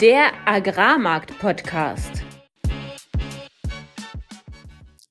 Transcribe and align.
der 0.00 0.32
Agrarmarkt-Podcast. 0.46 2.22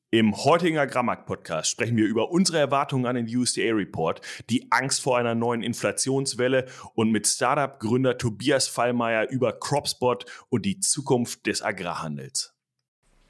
Im 0.09 0.35
heutigen 0.35 0.79
Agrarmarkt-Podcast 0.79 1.69
sprechen 1.69 1.95
wir 1.95 2.07
über 2.07 2.31
unsere 2.31 2.57
Erwartungen 2.57 3.05
an 3.05 3.15
den 3.15 3.27
USDA-Report, 3.27 4.21
die 4.49 4.71
Angst 4.71 5.01
vor 5.01 5.19
einer 5.19 5.35
neuen 5.35 5.61
Inflationswelle 5.61 6.65
und 6.95 7.11
mit 7.11 7.27
Startup-Gründer 7.27 8.17
Tobias 8.17 8.67
Fallmeier 8.67 9.29
über 9.29 9.53
CropSpot 9.53 10.25
und 10.49 10.65
die 10.65 10.79
Zukunft 10.79 11.45
des 11.45 11.61
Agrarhandels. 11.61 12.55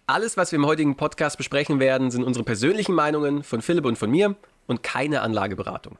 Alles, 0.08 0.38
was 0.38 0.54
wir 0.54 0.60
im 0.60 0.66
heutigen 0.66 0.96
Podcast 0.96 1.38
besprechen 1.38 1.82
werden, 1.82 2.10
sind 2.10 2.24
unsere 2.24 2.46
persönlichen 2.46 2.96
Meinungen 2.96 3.44
von 3.44 3.62
Philipp 3.62 3.84
und 3.84 3.98
von 3.98 4.10
mir 4.10 4.38
und 4.66 4.82
keine 4.82 5.20
Anlageberatung. 5.20 5.98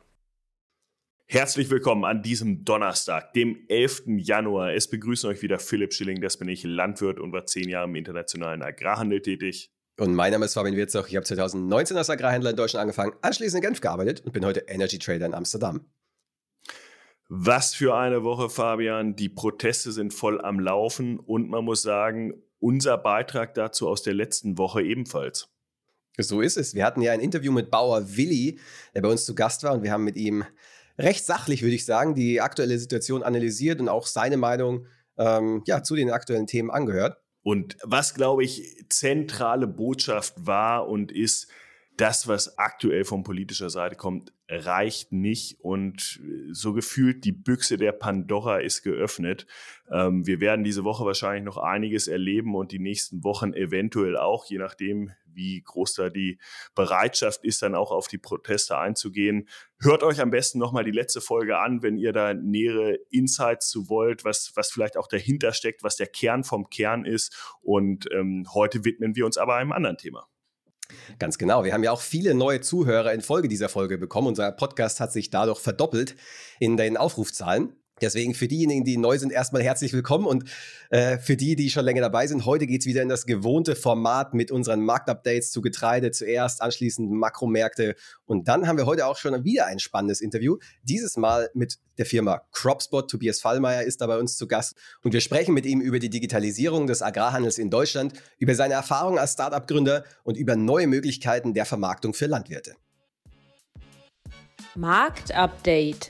Herzlich 1.32 1.70
willkommen 1.70 2.06
an 2.06 2.24
diesem 2.24 2.66
Donnerstag, 2.66 3.34
dem 3.34 3.64
11. 3.68 4.02
Januar. 4.18 4.74
Es 4.74 4.88
begrüßen 4.88 5.30
euch 5.30 5.44
wieder 5.44 5.60
Philipp 5.60 5.94
Schilling, 5.94 6.22
das 6.22 6.38
bin 6.38 6.50
ich, 6.50 6.64
Landwirt 6.64 7.20
und 7.20 7.32
war 7.32 7.46
zehn 7.46 7.70
Jahre 7.70 7.88
im 7.88 7.94
internationalen 7.94 8.64
Agrarhandel 8.64 9.22
tätig. 9.22 9.72
Und 10.00 10.16
mein 10.16 10.32
Name 10.32 10.46
ist 10.46 10.56
Fabian 10.56 10.76
Wirzog. 10.76 11.08
Ich 11.08 11.16
habe 11.16 11.28
2019 11.28 11.96
als 11.98 12.10
Agrarhändler 12.10 12.50
in 12.50 12.56
Deutschland 12.56 12.82
angefangen, 12.82 13.14
anschließend 13.22 13.64
in 13.64 13.68
Genf 13.68 13.80
gearbeitet 13.80 14.26
und 14.26 14.32
bin 14.32 14.44
heute 14.44 14.62
Energy 14.62 14.98
Trader 14.98 15.28
in 15.28 15.36
Amsterdam. 15.36 15.86
Was 17.28 17.76
für 17.76 17.96
eine 17.96 18.24
Woche, 18.24 18.50
Fabian. 18.50 19.16
Die 19.16 19.30
Proteste 19.30 19.92
sind 19.92 20.16
voll 20.16 20.42
am 20.42 20.60
Laufen 20.60 21.20
und 21.20 21.48
man 21.48 21.64
muss 21.64 21.84
sagen, 21.84 22.42
unser 22.58 22.98
Beitrag 22.98 23.54
dazu 23.54 23.88
aus 23.88 24.02
der 24.02 24.16
letzten 24.16 24.58
Woche 24.58 24.82
ebenfalls. 24.82 25.48
So 26.18 26.42
ist 26.42 26.58
es. 26.58 26.74
Wir 26.74 26.86
hatten 26.86 27.04
ja 27.04 27.12
ein 27.12 27.20
Interview 27.20 27.52
mit 27.52 27.70
Bauer 27.70 28.18
Willi, 28.18 28.60
der 28.96 29.02
bei 29.02 29.10
uns 29.10 29.26
zu 29.26 29.36
Gast 29.36 29.62
war 29.62 29.74
und 29.74 29.84
wir 29.84 29.92
haben 29.92 30.04
mit 30.04 30.16
ihm 30.16 30.44
recht 31.00 31.26
sachlich, 31.26 31.62
würde 31.62 31.76
ich 31.76 31.86
sagen, 31.86 32.14
die 32.14 32.42
aktuelle 32.42 32.78
Situation 32.78 33.24
analysiert 33.24 33.80
und 33.80 33.90
auch 33.90 34.06
seine 34.06 34.38
Meinung 34.38 34.86
ähm, 35.18 35.64
ja, 35.66 35.82
zu 35.82 35.96
den 35.96 36.12
aktuellen 36.12 36.48
Themen 36.48 36.70
angehört. 36.70 37.18
Und 37.42 37.78
was, 37.84 38.14
glaube 38.14 38.44
ich, 38.44 38.86
zentrale 38.90 39.66
Botschaft 39.66 40.34
war 40.46 40.88
und 40.88 41.12
ist, 41.12 41.48
das, 42.00 42.28
was 42.28 42.58
aktuell 42.58 43.04
von 43.04 43.24
politischer 43.24 43.70
Seite 43.70 43.96
kommt, 43.96 44.34
reicht 44.50 45.12
nicht 45.12 45.60
und 45.62 46.20
so 46.52 46.74
gefühlt 46.74 47.24
die 47.24 47.32
Büchse 47.32 47.78
der 47.78 47.92
Pandora 47.92 48.58
ist 48.58 48.82
geöffnet. 48.82 49.46
Ähm, 49.92 50.26
wir 50.26 50.40
werden 50.40 50.64
diese 50.64 50.84
Woche 50.84 51.06
wahrscheinlich 51.06 51.44
noch 51.44 51.58
einiges 51.58 52.08
erleben 52.08 52.56
und 52.56 52.72
die 52.72 52.80
nächsten 52.80 53.24
Wochen 53.24 53.54
eventuell 53.54 54.18
auch, 54.18 54.46
je 54.46 54.58
nachdem, 54.58 55.12
wie 55.26 55.62
groß 55.62 55.94
da 55.94 56.10
die 56.10 56.40
Bereitschaft 56.76 57.44
ist, 57.44 57.62
dann 57.62 57.76
auch 57.76 57.92
auf 57.92 58.08
die 58.08 58.18
Proteste 58.18 58.78
einzugehen. 58.78 59.48
Hört 59.80 60.04
euch 60.04 60.20
am 60.20 60.32
besten 60.32 60.60
nochmal 60.60 60.84
die 60.84 60.92
letzte 60.92 61.22
Folge 61.22 61.60
an, 61.60 61.84
wenn 61.84 61.98
ihr 61.98 62.12
da 62.12 62.34
nähere 62.34 62.96
Insights 63.12 63.70
zu 63.70 63.88
wollt, 63.90 64.26
was, 64.26 64.52
was 64.56 64.72
vielleicht 64.72 64.98
auch 64.98 65.08
dahinter 65.08 65.54
steckt, 65.54 65.84
was 65.84 65.96
der 65.96 66.08
Kern 66.08 66.44
vom 66.44 66.70
Kern 66.70 67.06
ist. 67.06 67.56
Und 67.62 68.12
ähm, 68.12 68.46
heute 68.54 68.84
widmen 68.84 69.16
wir 69.16 69.26
uns 69.26 69.38
aber 69.38 69.56
einem 69.56 69.72
anderen 69.72 69.98
Thema. 69.98 70.29
Ganz 71.18 71.38
genau. 71.38 71.64
Wir 71.64 71.74
haben 71.74 71.84
ja 71.84 71.92
auch 71.92 72.02
viele 72.02 72.34
neue 72.34 72.62
Zuhörer 72.62 73.14
in 73.14 73.22
Folge 73.22 73.48
dieser 73.48 73.70
Folge 73.70 73.98
bekommen. 73.98 74.28
Unser 74.28 74.52
Podcast 74.52 75.00
hat 75.00 75.12
sich 75.12 75.30
dadurch 75.30 75.60
verdoppelt 75.60 76.16
in 76.60 76.78
den 76.78 76.98
Aufrufzahlen. 76.98 77.74
Deswegen 78.02 78.34
für 78.34 78.48
diejenigen, 78.48 78.84
die 78.84 78.98
neu 78.98 79.18
sind, 79.18 79.32
erstmal 79.32 79.64
herzlich 79.64 79.94
willkommen 79.94 80.26
und 80.26 80.46
äh, 80.90 81.18
für 81.18 81.36
die, 81.36 81.56
die 81.56 81.70
schon 81.70 81.86
länger 81.86 82.02
dabei 82.02 82.28
sind, 82.28 82.46
heute 82.46 82.68
geht's 82.68 82.86
wieder 82.86 83.02
in 83.02 83.10
das 83.10 83.26
gewohnte 83.26 83.76
Format 83.76 84.34
mit 84.34 84.52
unseren 84.52 84.82
Marktupdates 84.82 85.52
zu 85.52 85.62
Getreide 85.62 86.12
zuerst, 86.12 86.62
anschließend 86.62 87.12
Makromärkte 87.12 87.96
und 88.26 88.48
dann 88.48 88.68
haben 88.68 88.78
wir 88.78 88.86
heute 88.86 89.06
auch 89.06 89.18
schon 89.18 89.44
wieder 89.44 89.66
ein 89.66 89.80
spannendes 89.80 90.22
Interview, 90.22 90.58
dieses 90.84 91.18
Mal 91.18 91.50
mit 91.54 91.80
der 91.98 92.06
Firma 92.06 92.42
CropSpot. 92.52 93.10
Tobias 93.10 93.42
Fallmeier 93.42 93.84
ist 93.84 94.02
da 94.02 94.08
bei 94.08 94.18
uns 94.18 94.38
zu 94.38 94.48
Gast 94.48 94.76
und 95.04 95.14
wir 95.14 95.22
sprechen 95.22 95.54
mit 95.54 95.66
ihm 95.66 95.82
über 95.82 96.00
die 96.00 96.10
Digitalisierung 96.10 96.88
des 96.88 97.02
Agrarhandels 97.02 97.58
in 97.58 97.70
Deutschland, 97.70 98.14
über 98.38 98.56
seine 98.56 98.74
Erfahrungen 98.74 99.20
als 99.20 99.34
Startup-Gründer 99.34 100.04
und 100.24 100.38
über 100.38 100.56
neue 100.56 100.88
Möglichkeiten 100.88 101.54
der 101.54 101.66
Vermarktung 101.66 102.14
für 102.14 102.28
Landwirte. 102.28 102.76
Marktupdate 104.76 106.10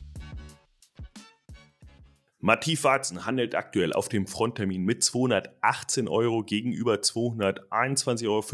Mativ 2.41 2.85
Weizen 2.85 3.25
handelt 3.25 3.53
aktuell 3.53 3.91
auf 3.91 4.07
dem 4.07 4.25
Fronttermin 4.25 4.85
mit 4.85 5.03
218 5.03 6.07
Euro 6.07 6.43
gegenüber 6.43 6.93
221,75 6.93 8.29
Euro 8.29 8.45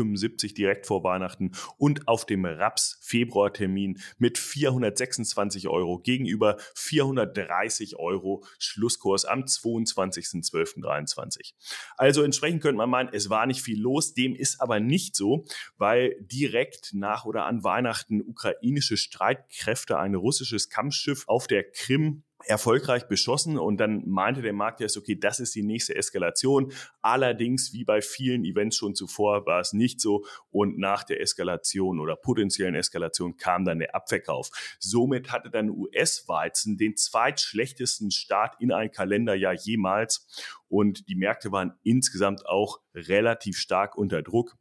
direkt 0.56 0.88
vor 0.88 1.04
Weihnachten 1.04 1.52
und 1.78 2.08
auf 2.08 2.26
dem 2.26 2.46
Raps 2.46 2.98
Februartermin 3.04 4.00
mit 4.18 4.40
426 4.40 5.68
Euro 5.68 6.00
gegenüber 6.00 6.58
430 6.74 7.98
Euro 7.98 8.44
Schlusskurs 8.58 9.26
am 9.26 9.42
22.12.23. 9.42 11.54
Also 11.96 12.24
entsprechend 12.24 12.64
könnte 12.64 12.78
man 12.78 12.90
meinen, 12.90 13.10
es 13.14 13.30
war 13.30 13.46
nicht 13.46 13.62
viel 13.62 13.80
los, 13.80 14.16
dem 14.16 14.34
ist 14.34 14.62
aber 14.62 14.80
nicht 14.80 15.16
so, 15.16 15.46
weil 15.78 16.16
direkt 16.22 16.96
nach 16.96 17.26
oder 17.26 17.46
an 17.46 17.64
Weihnachten 17.64 18.24
ukrainische 18.24 18.98
Streitkräfte 18.98 20.00
ein 20.00 20.16
russisches 20.16 20.70
Kampfschiff 20.70 21.26
auf 21.28 21.46
der 21.46 21.70
Krim 21.70 22.24
erfolgreich 22.48 23.08
beschossen 23.08 23.58
und 23.58 23.78
dann 23.78 24.04
meinte 24.08 24.42
der 24.42 24.54
Markt 24.54 24.82
erst, 24.82 24.98
okay, 24.98 25.16
das 25.16 25.40
ist 25.40 25.56
die 25.56 25.64
nächste 25.64 25.96
Eskalation. 25.96 26.72
Allerdings, 27.02 27.74
wie 27.74 27.84
bei 27.84 28.02
vielen 28.02 28.46
Events 28.46 28.78
schon 28.78 28.96
zuvor, 28.96 29.46
war 29.46 29.60
es 29.60 29.74
nicht 29.74 30.02
so 30.02 30.26
und 30.52 30.78
nach 30.78 31.04
der 31.04 31.22
Eskalation 31.22 32.00
oder 32.00 32.16
potenziellen 32.16 32.76
Eskalation 32.76 33.38
kam 33.38 33.66
dann 33.66 33.80
der 33.80 33.96
Abverkauf. 33.96 34.50
Somit 34.80 35.32
hatte 35.32 35.50
dann 35.50 35.70
US-Weizen 35.70 36.78
den 36.78 36.96
zweitschlechtesten 36.96 38.12
Start 38.12 38.56
in 38.60 38.72
ein 38.72 38.92
Kalenderjahr 38.92 39.54
jemals 39.54 40.28
und 40.68 41.08
die 41.08 41.16
Märkte 41.16 41.52
waren 41.52 41.74
insgesamt 41.84 42.46
auch 42.46 42.80
relativ 42.94 43.58
stark 43.58 43.96
unter 43.96 44.22
Druck. 44.22 44.58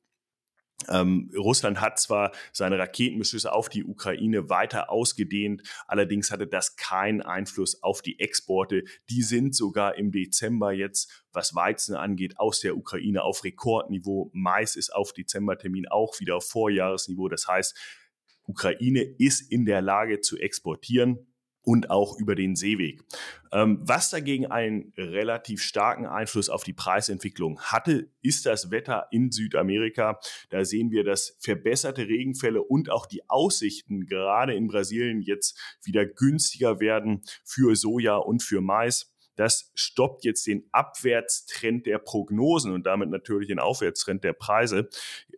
Ähm, 0.89 1.31
Russland 1.37 1.81
hat 1.81 1.99
zwar 1.99 2.33
seine 2.53 2.79
Raketenbeschüsse 2.79 3.53
auf 3.53 3.69
die 3.69 3.85
Ukraine 3.85 4.51
weiter 4.51 4.91
ausgedehnt, 4.91 5.62
allerdings 5.87 6.31
hatte 6.31 6.47
das 6.47 6.77
keinen 6.77 7.23
Einfluss 7.23 7.83
auf 7.83 8.03
die 8.03 8.19
Exporte. 8.19 8.84
Die 9.09 9.23
sind 9.23 9.55
sogar 9.55 9.97
im 9.97 10.13
Dezember 10.13 10.73
jetzt, 10.73 11.25
was 11.33 11.55
Weizen 11.55 11.95
angeht, 11.95 12.39
aus 12.39 12.61
der 12.61 12.77
Ukraine 12.77 13.23
auf 13.23 13.45
Rekordniveau. 13.45 14.31
Mais 14.33 14.77
ist 14.77 14.95
auf 14.95 15.13
Dezembertermin 15.13 15.89
auch 15.89 16.19
wieder 16.21 16.37
auf 16.37 16.49
Vorjahresniveau. 16.49 17.29
Das 17.29 17.47
heißt, 17.49 17.77
Ukraine 18.47 19.03
ist 19.03 19.41
in 19.41 19.65
der 19.65 19.81
Lage 19.81 20.21
zu 20.21 20.37
exportieren 20.37 21.27
und 21.65 21.91
auch 21.91 22.19
über 22.19 22.35
den 22.35 22.57
Seeweg. 22.57 23.03
Ähm, 23.53 23.79
was 23.83 24.11
dagegen 24.11 24.47
einen 24.47 24.93
relativ 24.97 25.63
starken 25.63 26.07
Einfluss 26.07 26.49
auf 26.49 26.65
die 26.65 26.73
Preisentwicklung 26.73 27.61
hatte, 27.61 28.11
ist 28.23 28.47
das 28.47 28.71
Wetter 28.71 29.09
in 29.11 29.31
Südamerika. 29.31 30.21
Da 30.51 30.65
sehen 30.65 30.91
wir, 30.91 31.05
dass 31.05 31.37
verbesserte 31.41 32.07
Regenfälle 32.07 32.63
und 32.63 32.91
auch 32.91 33.07
die 33.07 33.29
Aussichten 33.29 34.07
gerade 34.07 34.55
in 34.55 34.69
Brasilien 34.69 35.23
jetzt 35.23 35.59
wieder 35.83 36.07
günstiger 36.07 36.81
werden 36.81 37.23
für 37.45 37.75
Soja 37.77 38.17
und 38.17 38.43
für 38.43 38.61
Mais. 38.61 39.11
Das 39.37 39.73
stoppt 39.75 40.25
jetzt 40.25 40.47
den 40.47 40.69
Abwärtstrend 40.71 41.87
der 41.87 41.99
Prognosen 41.99 42.73
und 42.73 42.87
damit 42.87 43.11
natürlich 43.11 43.49
den 43.49 43.59
Aufwärtstrend 43.59 44.23
der 44.23 44.33
Preise 44.33 44.89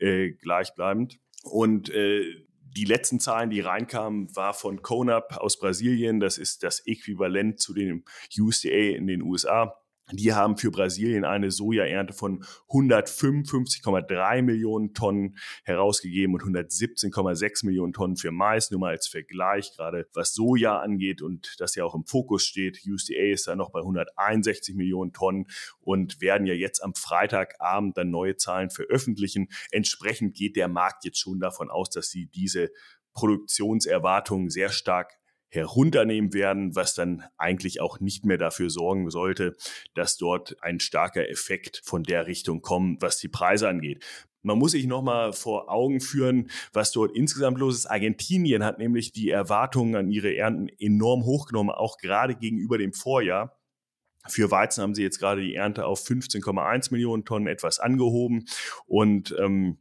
äh, 0.01 0.33
gleichbleibend. 0.33 1.19
Und 1.45 1.89
äh, 1.91 2.46
die 2.77 2.85
letzten 2.85 3.21
Zahlen, 3.21 3.51
die 3.51 3.61
reinkamen, 3.61 4.35
war 4.37 4.53
von 4.53 4.83
CONAP 4.83 5.39
aus 5.39 5.59
Brasilien. 5.59 6.21
Das 6.21 6.39
ist 6.39 6.63
das 6.63 6.87
Äquivalent 6.87 7.59
zu 7.59 7.73
dem 7.73 8.05
USDA 8.39 8.97
in 8.97 9.07
den 9.07 9.23
USA. 9.23 9.81
Die 10.13 10.33
haben 10.33 10.57
für 10.57 10.71
Brasilien 10.71 11.25
eine 11.25 11.51
Sojaernte 11.51 12.13
von 12.13 12.45
155,3 12.69 14.43
Millionen 14.43 14.95
Tonnen 14.95 15.37
herausgegeben 15.65 16.35
und 16.35 16.43
117,6 16.43 17.67
Millionen 17.67 17.93
Tonnen 17.93 18.17
für 18.17 18.31
Mais. 18.31 18.71
Nur 18.71 18.79
mal 18.79 18.91
als 18.91 19.09
Vergleich, 19.09 19.73
gerade 19.75 20.09
was 20.15 20.33
Soja 20.33 20.79
angeht 20.79 21.23
und 21.23 21.57
das 21.59 21.75
ja 21.75 21.85
auch 21.85 21.97
im 21.97 22.07
Fokus 22.07 22.45
steht. 22.45 22.83
USDA 22.87 23.33
ist 23.33 23.49
da 23.49 23.57
noch 23.57 23.71
bei 23.71 23.81
161 23.81 24.77
Millionen 24.77 25.13
Tonnen 25.13 25.47
und 25.81 26.21
werden 26.21 26.47
ja 26.47 26.55
jetzt 26.55 26.85
am 26.85 26.95
Freitagabend 26.95 27.97
dann 27.97 28.11
neue 28.11 28.37
Zahlen 28.37 28.71
veröffentlichen. 28.71 29.49
Entsprechend 29.73 30.37
geht 30.37 30.55
der 30.55 30.69
Markt 30.69 31.05
jetzt 31.05 31.19
schon 31.19 31.41
davon 31.41 31.69
aus, 31.69 31.91
dass 31.91 32.11
sie 32.11 32.27
diese 32.27 32.71
Produktionserwartungen 33.13 34.51
sehr 34.51 34.69
stark 34.69 35.19
herunternehmen 35.49 36.33
werden, 36.33 36.75
was 36.75 36.95
dann 36.95 37.25
eigentlich 37.37 37.81
auch 37.81 38.01
nicht 38.01 38.25
mehr 38.25 38.39
dafür 38.39 38.71
sorgen 38.71 39.11
sollte, 39.11 39.57
dass 39.95 40.17
dort 40.17 40.57
ein 40.63 40.81
starker 40.81 41.29
Effekt 41.29 41.83
von 41.85 42.03
der 42.03 42.27
Richtung 42.27 42.63
kommt, 42.63 43.03
was 43.03 43.19
die 43.19 43.29
Preise 43.29 43.69
angeht. 43.69 44.05
Man 44.43 44.59
muss 44.59 44.73
sich 44.73 44.87
nochmal 44.87 45.33
vor 45.33 45.69
Augen 45.71 46.01
führen, 46.01 46.51
was 46.73 46.93
dort 46.93 47.17
insgesamt 47.17 47.59
los 47.59 47.75
ist. 47.75 47.87
Argentinien 47.87 48.65
hat 48.65 48.79
nämlich 48.79 49.11
die 49.11 49.31
Erwartungen 49.31 49.97
an 49.97 50.09
ihre 50.09 50.37
Ernten 50.37 50.69
enorm 50.79 51.25
hochgenommen, 51.25 51.75
auch 51.75 51.99
gerade 51.99 52.37
gegenüber 52.37 52.79
dem 52.79 52.93
Vorjahr. 52.93 53.59
Für 54.29 54.51
Weizen 54.53 54.83
haben 54.83 54.95
sie 54.95 55.03
jetzt 55.03 55.19
gerade 55.19 55.41
die 55.41 55.55
Ernte 55.55 55.85
auf 55.87 56.01
15,1 56.01 56.93
Millionen 56.93 57.25
Tonnen 57.25 57.49
etwas 57.49 57.81
angehoben 57.81 58.45
und 58.87 59.35
ähm, 59.39 59.79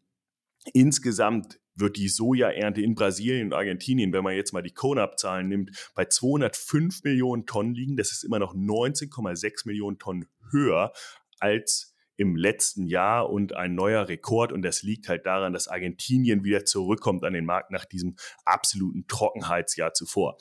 insgesamt 0.73 1.59
wird 1.75 1.97
die 1.97 2.07
Sojaernte 2.07 2.81
in 2.81 2.95
Brasilien 2.95 3.47
und 3.47 3.53
Argentinien, 3.53 4.13
wenn 4.13 4.23
man 4.23 4.35
jetzt 4.35 4.53
mal 4.53 4.61
die 4.61 4.73
CONAP-Zahlen 4.73 5.47
nimmt, 5.47 5.91
bei 5.93 6.05
205 6.05 7.03
Millionen 7.03 7.45
Tonnen 7.45 7.73
liegen. 7.73 7.97
Das 7.97 8.11
ist 8.11 8.23
immer 8.23 8.39
noch 8.39 8.55
19,6 8.55 9.67
Millionen 9.67 9.99
Tonnen 9.99 10.27
höher 10.51 10.93
als 11.39 11.93
im 12.17 12.35
letzten 12.35 12.87
Jahr 12.87 13.29
und 13.29 13.53
ein 13.53 13.75
neuer 13.75 14.07
Rekord. 14.07 14.51
Und 14.51 14.61
das 14.61 14.83
liegt 14.83 15.09
halt 15.09 15.25
daran, 15.25 15.53
dass 15.53 15.67
Argentinien 15.67 16.43
wieder 16.43 16.65
zurückkommt 16.65 17.23
an 17.23 17.33
den 17.33 17.45
Markt 17.45 17.71
nach 17.71 17.85
diesem 17.85 18.15
absoluten 18.45 19.05
Trockenheitsjahr 19.07 19.93
zuvor. 19.93 20.37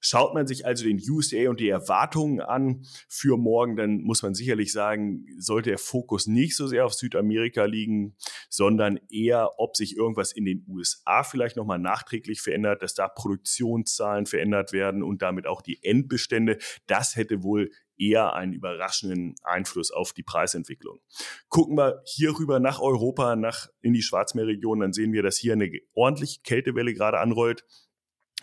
Schaut 0.00 0.34
man 0.34 0.46
sich 0.46 0.64
also 0.64 0.84
den 0.84 1.00
USA 1.08 1.48
und 1.50 1.60
die 1.60 1.68
Erwartungen 1.68 2.40
an 2.40 2.84
für 3.08 3.36
morgen, 3.36 3.76
dann 3.76 4.02
muss 4.02 4.22
man 4.22 4.34
sicherlich 4.34 4.72
sagen, 4.72 5.26
sollte 5.38 5.70
der 5.70 5.78
Fokus 5.78 6.26
nicht 6.26 6.56
so 6.56 6.66
sehr 6.66 6.86
auf 6.86 6.94
Südamerika 6.94 7.64
liegen, 7.64 8.16
sondern 8.48 9.00
eher, 9.10 9.58
ob 9.58 9.76
sich 9.76 9.96
irgendwas 9.96 10.32
in 10.32 10.44
den 10.44 10.64
USA 10.68 11.22
vielleicht 11.24 11.56
nochmal 11.56 11.78
nachträglich 11.78 12.40
verändert, 12.40 12.82
dass 12.82 12.94
da 12.94 13.08
Produktionszahlen 13.08 14.26
verändert 14.26 14.72
werden 14.72 15.02
und 15.02 15.22
damit 15.22 15.46
auch 15.46 15.62
die 15.62 15.82
Endbestände. 15.82 16.58
Das 16.86 17.16
hätte 17.16 17.42
wohl 17.42 17.70
eher 17.98 18.34
einen 18.34 18.52
überraschenden 18.52 19.34
Einfluss 19.42 19.90
auf 19.90 20.12
die 20.12 20.22
Preisentwicklung. 20.22 21.00
Gucken 21.48 21.76
wir 21.76 22.02
hier 22.06 22.38
rüber 22.38 22.60
nach 22.60 22.80
Europa, 22.80 23.36
nach 23.36 23.68
in 23.80 23.92
die 23.92 24.02
Schwarzmeerregion, 24.02 24.80
dann 24.80 24.92
sehen 24.92 25.12
wir, 25.12 25.22
dass 25.22 25.36
hier 25.36 25.54
eine 25.54 25.70
ordentliche 25.94 26.40
Kältewelle 26.42 26.94
gerade 26.94 27.18
anrollt. 27.18 27.64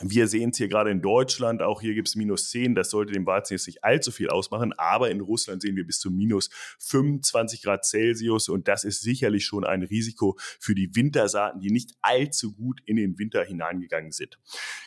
Wir 0.02 0.28
sehen 0.28 0.50
es 0.50 0.58
hier 0.58 0.68
gerade 0.68 0.92
in 0.92 1.02
Deutschland, 1.02 1.62
auch 1.62 1.80
hier 1.80 1.94
gibt 1.94 2.10
es 2.10 2.16
minus 2.16 2.50
10, 2.50 2.76
das 2.76 2.90
sollte 2.90 3.14
dem 3.14 3.26
Weizen 3.26 3.54
jetzt 3.54 3.66
nicht 3.66 3.86
allzu 3.86 4.12
viel 4.12 4.30
ausmachen, 4.30 4.74
aber 4.74 5.10
in 5.10 5.22
Russland 5.22 5.62
sehen 5.62 5.78
wir 5.78 5.88
bis 5.88 6.00
zu 6.00 6.12
minus 6.12 6.50
25 6.80 7.64
Grad 7.64 7.86
Celsius 7.86 8.50
und 8.50 8.68
das 8.68 8.84
ist 8.84 9.02
sicherlich 9.02 9.46
schon 9.46 9.64
ein 9.64 9.84
Risiko 9.84 10.38
für 10.60 10.76
die 10.76 10.94
Wintersaaten, 10.94 11.62
die 11.62 11.72
nicht 11.72 11.94
allzu 12.02 12.54
gut 12.54 12.82
in 12.86 12.98
den 12.98 13.18
Winter 13.18 13.46
hineingegangen 13.46 14.12
sind. 14.12 14.38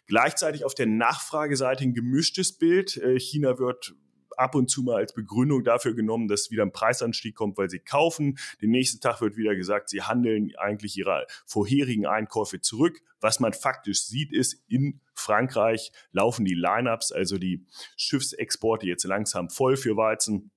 Gleichzeitig 0.06 0.66
auf 0.66 0.74
der 0.74 0.86
Nachfrageseite 0.86 1.84
ein 1.84 1.94
gemischtes 1.94 2.58
Bild. 2.58 2.98
Äh, 2.98 3.18
China 3.18 3.58
wird 3.58 3.94
ab 4.38 4.54
und 4.54 4.70
zu 4.70 4.82
mal 4.82 4.96
als 4.96 5.12
Begründung 5.12 5.64
dafür 5.64 5.94
genommen, 5.94 6.28
dass 6.28 6.50
wieder 6.50 6.62
ein 6.62 6.72
Preisanstieg 6.72 7.34
kommt, 7.34 7.58
weil 7.58 7.68
sie 7.68 7.80
kaufen. 7.80 8.38
Den 8.62 8.70
nächsten 8.70 9.00
Tag 9.00 9.20
wird 9.20 9.36
wieder 9.36 9.54
gesagt, 9.54 9.90
sie 9.90 10.02
handeln 10.02 10.52
eigentlich 10.56 10.96
ihre 10.96 11.26
vorherigen 11.46 12.06
Einkäufe 12.06 12.60
zurück. 12.60 13.00
Was 13.20 13.40
man 13.40 13.52
faktisch 13.52 14.02
sieht, 14.02 14.32
ist, 14.32 14.62
in 14.68 15.00
Frankreich 15.14 15.90
laufen 16.12 16.44
die 16.44 16.54
Lineups, 16.54 17.12
also 17.12 17.38
die 17.38 17.66
Schiffsexporte 17.96 18.86
jetzt 18.86 19.04
langsam 19.04 19.50
voll 19.50 19.76
für 19.76 19.96
Weizen. 19.96 20.50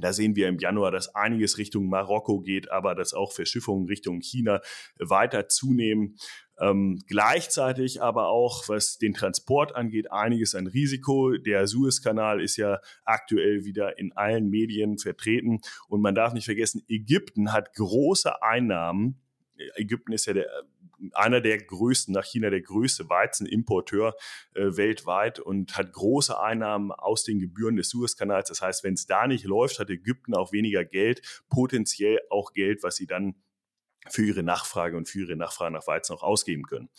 Da 0.00 0.12
sehen 0.12 0.36
wir 0.36 0.48
im 0.48 0.58
Januar, 0.58 0.90
dass 0.90 1.14
einiges 1.14 1.58
Richtung 1.58 1.88
Marokko 1.88 2.40
geht, 2.40 2.70
aber 2.70 2.94
dass 2.94 3.14
auch 3.14 3.32
Verschiffungen 3.32 3.86
Richtung 3.86 4.20
China 4.20 4.60
weiter 4.98 5.48
zunehmen. 5.48 6.16
Ähm, 6.60 7.00
gleichzeitig 7.08 8.00
aber 8.00 8.28
auch, 8.28 8.68
was 8.68 8.98
den 8.98 9.14
Transport 9.14 9.74
angeht, 9.74 10.12
einiges 10.12 10.54
an 10.54 10.66
Risiko. 10.66 11.32
Der 11.36 11.66
Suezkanal 11.66 12.40
ist 12.40 12.56
ja 12.56 12.80
aktuell 13.04 13.64
wieder 13.64 13.98
in 13.98 14.12
allen 14.12 14.48
Medien 14.50 14.98
vertreten. 14.98 15.60
Und 15.88 16.00
man 16.00 16.14
darf 16.14 16.32
nicht 16.32 16.44
vergessen, 16.44 16.84
Ägypten 16.88 17.52
hat 17.52 17.74
große 17.74 18.42
Einnahmen. 18.42 19.20
Ägypten 19.76 20.12
ist 20.12 20.26
ja 20.26 20.32
der 20.32 20.48
einer 21.12 21.40
der 21.40 21.58
größten, 21.58 22.14
nach 22.14 22.24
China 22.24 22.50
der 22.50 22.62
größte 22.62 23.08
Weizenimporteur 23.08 24.14
äh, 24.54 24.76
weltweit 24.76 25.40
und 25.40 25.76
hat 25.76 25.92
große 25.92 26.38
Einnahmen 26.38 26.92
aus 26.92 27.24
den 27.24 27.38
Gebühren 27.38 27.76
des 27.76 27.90
Suezkanals. 27.90 28.48
Das 28.48 28.62
heißt, 28.62 28.84
wenn 28.84 28.94
es 28.94 29.06
da 29.06 29.26
nicht 29.26 29.44
läuft, 29.44 29.78
hat 29.78 29.90
Ägypten 29.90 30.34
auch 30.34 30.52
weniger 30.52 30.84
Geld, 30.84 31.22
potenziell 31.48 32.20
auch 32.30 32.52
Geld, 32.52 32.82
was 32.82 32.96
sie 32.96 33.06
dann 33.06 33.34
für 34.08 34.24
ihre 34.24 34.42
Nachfrage 34.42 34.96
und 34.96 35.08
für 35.08 35.20
ihre 35.20 35.36
Nachfrage 35.36 35.72
nach 35.72 35.86
Weizen 35.86 36.14
auch 36.14 36.22
ausgeben 36.22 36.64
können. 36.64 36.90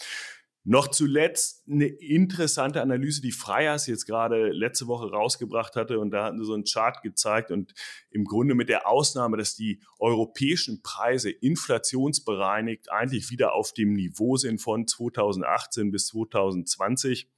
Noch 0.67 0.87
zuletzt 0.87 1.63
eine 1.69 1.85
interessante 1.85 2.81
Analyse, 2.81 3.21
die 3.21 3.31
Freiers 3.31 3.85
jetzt 3.85 4.07
gerade 4.07 4.49
letzte 4.49 4.87
Woche 4.87 5.11
rausgebracht 5.11 5.75
hatte. 5.75 5.99
Und 5.99 6.09
da 6.09 6.25
hatten 6.25 6.39
sie 6.39 6.45
so 6.45 6.55
einen 6.55 6.63
Chart 6.63 7.03
gezeigt. 7.03 7.51
Und 7.51 7.75
im 8.09 8.25
Grunde 8.25 8.55
mit 8.55 8.67
der 8.67 8.87
Ausnahme, 8.87 9.37
dass 9.37 9.55
die 9.55 9.79
europäischen 9.99 10.81
Preise 10.81 11.29
inflationsbereinigt 11.29 12.91
eigentlich 12.91 13.29
wieder 13.29 13.53
auf 13.53 13.73
dem 13.73 13.93
Niveau 13.93 14.37
sind 14.37 14.59
von 14.59 14.87
2018 14.87 15.91
bis 15.91 16.07
2020 16.07 17.29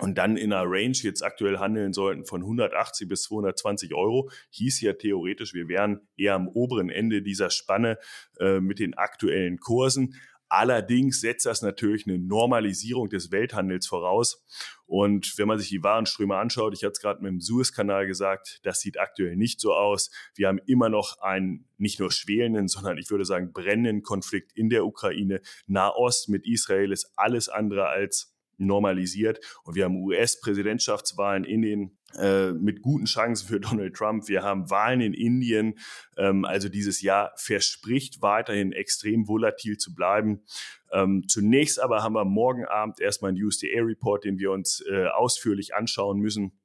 und 0.00 0.16
dann 0.16 0.36
in 0.36 0.52
einer 0.52 0.68
Range 0.70 0.96
jetzt 0.96 1.24
aktuell 1.24 1.58
handeln 1.58 1.92
sollten 1.92 2.24
von 2.24 2.42
180 2.42 3.08
bis 3.08 3.22
220 3.24 3.94
Euro, 3.94 4.30
hieß 4.50 4.80
ja 4.80 4.92
theoretisch, 4.92 5.54
wir 5.54 5.68
wären 5.68 6.08
eher 6.16 6.34
am 6.34 6.48
oberen 6.48 6.88
Ende 6.88 7.20
dieser 7.22 7.50
Spanne 7.50 7.98
äh, 8.38 8.60
mit 8.60 8.78
den 8.78 8.94
aktuellen 8.94 9.58
Kursen. 9.58 10.14
Allerdings 10.48 11.20
setzt 11.20 11.46
das 11.46 11.62
natürlich 11.62 12.06
eine 12.06 12.18
Normalisierung 12.18 13.08
des 13.08 13.30
Welthandels 13.30 13.86
voraus. 13.86 14.44
Und 14.86 15.36
wenn 15.36 15.46
man 15.46 15.58
sich 15.58 15.68
die 15.68 15.82
Warenströme 15.82 16.36
anschaut, 16.36 16.72
ich 16.74 16.82
hatte 16.82 16.92
es 16.92 17.00
gerade 17.00 17.22
mit 17.22 17.30
dem 17.30 17.40
Suezkanal 17.40 18.06
gesagt, 18.06 18.60
das 18.62 18.80
sieht 18.80 18.98
aktuell 18.98 19.36
nicht 19.36 19.60
so 19.60 19.74
aus. 19.74 20.10
Wir 20.34 20.48
haben 20.48 20.60
immer 20.66 20.88
noch 20.88 21.18
einen 21.20 21.66
nicht 21.76 22.00
nur 22.00 22.10
schwelenden, 22.10 22.68
sondern 22.68 22.96
ich 22.96 23.10
würde 23.10 23.26
sagen 23.26 23.52
brennenden 23.52 24.02
Konflikt 24.02 24.52
in 24.52 24.70
der 24.70 24.86
Ukraine. 24.86 25.42
Nahost 25.66 26.30
mit 26.30 26.46
Israel 26.46 26.92
ist 26.92 27.12
alles 27.16 27.48
andere 27.50 27.88
als 27.88 28.34
normalisiert. 28.58 29.40
Und 29.64 29.74
wir 29.74 29.84
haben 29.84 29.96
US-Präsidentschaftswahlen 29.96 31.44
in 31.44 31.62
den 31.62 31.98
äh, 32.16 32.52
mit 32.52 32.82
guten 32.82 33.04
Chancen 33.04 33.46
für 33.46 33.60
Donald 33.60 33.94
Trump. 33.94 34.28
Wir 34.28 34.42
haben 34.42 34.70
Wahlen 34.70 35.00
in 35.00 35.14
Indien. 35.14 35.78
Ähm, 36.16 36.44
also 36.44 36.68
dieses 36.68 37.02
Jahr 37.02 37.32
verspricht 37.36 38.22
weiterhin 38.22 38.72
extrem 38.72 39.28
volatil 39.28 39.76
zu 39.76 39.94
bleiben. 39.94 40.44
Ähm, 40.90 41.24
zunächst 41.28 41.80
aber 41.80 42.02
haben 42.02 42.14
wir 42.14 42.24
morgen 42.24 42.64
Abend 42.64 43.00
erstmal 43.00 43.30
einen 43.30 43.42
USDA-Report, 43.42 44.24
den 44.24 44.38
wir 44.38 44.50
uns 44.52 44.82
äh, 44.90 45.06
ausführlich 45.06 45.74
anschauen 45.74 46.18
müssen 46.18 46.58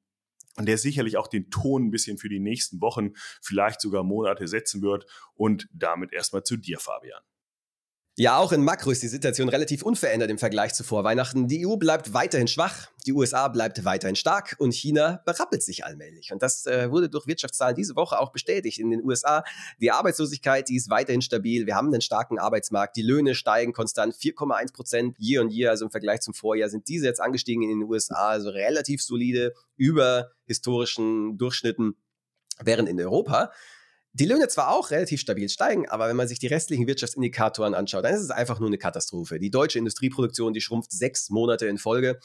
und 0.55 0.67
der 0.67 0.77
sicherlich 0.77 1.17
auch 1.17 1.27
den 1.27 1.49
Ton 1.49 1.87
ein 1.87 1.91
bisschen 1.91 2.17
für 2.17 2.29
die 2.29 2.39
nächsten 2.39 2.79
Wochen, 2.81 3.13
vielleicht 3.41 3.81
sogar 3.81 4.03
Monate 4.03 4.47
setzen 4.47 4.81
wird. 4.81 5.05
Und 5.35 5.67
damit 5.73 6.13
erstmal 6.13 6.43
zu 6.43 6.57
dir, 6.57 6.79
Fabian. 6.79 7.21
Ja, 8.15 8.38
auch 8.38 8.51
in 8.51 8.63
Makro 8.63 8.92
ist 8.92 9.01
die 9.01 9.07
Situation 9.07 9.50
relativ 9.50 9.81
unverändert 9.81 10.30
im 10.30 10.38
Vergleich 10.38 10.75
zu 10.75 10.83
Vorweihnachten. 10.83 11.48
Die 11.48 11.65
EU 11.65 11.77
bleibt 11.77 12.13
weiterhin 12.13 12.48
schwach, 12.48 12.89
die 13.07 13.13
USA 13.13 13.48
bleibt 13.48 13.86
weiterhin 13.86 14.15
stark 14.15 14.56
und 14.60 14.71
China 14.71 15.24
berappelt 15.25 15.63
sich 15.63 15.83
allmählich. 15.83 16.31
Und 16.31 16.44
das 16.44 16.68
äh, 16.68 16.92
wurde 16.92 17.10
durch 17.10 17.25
Wirtschaftszahlen 17.25 17.75
diese 17.75 17.95
Woche 17.95 18.19
auch 18.19 18.31
bestätigt. 18.31 18.77
In 18.77 18.92
den 18.92 19.04
USA, 19.04 19.44
die 19.81 19.89
Arbeitslosigkeit, 19.89 20.69
die 20.69 20.75
ist 20.75 20.92
weiterhin 20.92 21.24
stabil. 21.24 21.65
Wir 21.65 21.75
haben 21.75 21.88
einen 21.88 22.01
starken 22.01 22.38
Arbeitsmarkt. 22.38 22.95
Die 22.98 23.01
Löhne 23.01 23.33
steigen 23.33 23.74
konstant 23.74 24.13
4,1 24.13 24.74
Prozent 24.74 25.18
year 25.18 25.42
on 25.42 25.50
year. 25.50 25.71
Also 25.71 25.86
im 25.86 25.89
Vergleich 25.92 26.21
zum 26.21 26.36
Vorjahr 26.36 26.69
sind 26.69 26.88
diese 26.89 27.07
jetzt 27.07 27.19
angestiegen 27.19 27.63
in 27.63 27.69
den 27.69 27.89
USA. 27.89 28.27
Also 28.30 28.51
relativ 28.51 29.01
solide 29.01 29.55
über 29.75 30.29
historischen 30.46 31.39
Durchschnitten. 31.39 31.96
Während 32.63 32.88
in 32.88 33.01
Europa 33.01 33.50
die 34.15 34.25
Löhne 34.25 34.48
zwar 34.48 34.70
auch 34.70 34.91
relativ 34.91 35.20
stabil 35.20 35.50
steigen, 35.50 35.89
aber 35.89 36.08
wenn 36.08 36.15
man 36.15 36.27
sich 36.27 36.38
die 36.38 36.48
restlichen 36.48 36.86
Wirtschaftsindikatoren 36.86 37.74
anschaut, 37.74 38.05
dann 38.05 38.13
ist 38.13 38.22
es 38.22 38.29
einfach 38.29 38.60
nur 38.60 38.70
eine 38.70 38.77
Katastrophe. 38.77 39.39
Die 39.39 39.50
deutsche 39.50 39.79
Industrieproduktion, 39.79 40.53
die 40.53 40.62
schrumpft 40.62 40.91
sechs 40.91 41.32
Monate 41.32 41.65
in 41.65 41.79
Folge. 41.79 42.20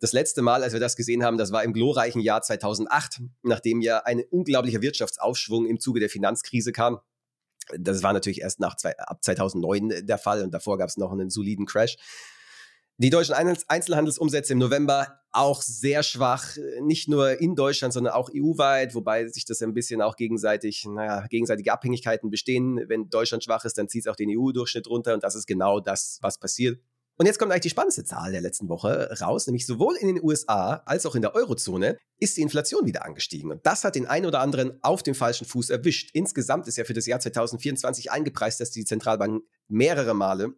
Das 0.00 0.12
letzte 0.12 0.40
Mal, 0.40 0.62
als 0.62 0.72
wir 0.72 0.80
das 0.80 0.96
gesehen 0.96 1.22
haben, 1.22 1.36
das 1.36 1.52
war 1.52 1.62
im 1.62 1.74
glorreichen 1.74 2.22
Jahr 2.22 2.40
2008, 2.40 3.20
nachdem 3.42 3.82
ja 3.82 3.98
ein 3.98 4.22
unglaublicher 4.30 4.80
Wirtschaftsaufschwung 4.80 5.66
im 5.66 5.80
Zuge 5.80 6.00
der 6.00 6.08
Finanzkrise 6.08 6.72
kam. 6.72 7.00
Das 7.78 8.02
war 8.02 8.14
natürlich 8.14 8.40
erst 8.40 8.60
nach 8.60 8.76
zwei, 8.76 8.96
ab 8.98 9.22
2009 9.22 10.06
der 10.06 10.18
Fall 10.18 10.42
und 10.42 10.52
davor 10.52 10.78
gab 10.78 10.88
es 10.88 10.96
noch 10.96 11.12
einen 11.12 11.28
soliden 11.28 11.66
Crash. 11.66 11.96
Die 12.98 13.10
deutschen 13.10 13.34
Einzelhandelsumsätze 13.34 14.52
im 14.52 14.60
November 14.60 15.20
auch 15.32 15.62
sehr 15.62 16.04
schwach, 16.04 16.56
nicht 16.80 17.08
nur 17.08 17.40
in 17.40 17.56
Deutschland, 17.56 17.92
sondern 17.92 18.12
auch 18.12 18.30
EU-weit, 18.32 18.94
wobei 18.94 19.26
sich 19.26 19.44
das 19.44 19.60
ein 19.62 19.74
bisschen 19.74 20.00
auch 20.00 20.14
gegenseitig, 20.14 20.84
naja, 20.86 21.26
gegenseitige 21.26 21.72
Abhängigkeiten 21.72 22.30
bestehen. 22.30 22.84
Wenn 22.86 23.10
Deutschland 23.10 23.42
schwach 23.42 23.64
ist, 23.64 23.76
dann 23.78 23.88
zieht 23.88 24.02
es 24.02 24.06
auch 24.06 24.14
den 24.14 24.30
EU-Durchschnitt 24.30 24.86
runter 24.86 25.12
und 25.14 25.24
das 25.24 25.34
ist 25.34 25.46
genau 25.46 25.80
das, 25.80 26.18
was 26.22 26.38
passiert. 26.38 26.78
Und 27.16 27.26
jetzt 27.26 27.38
kommt 27.38 27.50
eigentlich 27.50 27.62
die 27.62 27.70
spannendste 27.70 28.04
Zahl 28.04 28.30
der 28.30 28.40
letzten 28.40 28.68
Woche 28.68 29.10
raus, 29.20 29.46
nämlich 29.48 29.66
sowohl 29.66 29.96
in 29.96 30.08
den 30.08 30.22
USA 30.22 30.82
als 30.84 31.04
auch 31.04 31.16
in 31.16 31.22
der 31.22 31.34
Eurozone 31.34 31.96
ist 32.18 32.36
die 32.36 32.42
Inflation 32.42 32.86
wieder 32.86 33.04
angestiegen. 33.04 33.50
Und 33.50 33.66
das 33.66 33.82
hat 33.82 33.96
den 33.96 34.06
einen 34.06 34.26
oder 34.26 34.40
anderen 34.40 34.78
auf 34.82 35.02
dem 35.02 35.14
falschen 35.14 35.46
Fuß 35.46 35.70
erwischt. 35.70 36.10
Insgesamt 36.12 36.68
ist 36.68 36.76
ja 36.76 36.84
für 36.84 36.94
das 36.94 37.06
Jahr 37.06 37.20
2024 37.20 38.10
eingepreist, 38.10 38.60
dass 38.60 38.70
die 38.70 38.84
Zentralbanken 38.84 39.42
mehrere 39.68 40.14
Male 40.14 40.54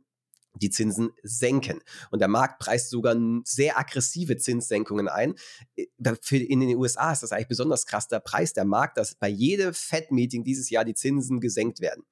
die 0.57 0.71
Zinsen 0.71 1.11
senken. 1.23 1.81
Und 2.11 2.21
der 2.21 2.29
Markt 2.29 2.59
preist 2.59 2.91
sogar 2.91 3.17
sehr 3.45 3.79
aggressive 3.79 4.37
Zinssenkungen 4.37 5.09
ein. 5.09 5.35
Äh, 5.77 5.87
in 6.31 6.61
den 6.61 6.77
USA 6.77 7.13
ist 7.13 7.23
das 7.23 7.33
eigentlich 7.33 7.49
besonders 7.49 7.87
krass. 7.87 8.09
Da 8.09 8.21
preist 8.21 8.57
der 8.57 8.65
Markt, 8.65 8.99
dass 8.99 9.15
bei 9.15 9.29
jedem 9.29 9.75
Fed-Meeting 9.75 10.45
dieses 10.45 10.71
Jahr 10.71 10.85
die 10.85 10.95
Zinsen 10.95 11.41
gesenkt 11.41 11.81
werden. 11.81 12.05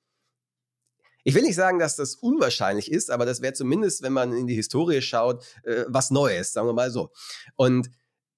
Ich 1.27 1.35
will 1.35 1.43
nicht 1.43 1.55
sagen, 1.55 1.79
dass 1.79 1.97
das 1.97 2.17
unwahrscheinlich 2.17 2.93
ist, 2.93 3.11
aber 3.11 3.25
das 3.25 3.41
wäre 3.41 3.55
zumindest, 3.55 4.03
wenn 4.03 4.13
man 4.13 4.35
in 4.35 4.47
die 4.47 4.55
Historie 4.55 5.01
schaut, 5.01 5.43
äh, 5.63 5.85
was 5.89 6.11
Neues, 6.11 6.53
sagen 6.53 6.69
wir 6.69 6.75
mal 6.75 6.91
so. 6.91 7.13
Und 7.57 7.91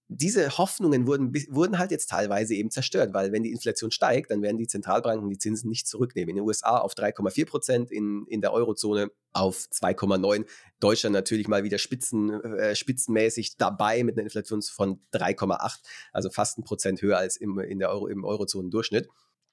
diese 0.09 0.57
Hoffnungen 0.57 1.07
wurden, 1.07 1.35
wurden 1.51 1.79
halt 1.79 1.91
jetzt 1.91 2.11
teilweise 2.11 2.55
eben 2.55 2.71
zerstört, 2.71 3.13
weil 3.13 3.33
wenn 3.33 3.43
die 3.43 3.51
Inflation 3.51 3.91
steigt, 3.91 4.31
dann 4.31 4.41
werden 4.41 4.57
die 4.57 4.69
Zentralbanken 4.69 5.29
die 5.29 5.39
Zinsen 5.39 5.69
nicht 5.69 5.89
zurücknehmen. 5.89 6.31
In 6.31 6.37
den 6.37 6.45
USA 6.45 6.79
auf 6.79 6.95
3,4 6.95 7.47
Prozent, 7.47 7.91
in, 7.91 8.25
in 8.29 8.41
der 8.41 8.53
Eurozone 8.53 9.11
auf 9.33 9.67
2,9. 9.73 10.47
Deutschland 10.79 11.13
natürlich 11.13 11.49
mal 11.49 11.65
wieder 11.65 11.79
spitzen, 11.79 12.41
äh, 12.43 12.77
spitzenmäßig 12.77 13.57
dabei 13.57 14.05
mit 14.05 14.17
einer 14.17 14.25
Inflation 14.25 14.63
von 14.63 15.01
3,8, 15.13 15.79
also 16.13 16.31
fast 16.31 16.59
ein 16.59 16.65
Prozent 16.65 17.03
höher 17.03 17.19
als 17.19 17.37
im, 17.37 17.59
in 17.59 17.81
der 17.81 17.91
Euro, 17.91 18.07
im 18.07 18.25
Eurozonendurchschnitt. 18.25 19.09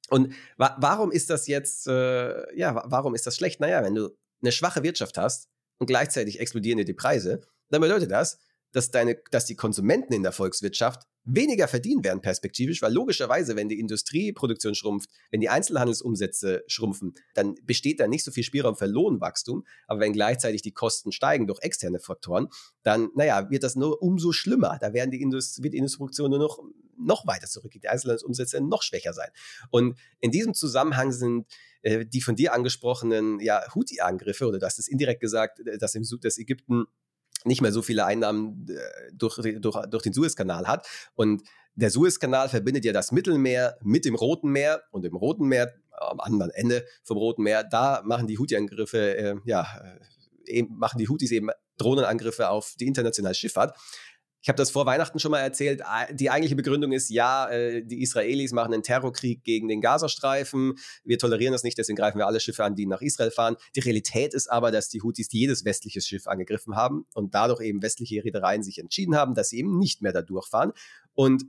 Und 0.10 0.36
wa 0.58 0.76
warum 0.80 1.12
ist 1.12 1.32
das 1.32 1.48
jetzt, 1.48 1.88
äh, 1.88 2.56
ja, 2.56 2.84
warum 2.86 3.16
ist 3.16 3.26
das 3.26 3.36
schlecht? 3.36 3.60
Naja, 3.60 3.84
wenn 3.84 3.96
du 3.96 4.10
eine 4.42 4.52
schwache 4.52 4.84
Wirtschaft 4.84 5.18
hast 5.18 5.50
und 5.80 5.88
gleichzeitig 5.88 6.40
explodieren 6.40 6.78
dir 6.78 6.86
die 6.86 6.94
Preise, 6.94 7.42
dann 7.70 7.82
bedeutet 7.82 8.12
das, 8.12 8.38
dass, 8.74 8.92
deine, 8.92 9.18
dass 9.32 9.46
die 9.46 9.56
Konsumenten 9.56 10.14
in 10.14 10.24
der 10.24 10.34
Volkswirtschaft 10.34 11.08
weniger 11.26 11.68
verdienen 11.68 12.04
werden 12.04 12.22
perspektivisch, 12.22 12.82
weil 12.82 12.92
logischerweise, 12.92 13.56
wenn 13.56 13.70
die 13.70 13.80
Industrieproduktion 13.80 14.76
schrumpft, 14.76 15.10
wenn 15.32 15.40
die 15.40 15.48
Einzelhandelsumsätze 15.48 16.64
schrumpfen, 16.68 17.14
dann 17.34 17.56
besteht 17.64 18.00
da 18.00 18.08
nicht 18.08 18.26
so 18.26 18.32
viel 18.32 18.44
Spielraum 18.44 18.76
für 18.76 18.88
Lohnwachstum. 18.88 19.66
Aber 19.88 20.02
wenn 20.02 20.12
gleichzeitig 20.12 20.62
die 20.64 20.74
Kosten 20.74 21.12
steigen 21.12 21.48
durch 21.48 21.62
externe 21.62 22.00
Faktoren, 22.00 22.50
dann, 22.82 23.10
naja, 23.16 23.50
wird 23.50 23.64
das 23.64 23.76
nur 23.76 24.02
umso 24.02 24.34
schlimmer. 24.34 24.78
Da 24.82 24.94
werden 24.94 25.12
die 25.12 25.22
Indust 25.22 25.64
wird 25.64 25.74
die 25.74 25.78
Industrieproduktion 25.78 26.32
nur 26.32 26.40
noch, 26.40 26.60
noch 26.98 27.26
weiter 27.26 27.48
zurückgehen, 27.48 27.82
die 27.82 27.90
Einzelhandelsumsätze 27.90 28.60
noch 28.60 28.84
schwächer 28.84 29.14
sein. 29.14 29.30
Und 29.70 29.98
in 30.20 30.32
diesem 30.32 30.54
Zusammenhang 30.54 31.12
sind 31.12 31.48
äh, 31.84 32.06
die 32.06 32.22
von 32.22 32.36
dir 32.36 32.54
angesprochenen 32.54 33.40
ja, 33.40 33.62
Houthi-Angriffe, 33.74 34.48
oder 34.48 34.60
du 34.60 34.66
hast 34.66 34.80
es 34.80 34.88
indirekt 34.88 35.22
gesagt, 35.22 35.60
äh, 35.60 35.78
dass, 35.78 35.96
im, 35.96 36.04
dass 36.22 36.38
Ägypten 36.38 36.86
nicht 37.46 37.62
mehr 37.62 37.72
so 37.72 37.82
viele 37.82 38.06
Einnahmen 38.06 38.68
äh, 38.70 39.12
durch, 39.14 39.40
durch, 39.60 39.78
durch 39.88 40.04
den 40.04 40.14
Suezkanal 40.14 40.68
hat. 40.68 40.88
Und 41.16 41.44
der 41.76 41.90
Suezkanal 41.90 42.50
verbindet 42.50 42.86
ja 42.86 42.94
das 42.94 43.12
Mittelmeer 43.12 43.78
mit 43.82 44.06
dem 44.06 44.16
Roten 44.16 44.50
Meer 44.50 44.84
und 44.92 45.06
im 45.06 45.16
Roten 45.16 45.48
Meer, 45.48 45.74
am 45.92 46.20
anderen 46.20 46.52
Ende 46.52 46.86
vom 47.04 47.18
Roten 47.18 47.44
Meer, 47.44 47.64
da 47.64 48.02
machen 48.04 48.28
die 48.28 48.38
Houthi-Angriffe, 48.38 49.18
äh, 49.18 49.36
ja, 49.46 49.66
äh, 50.46 50.58
eben, 50.58 50.78
machen 50.78 50.98
die 50.98 51.08
Houthis 51.08 51.32
eben 51.32 51.50
Drohnenangriffe 51.78 52.50
auf 52.50 52.76
die 52.80 52.88
internationale 52.88 53.36
Schifffahrt. 53.36 53.76
Ich 54.44 54.50
habe 54.50 54.58
das 54.58 54.72
vor 54.72 54.86
Weihnachten 54.86 55.20
schon 55.20 55.32
mal 55.32 55.40
erzählt. 55.40 55.82
Die 56.12 56.30
eigentliche 56.30 56.58
Begründung 56.58 56.92
ist, 56.92 57.10
ja, 57.10 57.50
äh, 57.50 57.82
die 57.82 58.02
Israelis 58.02 58.52
machen 58.52 58.74
einen 58.74 58.84
Terrorkrieg 58.84 59.42
gegen 59.46 59.70
den 59.70 59.80
Gazastreifen. 59.80 60.76
Wir 61.06 61.18
tolerieren 61.18 61.54
das 61.54 61.64
nicht, 61.64 61.78
deswegen 61.78 61.96
greifen 61.96 62.18
wir 62.18 62.28
alle 62.28 62.42
Schiffe 62.42 62.66
an, 62.66 62.76
die 62.76 62.86
nach 62.86 63.02
Israel 63.02 63.32
fahren. 63.32 63.56
Die 63.78 63.80
Realität 63.80 64.34
ist 64.34 64.52
aber, 64.52 64.72
dass 64.72 64.90
die 64.90 65.02
Houthis 65.02 65.30
jedes 65.32 65.64
westliche 65.64 66.02
Schiff 66.02 66.28
angegriffen 66.28 66.76
haben 66.76 67.06
und 67.14 67.34
dadurch 67.34 67.62
eben 67.62 67.82
westliche 67.82 68.22
Reedereien 68.22 68.64
sich 68.64 68.80
entschieden 68.80 69.16
haben, 69.16 69.34
dass 69.34 69.48
sie 69.48 69.60
eben 69.60 69.80
nicht 69.80 70.02
mehr 70.02 70.12
da 70.12 70.22
durchfahren. 70.22 70.74
Und 71.14 71.46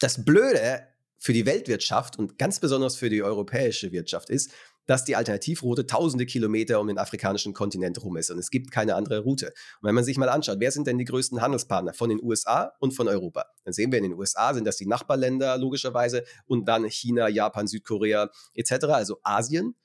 das 0.00 0.26
Blöde 0.26 0.86
für 1.16 1.32
die 1.32 1.46
Weltwirtschaft 1.46 2.18
und 2.18 2.38
ganz 2.38 2.60
besonders 2.60 2.96
für 2.96 3.08
die 3.08 3.22
europäische 3.22 3.92
Wirtschaft 3.92 4.28
ist, 4.28 4.52
dass 4.88 5.04
die 5.04 5.16
Alternativroute 5.16 5.86
tausende 5.86 6.24
Kilometer 6.24 6.80
um 6.80 6.86
den 6.86 6.96
afrikanischen 6.96 7.52
Kontinent 7.52 8.02
rum 8.02 8.16
ist 8.16 8.30
und 8.30 8.38
es 8.38 8.50
gibt 8.50 8.70
keine 8.70 8.94
andere 8.94 9.20
Route. 9.20 9.48
Und 9.48 9.86
wenn 9.86 9.94
man 9.94 10.02
sich 10.02 10.16
mal 10.16 10.30
anschaut, 10.30 10.60
wer 10.60 10.72
sind 10.72 10.86
denn 10.86 10.96
die 10.96 11.04
größten 11.04 11.42
Handelspartner 11.42 11.92
von 11.92 12.08
den 12.08 12.22
USA 12.22 12.72
und 12.80 12.92
von 12.92 13.06
Europa? 13.06 13.44
Dann 13.64 13.74
sehen 13.74 13.92
wir 13.92 13.98
in 13.98 14.04
den 14.04 14.14
USA 14.14 14.54
sind 14.54 14.66
das 14.66 14.78
die 14.78 14.86
Nachbarländer 14.86 15.58
logischerweise 15.58 16.24
und 16.46 16.66
dann 16.66 16.88
China, 16.88 17.28
Japan, 17.28 17.68
Südkorea 17.68 18.30
etc., 18.54 18.84
also 18.86 19.20
Asien. 19.22 19.76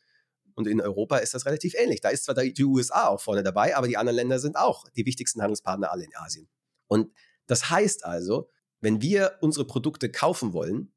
Und 0.56 0.68
in 0.68 0.80
Europa 0.80 1.18
ist 1.18 1.34
das 1.34 1.46
relativ 1.46 1.74
ähnlich. 1.76 2.00
Da 2.00 2.08
ist 2.10 2.24
zwar 2.24 2.36
die 2.36 2.64
USA 2.64 3.08
auch 3.08 3.20
vorne 3.20 3.44
dabei, 3.44 3.76
aber 3.76 3.90
die 3.90 3.98
anderen 3.98 4.16
Länder 4.16 4.40
sind 4.40 4.56
auch 4.56 4.88
die 4.96 5.06
wichtigsten 5.06 5.42
Handelspartner 5.42 5.92
alle 5.92 6.06
in 6.06 6.16
Asien. 6.16 6.48
Und 6.88 7.12
das 7.46 7.70
heißt 7.70 8.06
also, 8.06 8.50
wenn 8.80 9.02
wir 9.02 9.38
unsere 9.42 9.68
Produkte 9.68 10.10
kaufen 10.10 10.54
wollen, 10.54 10.94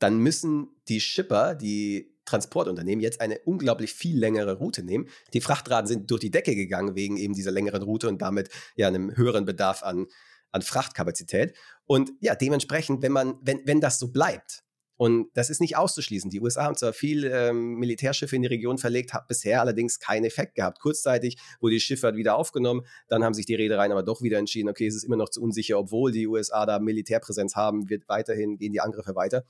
dann 0.00 0.18
müssen 0.18 0.80
die 0.88 1.00
Shipper, 1.00 1.54
die 1.54 2.17
Transportunternehmen 2.28 3.02
jetzt 3.02 3.20
eine 3.20 3.38
unglaublich 3.40 3.92
viel 3.92 4.18
längere 4.18 4.58
Route 4.58 4.82
nehmen. 4.82 5.08
Die 5.32 5.40
Frachtraten 5.40 5.86
sind 5.86 6.10
durch 6.10 6.20
die 6.20 6.30
Decke 6.30 6.54
gegangen 6.54 6.94
wegen 6.94 7.16
eben 7.16 7.34
dieser 7.34 7.50
längeren 7.50 7.82
Route 7.82 8.08
und 8.08 8.22
damit 8.22 8.50
ja 8.76 8.88
einem 8.88 9.16
höheren 9.16 9.44
Bedarf 9.44 9.82
an, 9.82 10.06
an 10.52 10.62
Frachtkapazität. 10.62 11.56
Und 11.86 12.12
ja, 12.20 12.34
dementsprechend, 12.34 13.02
wenn 13.02 13.12
man, 13.12 13.38
wenn, 13.42 13.60
wenn 13.64 13.80
das 13.80 13.98
so 13.98 14.08
bleibt, 14.08 14.62
und 14.98 15.30
das 15.34 15.48
ist 15.48 15.60
nicht 15.60 15.76
auszuschließen. 15.76 16.28
Die 16.28 16.40
USA 16.40 16.64
haben 16.64 16.76
zwar 16.76 16.92
viel 16.92 17.24
ähm, 17.24 17.76
Militärschiffe 17.76 18.34
in 18.34 18.42
die 18.42 18.48
Region 18.48 18.78
verlegt, 18.78 19.14
hat 19.14 19.28
bisher 19.28 19.60
allerdings 19.60 20.00
keinen 20.00 20.24
Effekt 20.24 20.56
gehabt. 20.56 20.80
Kurzzeitig 20.80 21.38
wurde 21.60 21.74
die 21.74 21.80
Schifffahrt 21.80 22.16
wieder 22.16 22.34
aufgenommen, 22.34 22.84
dann 23.06 23.22
haben 23.22 23.32
sich 23.32 23.46
die 23.46 23.54
Reedereien 23.54 23.92
aber 23.92 24.02
doch 24.02 24.22
wieder 24.22 24.38
entschieden, 24.38 24.68
okay, 24.68 24.88
es 24.88 24.96
ist 24.96 25.04
immer 25.04 25.16
noch 25.16 25.28
zu 25.28 25.40
unsicher, 25.40 25.78
obwohl 25.78 26.10
die 26.10 26.26
USA 26.26 26.66
da 26.66 26.80
Militärpräsenz 26.80 27.54
haben, 27.54 27.88
wird 27.88 28.08
weiterhin, 28.08 28.58
gehen 28.58 28.72
die 28.72 28.80
Angriffe 28.80 29.14
weiter. 29.14 29.44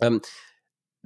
Ähm, 0.00 0.20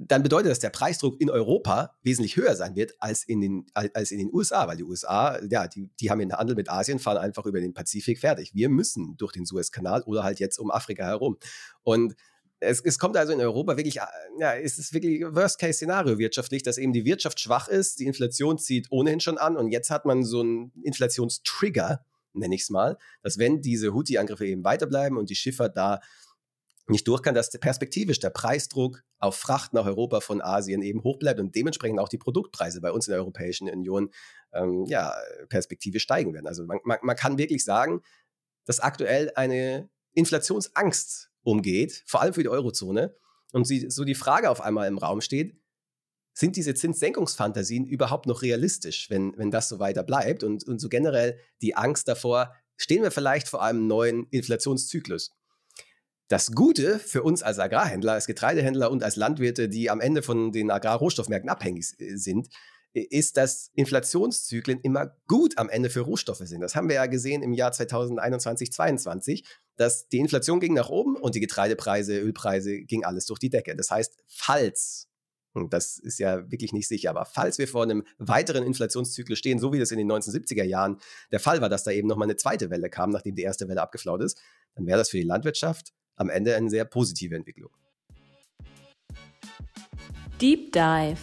dann 0.07 0.23
bedeutet 0.23 0.51
das, 0.51 0.59
der 0.59 0.69
Preisdruck 0.69 1.19
in 1.21 1.29
Europa 1.29 1.95
wesentlich 2.01 2.35
höher 2.35 2.55
sein 2.55 2.75
wird 2.75 2.93
als 2.99 3.23
in 3.23 3.41
den, 3.41 3.65
als 3.73 4.11
in 4.11 4.19
den 4.19 4.33
USA, 4.33 4.67
weil 4.67 4.77
die 4.77 4.83
USA, 4.83 5.39
ja, 5.49 5.67
die, 5.67 5.89
die 5.99 6.09
haben 6.09 6.19
den 6.19 6.33
Handel 6.33 6.55
mit 6.55 6.69
Asien, 6.69 6.99
fahren 6.99 7.17
einfach 7.17 7.45
über 7.45 7.59
den 7.59 7.73
Pazifik 7.73 8.19
fertig. 8.19 8.51
Wir 8.53 8.69
müssen 8.69 9.15
durch 9.17 9.31
den 9.31 9.45
Suezkanal 9.45 10.01
oder 10.03 10.23
halt 10.23 10.39
jetzt 10.39 10.57
um 10.57 10.71
Afrika 10.71 11.05
herum. 11.05 11.37
Und 11.83 12.15
es, 12.59 12.79
es 12.81 12.99
kommt 12.99 13.17
also 13.17 13.33
in 13.33 13.41
Europa 13.41 13.77
wirklich, 13.77 13.95
ja, 13.95 14.53
es 14.55 14.77
ist 14.77 14.93
wirklich 14.93 15.21
Worst-Case-Szenario 15.23 16.17
wirtschaftlich, 16.17 16.63
dass 16.63 16.77
eben 16.77 16.93
die 16.93 17.05
Wirtschaft 17.05 17.39
schwach 17.39 17.67
ist, 17.67 17.99
die 17.99 18.05
Inflation 18.05 18.57
zieht 18.57 18.87
ohnehin 18.91 19.19
schon 19.19 19.37
an 19.37 19.57
und 19.57 19.69
jetzt 19.69 19.89
hat 19.89 20.05
man 20.05 20.23
so 20.23 20.41
einen 20.41 20.71
Inflationstrigger, 20.83 22.05
nenne 22.33 22.55
ich 22.55 22.61
es 22.61 22.69
mal, 22.69 22.97
dass 23.23 23.39
wenn 23.39 23.61
diese 23.61 23.93
Houthi-Angriffe 23.93 24.45
eben 24.45 24.63
weiterbleiben 24.63 25.17
und 25.17 25.29
die 25.29 25.35
Schifffahrt 25.35 25.75
da 25.75 25.99
nicht 26.91 27.07
durch 27.07 27.21
kann, 27.21 27.33
dass 27.33 27.49
perspektivisch 27.49 28.19
der 28.19 28.29
Preisdruck 28.29 29.03
auf 29.19 29.35
Fracht 29.35 29.73
nach 29.73 29.85
Europa 29.85 30.19
von 30.19 30.41
Asien 30.41 30.81
eben 30.81 31.03
hoch 31.03 31.17
bleibt 31.17 31.39
und 31.39 31.55
dementsprechend 31.55 31.99
auch 31.99 32.09
die 32.09 32.17
Produktpreise 32.17 32.81
bei 32.81 32.91
uns 32.91 33.07
in 33.07 33.11
der 33.11 33.21
Europäischen 33.21 33.69
Union 33.69 34.11
ähm, 34.53 34.85
ja, 34.85 35.13
perspektivisch 35.49 36.03
steigen 36.03 36.33
werden. 36.33 36.47
Also 36.47 36.65
man, 36.65 36.79
man, 36.83 36.99
man 37.01 37.15
kann 37.15 37.37
wirklich 37.37 37.63
sagen, 37.63 38.01
dass 38.65 38.79
aktuell 38.79 39.31
eine 39.35 39.89
Inflationsangst 40.13 41.31
umgeht, 41.43 42.03
vor 42.05 42.21
allem 42.21 42.33
für 42.33 42.43
die 42.43 42.49
Eurozone. 42.49 43.15
Und 43.53 43.65
sie, 43.65 43.89
so 43.89 44.03
die 44.03 44.15
Frage 44.15 44.49
auf 44.49 44.61
einmal 44.61 44.87
im 44.87 44.97
Raum 44.97 45.21
steht, 45.21 45.57
sind 46.33 46.55
diese 46.55 46.73
Zinssenkungsfantasien 46.73 47.85
überhaupt 47.85 48.25
noch 48.25 48.41
realistisch, 48.41 49.09
wenn, 49.09 49.37
wenn 49.37 49.51
das 49.51 49.67
so 49.67 49.79
weiter 49.79 50.03
bleibt? 50.03 50.43
Und, 50.43 50.65
und 50.65 50.79
so 50.79 50.87
generell 50.87 51.37
die 51.61 51.75
Angst 51.75 52.07
davor, 52.07 52.53
stehen 52.77 53.03
wir 53.03 53.11
vielleicht 53.11 53.47
vor 53.47 53.61
einem 53.61 53.87
neuen 53.87 54.27
Inflationszyklus? 54.29 55.31
Das 56.31 56.53
Gute 56.53 56.97
für 56.97 57.23
uns 57.23 57.43
als 57.43 57.59
Agrarhändler, 57.59 58.13
als 58.13 58.25
Getreidehändler 58.25 58.89
und 58.89 59.03
als 59.03 59.17
Landwirte, 59.17 59.67
die 59.67 59.89
am 59.89 59.99
Ende 59.99 60.21
von 60.21 60.53
den 60.53 60.71
Agrarrohstoffmärkten 60.71 61.49
abhängig 61.49 61.93
äh, 61.99 62.15
sind, 62.15 62.47
ist, 62.93 63.35
dass 63.35 63.69
Inflationszyklen 63.73 64.79
immer 64.79 65.17
gut 65.27 65.57
am 65.57 65.67
Ende 65.67 65.89
für 65.89 65.99
Rohstoffe 65.99 66.43
sind. 66.45 66.61
Das 66.61 66.73
haben 66.73 66.87
wir 66.87 66.95
ja 66.95 67.07
gesehen 67.07 67.43
im 67.43 67.51
Jahr 67.51 67.73
2021, 67.73 68.71
2022, 68.71 69.45
dass 69.75 70.07
die 70.07 70.19
Inflation 70.19 70.61
ging 70.61 70.73
nach 70.73 70.87
oben 70.87 71.17
und 71.17 71.35
die 71.35 71.41
Getreidepreise, 71.41 72.17
Ölpreise, 72.17 72.79
ging 72.79 73.03
alles 73.03 73.25
durch 73.25 73.39
die 73.39 73.49
Decke. 73.49 73.75
Das 73.75 73.91
heißt, 73.91 74.15
falls, 74.25 75.09
und 75.51 75.73
das 75.73 75.97
ist 75.97 76.17
ja 76.17 76.49
wirklich 76.49 76.71
nicht 76.71 76.87
sicher, 76.87 77.09
aber 77.09 77.25
falls 77.25 77.57
wir 77.57 77.67
vor 77.67 77.83
einem 77.83 78.05
weiteren 78.19 78.63
Inflationszyklus 78.63 79.37
stehen, 79.37 79.59
so 79.59 79.73
wie 79.73 79.79
das 79.79 79.91
in 79.91 79.97
den 79.97 80.09
1970er 80.09 80.63
Jahren 80.63 80.97
der 81.33 81.41
Fall 81.41 81.59
war, 81.59 81.67
dass 81.67 81.83
da 81.83 81.91
eben 81.91 82.07
nochmal 82.07 82.27
eine 82.27 82.37
zweite 82.37 82.69
Welle 82.69 82.89
kam, 82.89 83.09
nachdem 83.09 83.35
die 83.35 83.43
erste 83.43 83.67
Welle 83.67 83.81
abgeflaut 83.81 84.21
ist, 84.21 84.41
dann 84.75 84.85
wäre 84.85 84.97
das 84.97 85.09
für 85.09 85.17
die 85.17 85.23
Landwirtschaft 85.23 85.91
am 86.21 86.29
Ende 86.29 86.55
eine 86.55 86.69
sehr 86.69 86.85
positive 86.85 87.35
Entwicklung. 87.35 87.71
Deep 90.39 90.71
Dive 90.71 91.19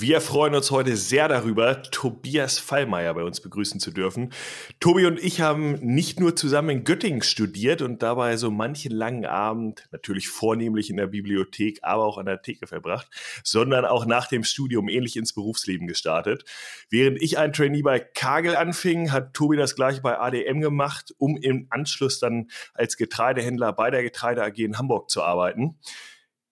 wir 0.00 0.20
freuen 0.20 0.54
uns 0.54 0.70
heute 0.70 0.96
sehr 0.96 1.26
darüber, 1.26 1.82
Tobias 1.82 2.60
Fallmeier 2.60 3.14
bei 3.14 3.24
uns 3.24 3.40
begrüßen 3.40 3.80
zu 3.80 3.90
dürfen. 3.90 4.32
Tobi 4.78 5.06
und 5.06 5.18
ich 5.18 5.40
haben 5.40 5.72
nicht 5.80 6.20
nur 6.20 6.36
zusammen 6.36 6.70
in 6.70 6.84
Göttingen 6.84 7.22
studiert 7.22 7.82
und 7.82 8.00
dabei 8.00 8.36
so 8.36 8.52
manchen 8.52 8.92
langen 8.92 9.26
Abend, 9.26 9.88
natürlich 9.90 10.28
vornehmlich 10.28 10.88
in 10.88 10.98
der 10.98 11.08
Bibliothek, 11.08 11.80
aber 11.82 12.04
auch 12.04 12.16
an 12.16 12.26
der 12.26 12.42
Theke 12.42 12.68
verbracht, 12.68 13.08
sondern 13.42 13.84
auch 13.84 14.06
nach 14.06 14.28
dem 14.28 14.44
Studium 14.44 14.88
ähnlich 14.88 15.16
ins 15.16 15.32
Berufsleben 15.32 15.88
gestartet. 15.88 16.44
Während 16.90 17.20
ich 17.20 17.36
ein 17.36 17.52
Trainee 17.52 17.82
bei 17.82 17.98
Kagel 17.98 18.54
anfing, 18.54 19.10
hat 19.10 19.34
Tobi 19.34 19.56
das 19.56 19.74
gleiche 19.74 20.00
bei 20.00 20.16
ADM 20.16 20.60
gemacht, 20.60 21.12
um 21.18 21.36
im 21.36 21.66
Anschluss 21.70 22.20
dann 22.20 22.50
als 22.72 22.98
Getreidehändler 22.98 23.72
bei 23.72 23.90
der 23.90 24.04
Getreide 24.04 24.44
AG 24.44 24.58
in 24.58 24.78
Hamburg 24.78 25.10
zu 25.10 25.24
arbeiten. 25.24 25.76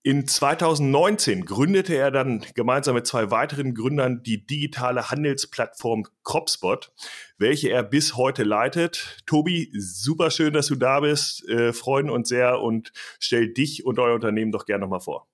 In 0.06 0.28
2019 0.28 1.46
gründete 1.46 1.96
er 1.96 2.12
dann 2.12 2.46
gemeinsam 2.54 2.94
mit 2.94 3.08
zwei 3.08 3.32
weiteren 3.32 3.74
Gründern 3.74 4.22
die 4.22 4.46
digitale 4.46 5.10
Handelsplattform 5.10 6.04
Cropspot, 6.22 6.92
welche 7.38 7.70
er 7.70 7.82
bis 7.82 8.14
heute 8.16 8.44
leitet. 8.44 9.16
Tobi, 9.26 9.68
super 9.76 10.30
schön, 10.30 10.52
dass 10.52 10.68
du 10.68 10.76
da 10.76 11.00
bist. 11.00 11.48
Äh, 11.48 11.72
freuen 11.72 12.08
uns 12.08 12.28
sehr 12.28 12.60
und 12.60 12.92
stell 13.18 13.52
dich 13.52 13.84
und 13.84 13.98
euer 13.98 14.14
Unternehmen 14.14 14.52
doch 14.52 14.64
gerne 14.64 14.82
nochmal 14.82 15.00
vor. 15.00 15.26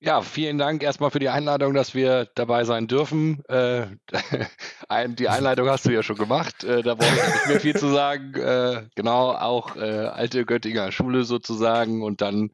Ja, 0.00 0.22
vielen 0.22 0.56
Dank 0.56 0.82
erstmal 0.82 1.10
für 1.10 1.18
die 1.18 1.28
Einladung, 1.28 1.74
dass 1.74 1.94
wir 1.94 2.30
dabei 2.34 2.64
sein 2.64 2.86
dürfen. 2.86 3.44
Äh, 3.50 3.88
die 5.18 5.28
Einleitung 5.28 5.68
hast 5.68 5.84
du 5.84 5.90
ja 5.90 6.02
schon 6.02 6.16
gemacht, 6.16 6.64
äh, 6.64 6.82
da 6.82 6.94
brauche 6.94 7.14
ich 7.14 7.34
nicht 7.34 7.48
mehr 7.48 7.60
viel 7.60 7.76
zu 7.76 7.88
sagen. 7.88 8.32
Äh, 8.36 8.88
genau, 8.94 9.32
auch 9.32 9.76
äh, 9.76 10.06
alte 10.06 10.46
Göttinger 10.46 10.92
Schule 10.92 11.24
sozusagen 11.24 12.02
und 12.02 12.22
dann 12.22 12.52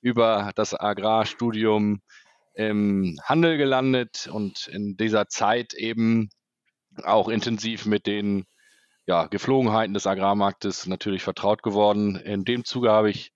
über 0.00 0.52
das 0.54 0.78
Agrarstudium 0.78 2.00
im 2.54 3.18
Handel 3.24 3.56
gelandet 3.56 4.28
und 4.32 4.66
in 4.68 4.96
dieser 4.96 5.28
Zeit 5.28 5.72
eben 5.74 6.30
auch 7.04 7.28
intensiv 7.28 7.86
mit 7.86 8.06
den 8.06 8.44
ja, 9.06 9.26
Geflogenheiten 9.26 9.94
des 9.94 10.06
Agrarmarktes 10.06 10.86
natürlich 10.86 11.22
vertraut 11.22 11.62
geworden. 11.62 12.16
In 12.16 12.44
dem 12.44 12.64
Zuge 12.64 12.90
habe 12.90 13.10
ich 13.10 13.32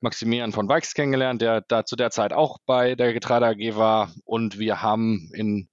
Maximilian 0.00 0.52
von 0.52 0.68
Weix 0.68 0.94
kennengelernt, 0.94 1.40
der 1.40 1.62
da 1.62 1.84
zu 1.84 1.96
der 1.96 2.10
Zeit 2.10 2.32
auch 2.32 2.58
bei 2.66 2.94
der 2.94 3.12
Getreide 3.12 3.46
AG 3.46 3.76
war. 3.76 4.12
Und 4.24 4.58
wir 4.58 4.82
haben 4.82 5.30
in 5.34 5.68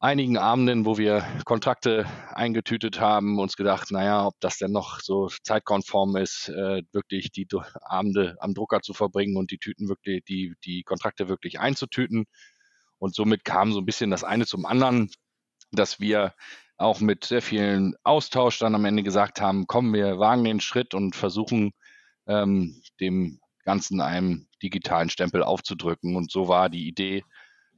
einigen 0.00 0.38
Abenden, 0.38 0.86
wo 0.86 0.96
wir 0.96 1.24
Kontrakte 1.44 2.06
eingetütet 2.32 3.00
haben, 3.00 3.38
uns 3.38 3.56
gedacht, 3.56 3.90
naja, 3.90 4.26
ob 4.26 4.34
das 4.40 4.56
denn 4.56 4.72
noch 4.72 5.00
so 5.00 5.28
zeitkonform 5.42 6.16
ist, 6.16 6.48
äh, 6.48 6.82
wirklich 6.92 7.30
die 7.32 7.46
Abende 7.82 8.36
am 8.40 8.54
Drucker 8.54 8.80
zu 8.80 8.94
verbringen 8.94 9.36
und 9.36 9.50
die 9.50 9.58
Tüten 9.58 9.88
wirklich, 9.88 10.24
die, 10.24 10.54
die 10.64 10.82
Kontrakte 10.84 11.28
wirklich 11.28 11.60
einzutüten. 11.60 12.24
Und 12.98 13.14
somit 13.14 13.44
kam 13.44 13.72
so 13.72 13.80
ein 13.80 13.86
bisschen 13.86 14.10
das 14.10 14.24
eine 14.24 14.46
zum 14.46 14.64
anderen, 14.64 15.10
dass 15.70 16.00
wir 16.00 16.34
auch 16.78 17.00
mit 17.00 17.26
sehr 17.26 17.42
vielen 17.42 17.94
Austausch 18.02 18.58
dann 18.58 18.74
am 18.74 18.86
Ende 18.86 19.02
gesagt 19.02 19.40
haben, 19.42 19.66
komm, 19.66 19.92
wir 19.92 20.18
wagen 20.18 20.44
den 20.44 20.60
Schritt 20.60 20.94
und 20.94 21.14
versuchen 21.14 21.72
ähm, 22.26 22.82
dem 23.00 23.38
Ganzen 23.64 24.00
einen 24.00 24.48
digitalen 24.62 25.10
Stempel 25.10 25.42
aufzudrücken. 25.42 26.16
Und 26.16 26.30
so 26.30 26.48
war 26.48 26.70
die 26.70 26.88
Idee 26.88 27.22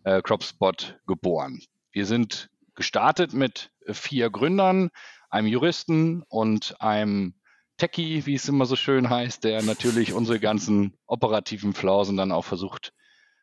äh, 0.04 0.22
CropSpot 0.22 1.00
geboren. 1.06 1.60
Wir 1.92 2.06
sind 2.06 2.50
gestartet 2.74 3.34
mit 3.34 3.70
vier 3.86 4.30
Gründern, 4.30 4.90
einem 5.30 5.46
Juristen 5.46 6.22
und 6.28 6.80
einem 6.80 7.34
Techie, 7.76 8.26
wie 8.26 8.34
es 8.34 8.48
immer 8.48 8.66
so 8.66 8.76
schön 8.76 9.10
heißt, 9.10 9.44
der 9.44 9.62
natürlich 9.62 10.12
unsere 10.12 10.40
ganzen 10.40 10.96
operativen 11.06 11.74
Flausen 11.74 12.16
dann 12.16 12.32
auch 12.32 12.44
versucht 12.44 12.92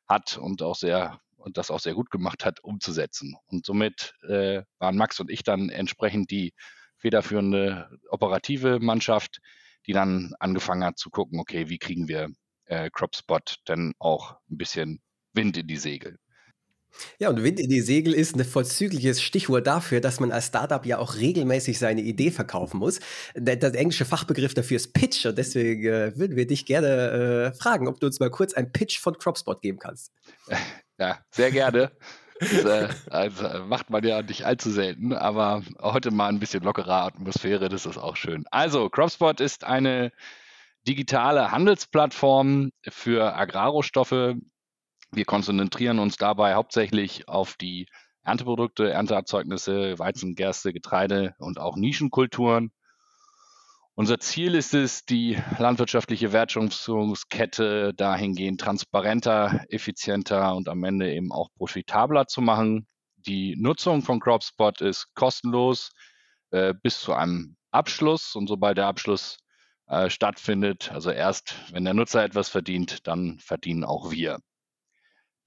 hat 0.08 0.38
und 0.38 0.62
auch 0.62 0.75
sehr 0.75 1.20
und 1.38 1.58
das 1.58 1.72
auch 1.72 1.79
sehr 1.79 1.94
gut 1.94 2.12
gemacht 2.12 2.46
hat, 2.46 2.63
umzusetzen. 2.63 3.36
Und 3.48 3.65
somit 3.65 4.13
äh, 4.27 4.63
waren 4.77 4.98
Max 4.98 5.20
und 5.20 5.32
ich 5.32 5.44
dann 5.44 5.70
entsprechend 5.70 6.32
die 6.32 6.53
federführende 6.98 7.89
operative 8.10 8.79
Mannschaft, 8.79 9.39
die 9.88 9.94
dann 9.94 10.34
angefangen 10.39 10.84
hat 10.84 10.98
zu 10.98 11.10
gucken, 11.10 11.39
okay, 11.39 11.70
wie 11.70 11.77
kriegen 11.77 12.08
wir 12.08 12.29
äh, 12.65 12.89
CropSpot 12.91 13.56
denn 13.68 13.94
auch 14.00 14.36
ein 14.50 14.58
bisschen 14.58 15.01
Wind 15.34 15.58
in 15.58 15.68
die 15.68 15.77
Segel. 15.77 16.20
Ja, 17.19 17.29
und 17.29 17.43
Wind 17.43 17.60
in 17.60 17.69
die 17.69 17.81
Segel 17.81 18.13
ist 18.13 18.36
ein 18.36 18.43
vorzügliches 18.43 19.22
Stichwort 19.22 19.67
dafür, 19.67 20.01
dass 20.01 20.19
man 20.19 20.31
als 20.31 20.48
Startup 20.48 20.86
ja 20.86 20.98
auch 20.98 21.15
regelmäßig 21.15 21.79
seine 21.79 22.01
Idee 22.01 22.31
verkaufen 22.31 22.79
muss. 22.79 23.00
Der, 23.36 23.55
der 23.55 23.74
englische 23.75 24.05
Fachbegriff 24.05 24.53
dafür 24.53 24.77
ist 24.77 24.93
Pitch 24.93 25.25
und 25.25 25.38
deswegen 25.38 25.86
äh, 25.86 26.17
würden 26.17 26.36
wir 26.36 26.48
dich 26.48 26.65
gerne 26.65 27.51
äh, 27.53 27.58
fragen, 27.58 27.88
ob 27.88 28.00
du 28.00 28.08
uns 28.08 28.19
mal 28.19 28.29
kurz 28.29 28.53
einen 28.53 28.72
Pitch 28.72 29.00
von 29.00 29.17
CropSpot 29.17 29.62
geben 29.62 29.79
kannst. 29.79 30.12
Ja, 31.01 31.17
sehr 31.31 31.50
gerne. 31.50 31.93
Das, 32.41 32.51
äh, 32.65 32.89
also, 33.10 33.43
macht 33.65 33.89
man 33.89 34.03
ja 34.03 34.22
nicht 34.22 34.46
allzu 34.46 34.69
selten, 34.69 35.13
aber 35.13 35.63
heute 35.81 36.12
mal 36.12 36.27
ein 36.27 36.39
bisschen 36.39 36.62
lockerer 36.63 37.05
Atmosphäre, 37.05 37.69
das 37.69 37.86
ist 37.86 37.98
auch 37.98 38.17
schön. 38.17 38.43
Also, 38.51 38.89
CropSpot 38.89 39.39
ist 39.39 39.63
eine 39.63 40.12
digitale 40.88 41.51
Handelsplattform 41.51 42.72
für 42.88 43.36
Agrarrohstoffe, 43.36 44.36
wir 45.12 45.25
konzentrieren 45.25 46.00
uns 46.00 46.18
dabei 46.18 46.56
hauptsächlich 46.56 47.28
auf 47.28 47.56
die 47.56 47.88
Ernteprodukte, 48.24 48.92
Ernteerzeugnisse, 48.92 49.98
Weizen, 49.98 50.36
Gerste, 50.36 50.72
Getreide 50.74 51.34
und 51.39 51.60
auch 51.60 51.75
Nischenkulturen. 51.75 52.72
Unser 53.96 54.20
Ziel 54.20 54.56
ist 54.56 54.74
es, 54.74 55.04
die 55.04 55.38
landwirtschaftliche 55.58 56.32
Wertschöpfungskette 56.32 57.94
dahingehend 57.94 58.62
transparenter, 58.62 59.66
effizienter 59.70 60.56
und 60.56 60.70
am 60.70 60.84
Ende 60.84 61.13
eben 61.13 61.32
auch 61.32 61.50
profitabler 61.56 62.28
zu 62.28 62.42
machen. 62.42 62.88
Die 63.18 63.56
Nutzung 63.58 64.01
von 64.01 64.20
CropSpot 64.20 64.80
ist 64.82 65.13
kostenlos 65.16 65.92
äh, 66.51 66.74
bis 66.82 67.01
zu 67.01 67.13
einem 67.13 67.58
Abschluss 67.72 68.36
und 68.36 68.48
sobald 68.48 68.78
der 68.78 68.88
Abschluss 68.88 69.38
äh, 69.88 70.10
stattfindet, 70.10 70.92
also 70.94 71.12
erst 71.12 71.56
wenn 71.72 71.84
der 71.84 71.93
Nutzer 71.93 72.24
etwas 72.24 72.48
verdient, 72.48 73.06
dann 73.08 73.39
verdienen 73.39 73.84
auch 73.84 74.12
wir. 74.12 74.39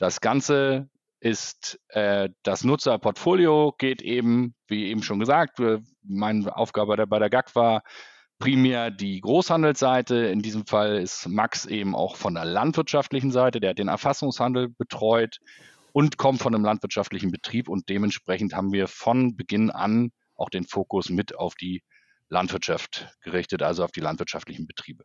Das 0.02 0.20
Ganze 0.20 0.90
ist 1.20 1.78
äh, 1.90 2.28
das 2.42 2.64
Nutzerportfolio 2.64 3.72
geht 3.78 4.02
eben, 4.02 4.56
wie 4.66 4.86
eben 4.86 5.04
schon 5.04 5.20
gesagt, 5.20 5.60
meine 6.02 6.56
Aufgabe 6.56 7.06
bei 7.06 7.20
der 7.20 7.30
GAG 7.30 7.54
war 7.54 7.84
primär 8.40 8.90
die 8.90 9.20
Großhandelsseite. 9.20 10.16
In 10.16 10.42
diesem 10.42 10.66
Fall 10.66 10.96
ist 10.96 11.28
Max 11.28 11.66
eben 11.66 11.94
auch 11.94 12.16
von 12.16 12.34
der 12.34 12.44
landwirtschaftlichen 12.44 13.30
Seite, 13.30 13.60
der 13.60 13.70
hat 13.70 13.78
den 13.78 13.86
Erfassungshandel 13.86 14.70
betreut 14.70 15.38
und 15.92 16.16
kommt 16.16 16.42
von 16.42 16.52
einem 16.52 16.64
landwirtschaftlichen 16.64 17.30
Betrieb 17.30 17.68
und 17.68 17.88
dementsprechend 17.88 18.56
haben 18.56 18.72
wir 18.72 18.88
von 18.88 19.36
Beginn 19.36 19.70
an 19.70 20.10
auch 20.34 20.50
den 20.50 20.64
Fokus 20.64 21.10
mit 21.10 21.36
auf 21.36 21.54
die 21.54 21.84
Landwirtschaft 22.28 23.06
gerichtet, 23.20 23.62
also 23.62 23.84
auf 23.84 23.92
die 23.92 24.00
landwirtschaftlichen 24.00 24.66
Betriebe. 24.66 25.04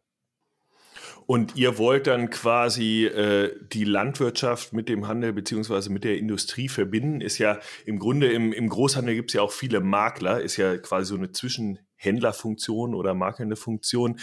Und 1.25 1.55
ihr 1.55 1.77
wollt 1.77 2.07
dann 2.07 2.29
quasi 2.29 3.05
äh, 3.05 3.55
die 3.71 3.83
Landwirtschaft 3.83 4.73
mit 4.73 4.89
dem 4.89 5.07
Handel 5.07 5.33
beziehungsweise 5.33 5.91
mit 5.91 6.03
der 6.03 6.17
Industrie 6.17 6.69
verbinden. 6.69 7.21
Ist 7.21 7.37
ja 7.37 7.59
im 7.85 7.99
Grunde 7.99 8.31
im, 8.31 8.53
im 8.53 8.69
Großhandel 8.69 9.15
gibt 9.15 9.31
es 9.31 9.35
ja 9.35 9.41
auch 9.41 9.51
viele 9.51 9.79
Makler, 9.79 10.41
ist 10.41 10.57
ja 10.57 10.77
quasi 10.77 11.07
so 11.07 11.15
eine 11.15 11.31
Zwischenhändlerfunktion 11.31 12.95
oder 12.95 13.13
makelnde 13.13 13.55
Funktion. 13.55 14.19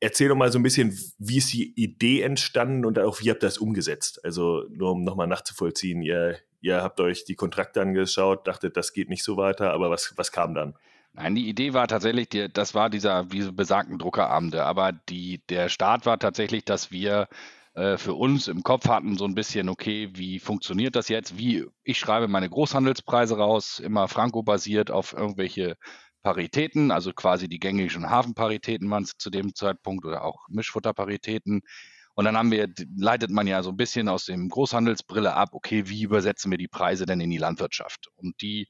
Erzähl 0.00 0.28
doch 0.28 0.36
mal 0.36 0.52
so 0.52 0.58
ein 0.58 0.62
bisschen, 0.62 0.98
wie 1.18 1.38
ist 1.38 1.52
die 1.52 1.72
Idee 1.74 2.22
entstanden 2.22 2.84
und 2.84 2.98
auch 2.98 3.20
wie 3.20 3.30
habt 3.30 3.42
ihr 3.42 3.46
das 3.46 3.58
umgesetzt? 3.58 4.24
Also 4.24 4.64
nur 4.70 4.92
um 4.92 5.04
nochmal 5.04 5.26
nachzuvollziehen, 5.26 6.02
ihr, 6.02 6.38
ihr 6.60 6.82
habt 6.82 7.00
euch 7.00 7.24
die 7.24 7.34
Kontrakte 7.34 7.80
angeschaut, 7.80 8.46
dachtet, 8.46 8.76
das 8.76 8.92
geht 8.92 9.08
nicht 9.08 9.24
so 9.24 9.36
weiter, 9.36 9.72
aber 9.72 9.90
was, 9.90 10.12
was 10.16 10.32
kam 10.32 10.54
dann? 10.54 10.74
Nein, 11.16 11.34
die 11.34 11.48
Idee 11.48 11.72
war 11.72 11.88
tatsächlich, 11.88 12.28
das 12.52 12.74
war 12.74 12.90
dieser, 12.90 13.32
wie 13.32 13.50
besagten 13.50 13.98
Druckerabende, 13.98 14.64
aber 14.64 14.92
die, 14.92 15.42
der 15.48 15.70
Start 15.70 16.04
war 16.04 16.18
tatsächlich, 16.18 16.66
dass 16.66 16.90
wir 16.90 17.28
äh, 17.72 17.96
für 17.96 18.12
uns 18.12 18.48
im 18.48 18.62
Kopf 18.62 18.86
hatten, 18.86 19.16
so 19.16 19.24
ein 19.24 19.34
bisschen, 19.34 19.70
okay, 19.70 20.10
wie 20.12 20.38
funktioniert 20.38 20.94
das 20.94 21.08
jetzt? 21.08 21.38
Wie, 21.38 21.64
ich 21.84 21.98
schreibe 21.98 22.28
meine 22.28 22.50
Großhandelspreise 22.50 23.38
raus, 23.38 23.78
immer 23.78 24.08
Franco-basiert 24.08 24.90
auf 24.90 25.14
irgendwelche 25.14 25.78
Paritäten, 26.22 26.90
also 26.90 27.14
quasi 27.14 27.48
die 27.48 27.60
gängigen 27.60 28.10
Hafenparitäten 28.10 28.90
waren 28.90 29.04
es 29.04 29.16
zu 29.16 29.30
dem 29.30 29.54
Zeitpunkt 29.54 30.04
oder 30.04 30.22
auch 30.22 30.48
Mischfutterparitäten. 30.50 31.62
Und 32.14 32.24
dann 32.26 32.36
haben 32.36 32.50
wir, 32.50 32.68
leitet 32.94 33.30
man 33.30 33.46
ja 33.46 33.62
so 33.62 33.70
ein 33.70 33.76
bisschen 33.78 34.10
aus 34.10 34.26
dem 34.26 34.50
Großhandelsbrille 34.50 35.32
ab, 35.32 35.50
okay, 35.52 35.88
wie 35.88 36.02
übersetzen 36.02 36.50
wir 36.50 36.58
die 36.58 36.68
Preise 36.68 37.06
denn 37.06 37.20
in 37.20 37.30
die 37.30 37.38
Landwirtschaft? 37.38 38.08
Und 38.16 38.40
die 38.42 38.68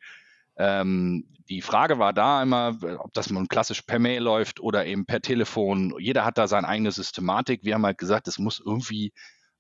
ähm, 0.57 1.27
die 1.49 1.63
Frage 1.63 1.99
war 1.99 2.13
da 2.13 2.43
immer, 2.43 2.77
ob 2.99 3.13
das 3.13 3.31
nun 3.31 3.49
klassisch 3.49 3.83
per 3.83 3.99
Mail 3.99 4.23
läuft 4.23 4.61
oder 4.61 4.85
eben 4.87 5.07
per 5.07 5.21
Telefon. 5.21 5.95
Jeder 5.99 6.25
hat 6.25 6.39
da 6.39 6.49
seine 6.49 6.67
eigene 6.67 6.91
Systematik. 6.91 7.61
Wir 7.63 7.75
haben 7.75 7.87
halt 7.87 7.99
gesagt, 7.99 8.27
es 8.27 8.39
muss 8.39 8.61
irgendwie 8.65 9.13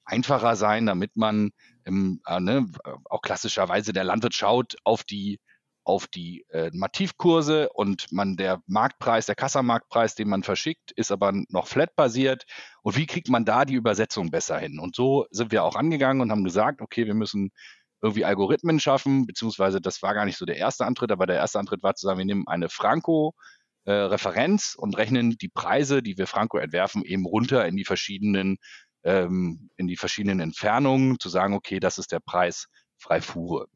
einfacher 0.05 0.57
sein, 0.57 0.87
damit 0.87 1.17
man 1.17 1.51
ähm, 1.85 2.21
äh, 2.27 2.41
ne, 2.41 2.67
auch 3.05 3.23
klassischerweise 3.23 3.93
der 3.93 4.05
Landwirt 4.05 4.35
schaut 4.35 4.77
auf 4.85 5.05
die 5.05 5.39
auf 5.87 6.09
die 6.09 6.45
äh, 6.51 6.71
Mativkurse 6.73 7.69
und 7.73 8.11
man 8.11 8.37
der 8.37 8.61
Marktpreis, 8.67 9.27
der 9.27 9.37
Kassamarktpreis, 9.37 10.17
den 10.17 10.29
man 10.29 10.43
verschickt, 10.43 10.91
ist 10.91 11.13
aber 11.13 11.33
noch 11.49 11.69
flat 11.69 11.95
basiert. 11.95 12.45
Und 12.83 12.97
wie 12.97 13.07
kriegt 13.07 13.29
man 13.29 13.45
da 13.45 13.65
die 13.65 13.75
Übersetzung 13.75 14.33
besser 14.33 14.59
hin? 14.59 14.81
Und 14.81 14.97
so 14.97 15.27
sind 15.31 15.53
wir 15.53 15.63
auch 15.63 15.77
angegangen 15.77 16.21
und 16.23 16.33
haben 16.33 16.43
gesagt, 16.43 16.81
okay, 16.81 17.07
wir 17.07 17.15
müssen 17.15 17.53
irgendwie 18.07 18.25
Algorithmen 18.25 18.81
schaffen, 18.81 19.27
beziehungsweise 19.27 19.81
das 19.81 20.03
war 20.03 20.15
gar 20.15 20.25
nicht 20.25 20.39
so 20.39 20.47
der 20.47 20.57
erste 20.57 20.87
Antritt, 20.87 21.13
aber 21.13 21.27
der 21.27 21.37
erste 21.37 21.59
Antritt 21.59 21.83
war 21.83 21.95
zu 21.95 22.07
sagen, 22.07 22.19
wir 22.19 22.25
nehmen 22.25 22.47
eine 22.47 22.69
Franco-Referenz 22.69 24.77
äh, 24.77 24.81
und 24.81 24.97
rechnen 24.97 25.37
die 25.39 25.49
Preise, 25.49 26.03
die 26.03 26.17
wir 26.17 26.27
Franco 26.27 26.59
entwerfen, 26.59 27.03
eben 27.03 27.27
runter 27.27 27.67
in 27.67 27.77
die 27.77 27.85
verschiedenen, 27.85 28.57
ähm, 29.05 29.71
in 29.77 29.87
die 29.87 29.97
verschiedenen 29.97 30.41
Entfernungen, 30.41 31.19
zu 31.19 31.29
sagen, 31.29 31.55
okay, 31.55 31.81
das 31.81 31.99
ist 31.99 32.13
der 32.13 32.21
Preis 32.21 32.67
frei 32.99 33.21
Fuhre. 33.21 33.67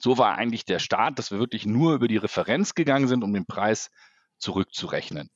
So 0.00 0.18
war 0.18 0.34
eigentlich 0.34 0.64
der 0.64 0.80
Start, 0.80 1.18
dass 1.18 1.30
wir 1.30 1.38
wirklich 1.38 1.66
nur 1.66 1.94
über 1.94 2.08
die 2.08 2.16
Referenz 2.16 2.74
gegangen 2.74 3.06
sind, 3.06 3.22
um 3.22 3.32
den 3.32 3.46
Preis 3.46 3.90
zurückzurechnen. 4.38 5.30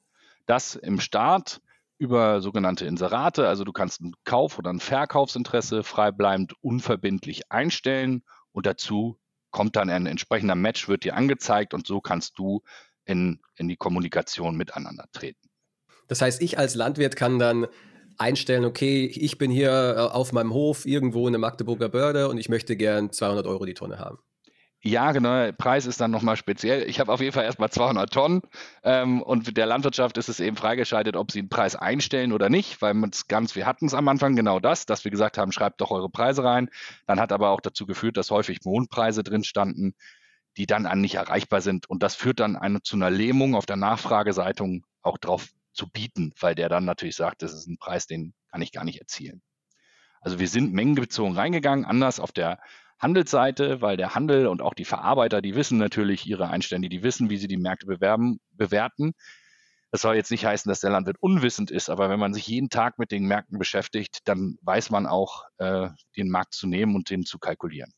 Das 0.47 0.75
im 0.75 0.99
Start 0.99 1.61
über 1.99 2.41
sogenannte 2.41 2.87
Inserate. 2.87 3.49
Also 3.49 3.65
du 3.65 3.73
kannst 3.73 4.01
ein 4.01 4.15
Kauf- 4.25 4.59
oder 4.59 4.71
ein 4.71 4.81
Verkaufsinteresse 4.81 5.83
freibleibend 5.83 6.55
unverbindlich 6.61 7.51
einstellen 7.51 8.23
und 8.53 8.67
dazu 8.67 9.19
kommt 9.51 9.77
dann 9.77 9.91
ein 9.91 10.07
entsprechender 10.07 10.55
Match, 10.55 10.89
wird 10.89 11.05
dir 11.05 11.17
angezeigt 11.17 11.75
und 11.75 11.87
so 11.87 12.01
kannst 12.01 12.39
du 12.39 12.63
in, 13.05 13.41
in 13.57 13.69
die 13.69 13.77
Kommunikation 13.77 14.57
miteinander 14.57 15.07
treten. 15.13 15.49
Das 16.07 16.21
heißt, 16.21 16.43
ich 16.43 16.59
als 16.59 16.75
Landwirt 16.75 17.17
kann 17.17 17.39
dann 17.39 17.67
einstellen, 18.19 18.65
okay, 18.65 19.07
ich 19.07 19.39
bin 19.39 19.51
hier 19.51 19.71
äh, 19.71 20.01
auf 20.01 20.33
meinem 20.33 20.53
Hof 20.53 20.87
irgendwo 20.87 21.27
in 21.27 21.33
der 21.33 21.41
Magdeburger 21.41 21.89
Börde 21.89 22.29
und 22.29 22.39
ich 22.39 22.49
möchte 22.49 22.77
gern 22.77 23.13
200 23.13 23.47
Euro 23.47 23.65
die 23.65 23.75
Tonne 23.75 23.99
haben. 23.99 24.19
Ja, 24.81 25.11
genau. 25.11 25.51
Preis 25.53 25.87
ist 25.87 26.01
dann 26.01 26.13
nochmal 26.13 26.37
speziell. 26.37 26.89
Ich 26.89 27.01
habe 27.01 27.13
auf 27.13 27.21
jeden 27.21 27.33
Fall 27.33 27.45
erstmal 27.45 27.71
200 27.71 28.13
Tonnen 28.13 28.43
ähm, 28.85 29.23
und 29.23 29.57
der 29.57 29.67
Landwirtschaft 29.67 30.17
ist 30.19 30.29
es 30.29 30.39
eben 30.39 30.57
freigeschaltet, 30.57 31.17
ob 31.17 31.33
sie 31.33 31.41
einen 31.41 31.49
Preis 31.49 31.75
einstellen 31.75 32.33
oder 32.33 32.49
nicht, 32.49 32.81
weil 32.81 32.97
es 33.11 33.27
ganz, 33.27 33.57
wir 33.57 33.67
hatten 33.67 33.87
es 33.87 33.95
am 33.95 34.07
Anfang 34.07 34.37
genau 34.37 34.61
das, 34.61 34.87
dass 34.87 35.05
wir 35.05 35.11
gesagt 35.11 35.37
haben, 35.37 35.51
schreibt 35.51 35.81
doch 35.81 35.91
eure 35.91 36.09
Preise 36.09 36.45
rein. 36.45 36.71
Dann 37.07 37.19
hat 37.19 37.33
aber 37.33 37.51
auch 37.51 37.61
dazu 37.61 37.87
geführt, 37.87 38.17
dass 38.17 38.31
häufig 38.31 38.61
Mondpreise 38.65 39.25
drin 39.25 39.43
standen, 39.43 39.95
die 40.57 40.67
dann 40.67 40.87
an 40.87 41.01
nicht 41.01 41.17
erreichbar 41.17 41.61
sind 41.61 41.91
und 41.91 42.05
das 42.05 42.15
führt 42.15 42.39
dann 42.39 42.55
eine, 42.57 42.81
zu 42.81 42.95
einer 42.95 43.11
Lähmung 43.11 43.57
auf 43.57 43.67
der 43.67 43.77
Nachfrageseite 43.77 44.65
auch 45.03 45.19
drauf 45.19 45.49
zu 45.73 45.89
bieten, 45.91 46.33
weil 46.41 46.55
der 46.55 46.69
dann 46.69 46.85
natürlich 46.85 47.17
sagt, 47.17 47.43
das 47.43 47.53
ist 47.53 47.67
ein 47.67 47.79
Preis, 47.79 48.07
den 48.07 48.33
kann 48.51 48.63
ich 48.63 48.71
gar 48.73 48.85
nicht 48.85 49.01
erzielen. 49.01 49.43
Also 50.21 50.39
wir 50.39 50.49
sind 50.49 50.73
mengenbezogen 50.73 51.35
reingegangen, 51.35 51.85
anders 51.85 52.21
auf 52.21 52.33
der 52.33 52.61
Handelsseite, 52.99 53.81
weil 53.81 53.97
der 53.97 54.15
Handel 54.15 54.47
und 54.47 54.63
auch 54.63 54.75
die 54.75 54.85
Verarbeiter, 54.85 55.41
die 55.41 55.55
wissen 55.55 55.79
natürlich 55.79 56.27
ihre 56.27 56.49
Einstände, 56.49 56.89
die 56.89 57.03
wissen, 57.03 57.31
wie 57.31 57.37
sie 57.37 57.49
die 57.49 57.57
Märkte 57.57 57.87
bewerben, 57.87 58.41
bewerten. 58.51 59.13
Das 59.91 60.03
soll 60.03 60.17
jetzt 60.17 60.31
nicht 60.31 60.45
heißen, 60.45 60.69
dass 60.69 60.81
der 60.81 60.91
Landwirt 60.91 61.17
unwissend 61.21 61.71
ist, 61.71 61.89
aber 61.89 62.11
wenn 62.11 62.21
man 62.21 62.35
sich 62.35 62.47
jeden 62.47 62.69
Tag 62.69 62.99
mit 62.99 63.11
den 63.11 63.25
Märkten 63.25 63.59
beschäftigt, 63.59 64.19
dann 64.25 64.59
weiß 64.63 64.91
man 64.91 65.07
auch, 65.07 65.45
äh, 65.59 65.89
den 66.17 66.29
Markt 66.29 66.55
zu 66.55 66.67
nehmen 66.67 66.95
und 66.95 67.09
den 67.09 67.25
zu 67.25 67.39
kalkulieren. 67.39 67.93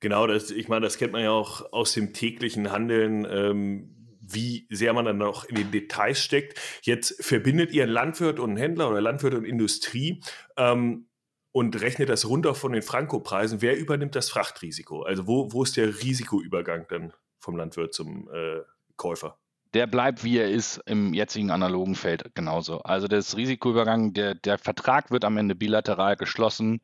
Genau, 0.00 0.26
das, 0.26 0.50
ich 0.50 0.68
meine, 0.68 0.86
das 0.86 0.96
kennt 0.96 1.12
man 1.12 1.22
ja 1.22 1.30
auch 1.30 1.72
aus 1.72 1.92
dem 1.92 2.14
täglichen 2.14 2.70
Handeln. 2.70 3.26
Ähm 3.28 3.94
wie 4.30 4.66
sehr 4.70 4.92
man 4.92 5.04
dann 5.04 5.18
noch 5.18 5.44
in 5.44 5.56
den 5.56 5.70
Details 5.70 6.22
steckt. 6.22 6.58
Jetzt 6.82 7.24
verbindet 7.24 7.72
ihr 7.72 7.84
einen 7.84 7.92
Landwirt 7.92 8.38
und 8.38 8.50
einen 8.50 8.58
Händler 8.58 8.90
oder 8.90 9.00
Landwirt 9.00 9.34
und 9.34 9.44
Industrie 9.44 10.22
ähm, 10.56 11.07
und 11.58 11.80
rechnet 11.80 12.08
das 12.08 12.28
runter 12.28 12.54
von 12.54 12.72
den 12.72 12.82
Frankopreisen. 12.82 13.60
Wer 13.60 13.76
übernimmt 13.76 14.14
das 14.14 14.30
Frachtrisiko? 14.30 15.02
Also 15.02 15.26
wo, 15.26 15.52
wo 15.52 15.64
ist 15.64 15.76
der 15.76 15.88
Risikoübergang 15.88 16.86
dann 16.88 17.12
vom 17.40 17.56
Landwirt 17.56 17.92
zum 17.92 18.28
äh, 18.32 18.60
Käufer? 18.96 19.36
der 19.74 19.86
bleibt, 19.86 20.24
wie 20.24 20.38
er 20.38 20.48
ist, 20.50 20.80
im 20.86 21.12
jetzigen 21.12 21.50
analogen 21.50 21.94
Feld 21.94 22.34
genauso. 22.34 22.80
Also 22.80 23.06
das 23.06 23.36
Risikoübergang, 23.36 24.14
der, 24.14 24.34
der 24.34 24.56
Vertrag 24.56 25.10
wird 25.10 25.26
am 25.26 25.36
Ende 25.36 25.54
bilateral 25.54 26.16
geschlossen 26.16 26.80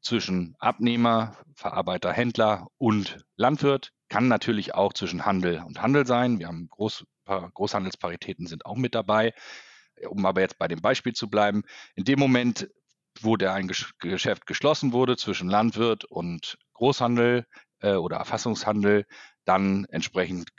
zwischen 0.00 0.56
Abnehmer, 0.58 1.36
Verarbeiter, 1.54 2.12
Händler 2.12 2.66
und 2.76 3.18
Landwirt. 3.36 3.92
Kann 4.08 4.26
natürlich 4.26 4.74
auch 4.74 4.92
zwischen 4.94 5.24
Handel 5.24 5.62
und 5.64 5.80
Handel 5.80 6.06
sein. 6.06 6.40
Wir 6.40 6.48
haben 6.48 6.68
Groß, 6.70 7.04
Großhandelsparitäten 7.26 8.48
sind 8.48 8.66
auch 8.66 8.76
mit 8.76 8.96
dabei. 8.96 9.32
Um 10.08 10.26
aber 10.26 10.40
jetzt 10.40 10.58
bei 10.58 10.66
dem 10.66 10.82
Beispiel 10.82 11.12
zu 11.12 11.30
bleiben, 11.30 11.62
in 11.94 12.04
dem 12.04 12.18
Moment, 12.18 12.68
wo 13.20 13.36
der 13.36 13.54
ein 13.54 13.70
Geschäft 13.98 14.46
geschlossen 14.46 14.92
wurde 14.92 15.16
zwischen 15.16 15.48
Landwirt 15.48 16.04
und 16.04 16.58
Großhandel 16.74 17.46
äh, 17.80 17.94
oder 17.94 18.16
Erfassungshandel, 18.16 19.06
dann 19.44 19.84
entsprechend 19.86 20.50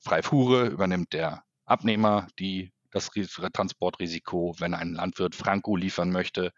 frei 0.00 0.22
Fuhre 0.22 0.66
übernimmt 0.66 1.12
der 1.12 1.44
Abnehmer 1.64 2.26
die, 2.38 2.72
das 2.90 3.10
Transportrisiko. 3.52 4.54
Wenn 4.58 4.74
ein 4.74 4.94
Landwirt 4.94 5.34
Franco 5.34 5.76
liefern 5.76 6.10
möchte, 6.10 6.52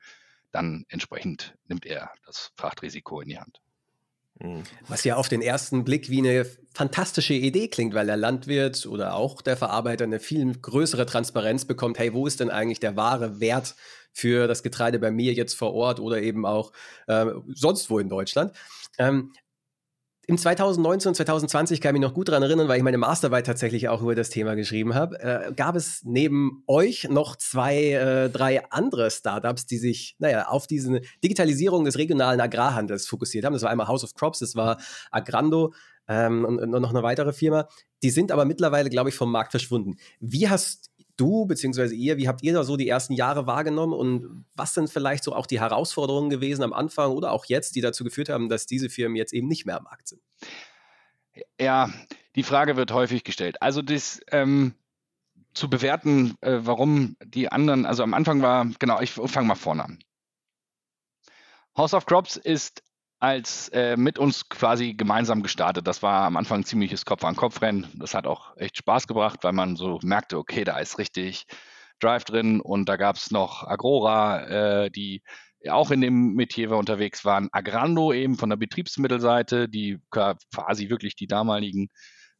dann 0.50 0.84
entsprechend 0.88 1.56
nimmt 1.66 1.84
er 1.84 2.12
das 2.24 2.52
Frachtrisiko 2.56 3.20
in 3.20 3.28
die 3.28 3.38
Hand. 3.38 3.60
Mhm. 4.40 4.64
Was 4.88 5.04
ja 5.04 5.16
auf 5.16 5.28
den 5.28 5.42
ersten 5.42 5.84
Blick 5.84 6.10
wie 6.10 6.18
eine 6.18 6.46
fantastische 6.74 7.34
Idee 7.34 7.68
klingt, 7.68 7.94
weil 7.94 8.06
der 8.06 8.16
Landwirt 8.16 8.86
oder 8.86 9.14
auch 9.14 9.42
der 9.42 9.56
Verarbeiter 9.56 10.04
eine 10.04 10.20
viel 10.20 10.52
größere 10.52 11.06
Transparenz 11.06 11.64
bekommt. 11.64 11.98
Hey, 11.98 12.12
wo 12.12 12.26
ist 12.26 12.40
denn 12.40 12.50
eigentlich 12.50 12.80
der 12.80 12.96
wahre 12.96 13.40
Wert 13.40 13.76
für 14.12 14.46
das 14.48 14.62
Getreide 14.62 14.98
bei 14.98 15.10
mir 15.10 15.32
jetzt 15.32 15.54
vor 15.54 15.74
Ort 15.74 16.00
oder 16.00 16.20
eben 16.20 16.46
auch 16.46 16.72
äh, 17.06 17.26
sonst 17.54 17.90
wo 17.90 17.98
in 17.98 18.08
Deutschland? 18.08 18.52
Ähm, 18.98 19.32
im 20.26 20.38
2019 20.38 21.10
und 21.10 21.14
2020 21.14 21.80
kann 21.80 21.90
ich 21.90 22.00
mich 22.00 22.08
noch 22.08 22.14
gut 22.14 22.28
daran 22.28 22.42
erinnern, 22.42 22.68
weil 22.68 22.78
ich 22.78 22.82
meine 22.82 22.98
Masterarbeit 22.98 23.46
tatsächlich 23.46 23.88
auch 23.88 24.02
über 24.02 24.14
das 24.14 24.30
Thema 24.30 24.54
geschrieben 24.54 24.94
habe. 24.94 25.20
Äh, 25.20 25.52
gab 25.54 25.76
es 25.76 26.02
neben 26.04 26.62
euch 26.66 27.08
noch 27.10 27.36
zwei, 27.36 27.92
äh, 27.92 28.30
drei 28.30 28.64
andere 28.70 29.10
Startups, 29.10 29.66
die 29.66 29.78
sich, 29.78 30.16
naja, 30.18 30.48
auf 30.48 30.66
diese 30.66 31.00
Digitalisierung 31.22 31.84
des 31.84 31.98
regionalen 31.98 32.40
Agrarhandels 32.40 33.06
fokussiert 33.06 33.44
haben. 33.44 33.52
Das 33.52 33.62
war 33.62 33.70
einmal 33.70 33.88
House 33.88 34.04
of 34.04 34.14
Crops, 34.14 34.38
das 34.38 34.54
war 34.54 34.78
Agrando 35.10 35.74
ähm, 36.08 36.44
und, 36.44 36.58
und 36.58 36.70
noch 36.70 36.90
eine 36.90 37.02
weitere 37.02 37.32
Firma. 37.32 37.68
Die 38.02 38.10
sind 38.10 38.32
aber 38.32 38.44
mittlerweile, 38.44 38.90
glaube 38.90 39.08
ich, 39.10 39.14
vom 39.14 39.30
Markt 39.30 39.50
verschwunden. 39.50 39.96
Wie 40.20 40.48
hast 40.48 40.90
du 41.16 41.46
bzw. 41.46 41.94
ihr, 41.94 42.16
wie 42.16 42.28
habt 42.28 42.42
ihr 42.42 42.52
da 42.52 42.64
so 42.64 42.76
die 42.76 42.88
ersten 42.88 43.12
Jahre 43.12 43.46
wahrgenommen 43.46 43.92
und 43.92 44.44
was 44.54 44.74
sind 44.74 44.90
vielleicht 44.90 45.24
so 45.24 45.34
auch 45.34 45.46
die 45.46 45.60
Herausforderungen 45.60 46.30
gewesen 46.30 46.62
am 46.62 46.72
Anfang 46.72 47.12
oder 47.12 47.32
auch 47.32 47.44
jetzt, 47.46 47.76
die 47.76 47.80
dazu 47.80 48.04
geführt 48.04 48.28
haben, 48.28 48.48
dass 48.48 48.66
diese 48.66 48.90
Firmen 48.90 49.16
jetzt 49.16 49.32
eben 49.32 49.48
nicht 49.48 49.66
mehr 49.66 49.78
am 49.78 49.84
Markt 49.84 50.08
sind? 50.08 50.22
Ja, 51.60 51.92
die 52.36 52.42
Frage 52.42 52.76
wird 52.76 52.92
häufig 52.92 53.24
gestellt. 53.24 53.60
Also 53.60 53.82
das 53.82 54.20
ähm, 54.30 54.74
zu 55.52 55.70
bewerten, 55.70 56.36
äh, 56.40 56.58
warum 56.62 57.16
die 57.24 57.50
anderen, 57.50 57.86
also 57.86 58.02
am 58.02 58.14
Anfang 58.14 58.42
war, 58.42 58.66
genau, 58.78 59.00
ich 59.00 59.12
fange 59.12 59.46
mal 59.46 59.54
vorne 59.54 59.84
an. 59.84 59.98
House 61.76 61.94
of 61.94 62.06
Crops 62.06 62.36
ist 62.36 62.82
als 63.20 63.68
äh, 63.70 63.96
mit 63.96 64.18
uns 64.18 64.48
quasi 64.48 64.94
gemeinsam 64.94 65.42
gestartet. 65.42 65.86
Das 65.86 66.02
war 66.02 66.24
am 66.24 66.36
Anfang 66.36 66.60
ein 66.60 66.64
ziemliches 66.64 67.04
Kopf-an-Kopf-Rennen. 67.04 67.86
Das 67.94 68.14
hat 68.14 68.26
auch 68.26 68.56
echt 68.56 68.76
Spaß 68.76 69.06
gebracht, 69.06 69.40
weil 69.42 69.52
man 69.52 69.76
so 69.76 69.98
merkte, 70.02 70.38
okay, 70.38 70.64
da 70.64 70.78
ist 70.78 70.98
richtig 70.98 71.46
Drive 72.00 72.24
drin 72.24 72.60
und 72.60 72.88
da 72.88 72.96
gab 72.96 73.16
es 73.16 73.30
noch 73.30 73.66
Agrora, 73.66 74.84
äh, 74.84 74.90
die 74.90 75.22
auch 75.70 75.90
in 75.90 76.00
dem 76.00 76.34
Metier 76.34 76.72
unterwegs 76.72 77.24
waren. 77.24 77.48
Agrando 77.52 78.12
eben 78.12 78.36
von 78.36 78.50
der 78.50 78.56
Betriebsmittelseite, 78.56 79.68
die 79.68 79.98
quasi 80.10 80.90
wirklich 80.90 81.16
die 81.16 81.26
damaligen, 81.26 81.88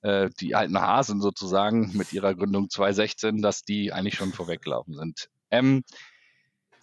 äh, 0.03 0.29
die 0.41 0.55
alten 0.55 0.79
Hasen 0.79 1.21
sozusagen 1.21 1.97
mit 1.97 2.13
ihrer 2.13 2.35
Gründung 2.35 2.69
2016, 2.69 3.41
dass 3.41 3.63
die 3.63 3.93
eigentlich 3.93 4.17
schon 4.17 4.33
vorweggelaufen 4.33 4.95
sind. 4.95 5.29
Ähm, 5.51 5.85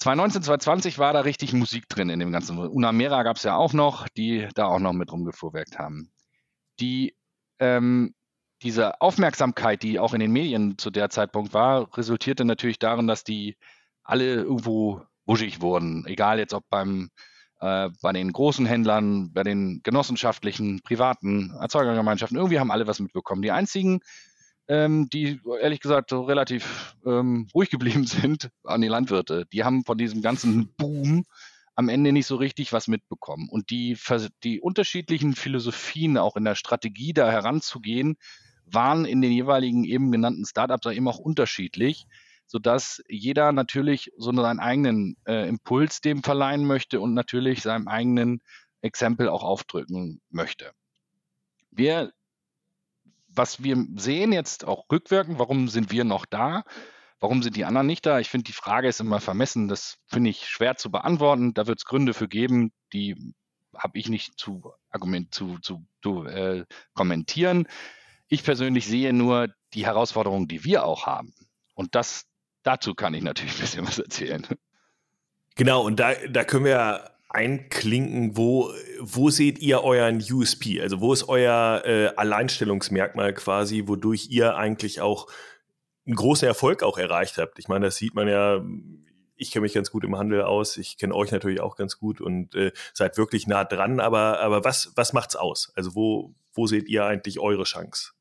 2019, 0.01 0.41
2020 0.41 0.97
war 0.97 1.13
da 1.13 1.21
richtig 1.21 1.53
Musik 1.53 1.87
drin 1.87 2.09
in 2.09 2.19
dem 2.19 2.31
ganzen. 2.31 2.57
Unamera 2.57 3.21
gab 3.21 3.37
es 3.37 3.43
ja 3.43 3.55
auch 3.55 3.71
noch, 3.71 4.07
die 4.09 4.47
da 4.55 4.65
auch 4.65 4.79
noch 4.79 4.93
mit 4.93 5.11
rumgefuhrwerkt 5.11 5.77
haben. 5.77 6.11
Die, 6.79 7.15
ähm, 7.59 8.15
diese 8.63 8.99
Aufmerksamkeit, 8.99 9.83
die 9.83 9.99
auch 9.99 10.15
in 10.15 10.19
den 10.19 10.31
Medien 10.31 10.79
zu 10.79 10.89
der 10.89 11.11
Zeitpunkt 11.11 11.53
war, 11.53 11.95
resultierte 11.95 12.45
natürlich 12.45 12.79
darin, 12.79 13.05
dass 13.05 13.23
die 13.23 13.57
alle 14.03 14.33
irgendwo 14.33 15.03
wuschig 15.27 15.61
wurden. 15.61 16.07
Egal 16.07 16.39
jetzt 16.39 16.55
ob 16.55 16.67
beim, 16.71 17.11
äh, 17.59 17.91
bei 18.01 18.11
den 18.11 18.31
großen 18.31 18.65
Händlern, 18.65 19.31
bei 19.33 19.43
den 19.43 19.81
genossenschaftlichen, 19.83 20.81
privaten 20.81 21.51
Erzeugergemeinschaften. 21.61 22.37
Irgendwie 22.39 22.59
haben 22.59 22.71
alle 22.71 22.87
was 22.87 22.99
mitbekommen. 22.99 23.43
Die 23.43 23.51
einzigen, 23.51 23.99
ähm, 24.71 25.09
die 25.09 25.41
ehrlich 25.59 25.81
gesagt 25.81 26.11
so 26.11 26.23
relativ 26.23 26.95
ähm, 27.05 27.49
ruhig 27.53 27.69
geblieben 27.69 28.05
sind 28.07 28.49
an 28.63 28.79
die 28.79 28.87
Landwirte. 28.87 29.45
Die 29.51 29.65
haben 29.65 29.83
von 29.83 29.97
diesem 29.97 30.21
ganzen 30.21 30.73
Boom 30.77 31.25
am 31.75 31.89
Ende 31.89 32.13
nicht 32.13 32.25
so 32.25 32.37
richtig 32.37 32.71
was 32.71 32.87
mitbekommen. 32.87 33.49
Und 33.49 33.69
die, 33.69 33.97
die 34.45 34.61
unterschiedlichen 34.61 35.35
Philosophien 35.35 36.17
auch 36.17 36.37
in 36.37 36.45
der 36.45 36.55
Strategie 36.55 37.11
da 37.11 37.29
heranzugehen, 37.29 38.15
waren 38.65 39.03
in 39.03 39.21
den 39.21 39.33
jeweiligen 39.33 39.83
eben 39.83 40.09
genannten 40.09 40.45
Startups 40.45 40.85
eben 40.85 41.07
auch 41.09 41.19
unterschiedlich, 41.19 42.05
sodass 42.47 43.01
jeder 43.09 43.51
natürlich 43.51 44.11
so 44.15 44.31
seinen 44.31 44.61
eigenen 44.61 45.17
äh, 45.25 45.49
Impuls 45.49 45.99
dem 45.99 46.23
verleihen 46.23 46.65
möchte 46.65 47.01
und 47.01 47.13
natürlich 47.13 47.61
seinem 47.61 47.89
eigenen 47.89 48.41
Exempel 48.81 49.27
auch 49.27 49.43
aufdrücken 49.43 50.21
möchte. 50.29 50.71
Wir 51.71 52.13
was 53.33 53.63
wir 53.63 53.85
sehen 53.95 54.31
jetzt 54.31 54.65
auch 54.65 54.85
rückwirkend, 54.91 55.39
warum 55.39 55.67
sind 55.67 55.91
wir 55.91 56.03
noch 56.03 56.25
da? 56.25 56.63
Warum 57.19 57.43
sind 57.43 57.55
die 57.55 57.65
anderen 57.65 57.87
nicht 57.87 58.05
da? 58.05 58.19
Ich 58.19 58.29
finde, 58.29 58.45
die 58.45 58.51
Frage 58.51 58.87
ist 58.87 58.99
immer 58.99 59.19
vermessen. 59.19 59.67
Das 59.67 59.97
finde 60.07 60.31
ich 60.31 60.47
schwer 60.47 60.75
zu 60.75 60.89
beantworten. 60.89 61.53
Da 61.53 61.67
wird 61.67 61.79
es 61.79 61.85
Gründe 61.85 62.13
für 62.13 62.27
geben, 62.27 62.71
die 62.93 63.33
habe 63.77 63.99
ich 63.99 64.09
nicht 64.09 64.39
zu, 64.39 64.73
Argument, 64.89 65.33
zu, 65.33 65.59
zu, 65.59 65.85
zu 66.01 66.25
äh, 66.25 66.65
kommentieren. 66.93 67.67
Ich 68.27 68.43
persönlich 68.43 68.87
sehe 68.87 69.13
nur 69.13 69.49
die 69.73 69.85
Herausforderungen, 69.85 70.47
die 70.47 70.63
wir 70.63 70.83
auch 70.83 71.05
haben. 71.05 71.33
Und 71.75 71.95
das, 71.95 72.25
dazu 72.63 72.95
kann 72.95 73.13
ich 73.13 73.23
natürlich 73.23 73.53
ein 73.53 73.61
bisschen 73.61 73.87
was 73.87 73.99
erzählen. 73.99 74.45
Genau, 75.55 75.83
und 75.83 75.99
da, 75.99 76.13
da 76.29 76.43
können 76.43 76.65
wir 76.65 77.10
einklinken, 77.33 78.35
wo, 78.35 78.71
wo 78.99 79.29
seht 79.29 79.59
ihr 79.59 79.83
euren 79.83 80.17
USP? 80.17 80.81
Also 80.81 80.99
wo 80.99 81.13
ist 81.13 81.29
euer 81.29 81.81
äh, 81.85 82.07
Alleinstellungsmerkmal 82.15 83.33
quasi, 83.33 83.83
wodurch 83.87 84.27
ihr 84.29 84.55
eigentlich 84.55 85.01
auch 85.01 85.27
einen 86.05 86.15
großen 86.15 86.47
Erfolg 86.47 86.83
auch 86.83 86.97
erreicht 86.97 87.37
habt? 87.37 87.57
Ich 87.59 87.67
meine, 87.67 87.85
das 87.85 87.95
sieht 87.95 88.15
man 88.15 88.27
ja, 88.27 88.61
ich 89.35 89.51
kenne 89.51 89.63
mich 89.63 89.73
ganz 89.73 89.91
gut 89.91 90.03
im 90.03 90.17
Handel 90.17 90.43
aus, 90.43 90.77
ich 90.77 90.97
kenne 90.97 91.15
euch 91.15 91.31
natürlich 91.31 91.61
auch 91.61 91.77
ganz 91.77 91.97
gut 91.97 92.21
und 92.21 92.53
äh, 92.55 92.71
seid 92.93 93.17
wirklich 93.17 93.47
nah 93.47 93.63
dran, 93.63 93.99
aber, 93.99 94.39
aber 94.39 94.63
was, 94.63 94.91
was 94.95 95.13
macht's 95.13 95.35
aus? 95.35 95.71
Also 95.75 95.95
wo, 95.95 96.35
wo 96.53 96.67
seht 96.67 96.89
ihr 96.89 97.05
eigentlich 97.05 97.39
eure 97.39 97.63
Chance? 97.63 98.11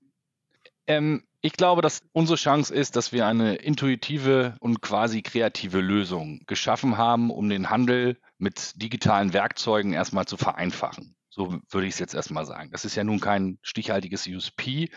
Ähm, 0.87 1.25
ich 1.42 1.55
glaube, 1.55 1.83
dass 1.83 2.03
unsere 2.12 2.37
Chance 2.37 2.73
ist, 2.73 2.96
dass 2.96 3.12
wir 3.12 3.27
eine 3.27 3.57
intuitive 3.57 4.57
und 4.61 4.83
quasi 4.83 5.23
kreative 5.23 5.81
Lösung 5.81 6.42
geschaffen 6.46 6.96
haben, 6.96 7.31
um 7.31 7.49
den 7.49 7.70
Handel 7.70 8.18
mit 8.40 8.81
digitalen 8.81 9.33
Werkzeugen 9.33 9.92
erstmal 9.92 10.26
zu 10.26 10.37
vereinfachen. 10.37 11.14
So 11.29 11.61
würde 11.70 11.87
ich 11.87 11.94
es 11.94 11.98
jetzt 11.98 12.14
erstmal 12.14 12.46
sagen. 12.46 12.70
Das 12.72 12.85
ist 12.85 12.96
ja 12.96 13.05
nun 13.05 13.20
kein 13.20 13.59
stichhaltiges 13.62 14.26
USP. 14.26 14.90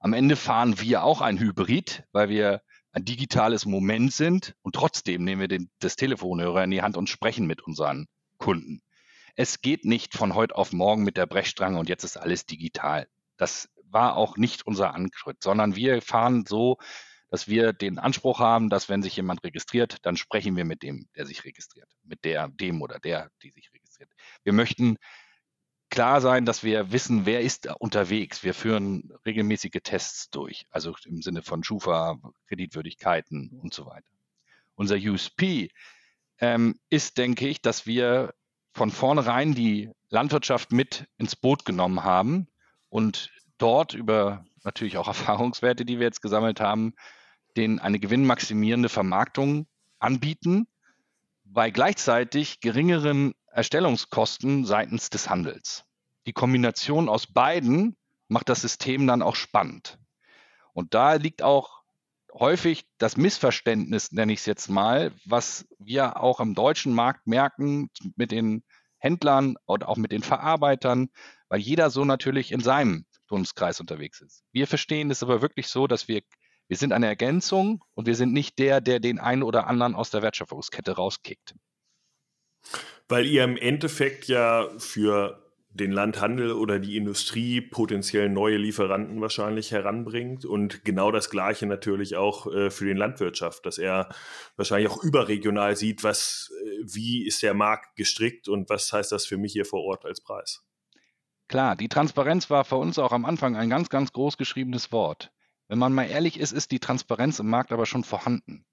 Am 0.00 0.12
Ende 0.12 0.34
fahren 0.34 0.80
wir 0.80 1.04
auch 1.04 1.20
ein 1.20 1.38
Hybrid, 1.38 2.04
weil 2.12 2.28
wir 2.28 2.62
ein 2.92 3.04
digitales 3.04 3.66
Moment 3.66 4.12
sind 4.12 4.54
und 4.62 4.74
trotzdem 4.74 5.22
nehmen 5.24 5.42
wir 5.42 5.48
den, 5.48 5.70
das 5.78 5.96
Telefonhörer 5.96 6.64
in 6.64 6.70
die 6.70 6.82
Hand 6.82 6.96
und 6.96 7.08
sprechen 7.08 7.46
mit 7.46 7.62
unseren 7.62 8.06
Kunden. 8.38 8.82
Es 9.36 9.60
geht 9.60 9.84
nicht 9.84 10.14
von 10.14 10.34
heute 10.34 10.56
auf 10.56 10.72
morgen 10.72 11.04
mit 11.04 11.16
der 11.16 11.26
Brechstange 11.26 11.78
und 11.78 11.88
jetzt 11.88 12.04
ist 12.04 12.16
alles 12.16 12.46
digital. 12.46 13.06
Das 13.36 13.68
war 13.84 14.16
auch 14.16 14.36
nicht 14.36 14.66
unser 14.66 14.94
Antritt, 14.94 15.42
sondern 15.42 15.76
wir 15.76 16.02
fahren 16.02 16.44
so, 16.48 16.78
dass 17.30 17.48
wir 17.48 17.72
den 17.72 17.98
Anspruch 17.98 18.40
haben, 18.40 18.68
dass 18.68 18.88
wenn 18.88 19.02
sich 19.02 19.16
jemand 19.16 19.42
registriert, 19.44 19.98
dann 20.02 20.16
sprechen 20.16 20.56
wir 20.56 20.64
mit 20.64 20.82
dem, 20.82 21.08
der 21.16 21.26
sich 21.26 21.44
registriert, 21.44 21.88
mit 22.02 22.24
der, 22.24 22.48
dem 22.48 22.82
oder 22.82 22.98
der, 22.98 23.30
die 23.42 23.50
sich 23.50 23.72
registriert. 23.72 24.10
Wir 24.42 24.52
möchten 24.52 24.96
klar 25.90 26.20
sein, 26.20 26.44
dass 26.44 26.64
wir 26.64 26.92
wissen, 26.92 27.26
wer 27.26 27.40
ist 27.40 27.68
unterwegs. 27.78 28.42
Wir 28.42 28.54
führen 28.54 29.12
regelmäßige 29.24 29.80
Tests 29.82 30.30
durch, 30.30 30.66
also 30.70 30.94
im 31.04 31.22
Sinne 31.22 31.42
von 31.42 31.62
Schufa, 31.62 32.18
Kreditwürdigkeiten 32.48 33.50
und 33.62 33.72
so 33.72 33.86
weiter. 33.86 34.10
Unser 34.74 34.96
USP 34.96 35.70
ähm, 36.38 36.80
ist, 36.88 37.16
denke 37.18 37.46
ich, 37.48 37.62
dass 37.62 37.86
wir 37.86 38.34
von 38.72 38.90
vornherein 38.90 39.54
die 39.54 39.90
Landwirtschaft 40.08 40.72
mit 40.72 41.06
ins 41.18 41.36
Boot 41.36 41.64
genommen 41.64 42.02
haben 42.02 42.48
und 42.88 43.30
dort 43.58 43.94
über 43.94 44.44
natürlich 44.64 44.96
auch 44.96 45.08
Erfahrungswerte, 45.08 45.84
die 45.84 45.98
wir 45.98 46.06
jetzt 46.06 46.22
gesammelt 46.22 46.60
haben, 46.60 46.94
denen 47.56 47.78
eine 47.78 47.98
gewinnmaximierende 47.98 48.88
Vermarktung 48.88 49.66
anbieten, 49.98 50.66
bei 51.44 51.70
gleichzeitig 51.70 52.60
geringeren 52.60 53.34
Erstellungskosten 53.52 54.64
seitens 54.64 55.10
des 55.10 55.28
Handels. 55.28 55.84
Die 56.26 56.32
Kombination 56.32 57.08
aus 57.08 57.26
beiden 57.26 57.96
macht 58.28 58.48
das 58.48 58.60
System 58.60 59.06
dann 59.06 59.22
auch 59.22 59.34
spannend. 59.34 59.98
Und 60.72 60.94
da 60.94 61.14
liegt 61.14 61.42
auch 61.42 61.80
häufig 62.32 62.86
das 62.98 63.16
Missverständnis, 63.16 64.12
nenne 64.12 64.32
ich 64.32 64.40
es 64.40 64.46
jetzt 64.46 64.68
mal, 64.68 65.12
was 65.24 65.66
wir 65.78 66.20
auch 66.20 66.40
im 66.40 66.54
deutschen 66.54 66.92
Markt 66.92 67.26
merken 67.26 67.90
mit 68.16 68.30
den 68.30 68.62
Händlern 68.98 69.56
und 69.64 69.84
auch 69.84 69.96
mit 69.96 70.12
den 70.12 70.22
Verarbeitern, 70.22 71.08
weil 71.48 71.60
jeder 71.60 71.90
so 71.90 72.04
natürlich 72.04 72.52
in 72.52 72.60
seinem 72.60 73.06
Dunstkreis 73.26 73.80
unterwegs 73.80 74.20
ist. 74.20 74.44
Wir 74.52 74.66
verstehen 74.66 75.10
es 75.10 75.22
aber 75.22 75.42
wirklich 75.42 75.68
so, 75.68 75.86
dass 75.86 76.06
wir, 76.06 76.22
wir 76.70 76.76
sind 76.76 76.92
eine 76.92 77.08
Ergänzung 77.08 77.82
und 77.94 78.06
wir 78.06 78.14
sind 78.14 78.32
nicht 78.32 78.60
der, 78.60 78.80
der 78.80 79.00
den 79.00 79.18
einen 79.18 79.42
oder 79.42 79.66
anderen 79.66 79.96
aus 79.96 80.10
der 80.10 80.22
Wertschöpfungskette 80.22 80.92
rauskickt. 80.92 81.56
Weil 83.08 83.26
ihr 83.26 83.42
im 83.42 83.56
Endeffekt 83.56 84.28
ja 84.28 84.68
für 84.78 85.52
den 85.70 85.90
Landhandel 85.90 86.52
oder 86.52 86.78
die 86.78 86.96
Industrie 86.96 87.60
potenziell 87.60 88.28
neue 88.28 88.56
Lieferanten 88.56 89.20
wahrscheinlich 89.20 89.72
heranbringt 89.72 90.44
und 90.44 90.84
genau 90.84 91.10
das 91.10 91.28
Gleiche 91.28 91.66
natürlich 91.66 92.14
auch 92.14 92.46
äh, 92.46 92.70
für 92.70 92.84
den 92.84 92.96
Landwirtschaft, 92.96 93.66
dass 93.66 93.78
er 93.78 94.08
wahrscheinlich 94.54 94.92
auch 94.92 95.02
überregional 95.02 95.74
sieht, 95.74 96.04
was, 96.04 96.52
äh, 96.62 96.82
wie 96.84 97.26
ist 97.26 97.42
der 97.42 97.54
Markt 97.54 97.96
gestrickt 97.96 98.46
und 98.46 98.70
was 98.70 98.92
heißt 98.92 99.10
das 99.10 99.26
für 99.26 99.38
mich 99.38 99.54
hier 99.54 99.64
vor 99.64 99.82
Ort 99.82 100.04
als 100.04 100.20
Preis. 100.20 100.62
Klar, 101.48 101.74
die 101.74 101.88
Transparenz 101.88 102.48
war 102.48 102.64
für 102.64 102.76
uns 102.76 102.96
auch 103.00 103.10
am 103.10 103.24
Anfang 103.24 103.56
ein 103.56 103.70
ganz, 103.70 103.88
ganz 103.88 104.12
groß 104.12 104.36
geschriebenes 104.36 104.92
Wort. 104.92 105.32
Wenn 105.70 105.78
man 105.78 105.92
mal 105.92 106.10
ehrlich 106.10 106.40
ist, 106.40 106.50
ist 106.50 106.72
die 106.72 106.80
Transparenz 106.80 107.38
im 107.38 107.48
Markt 107.48 107.70
aber 107.70 107.86
schon 107.86 108.02
vorhanden. 108.02 108.64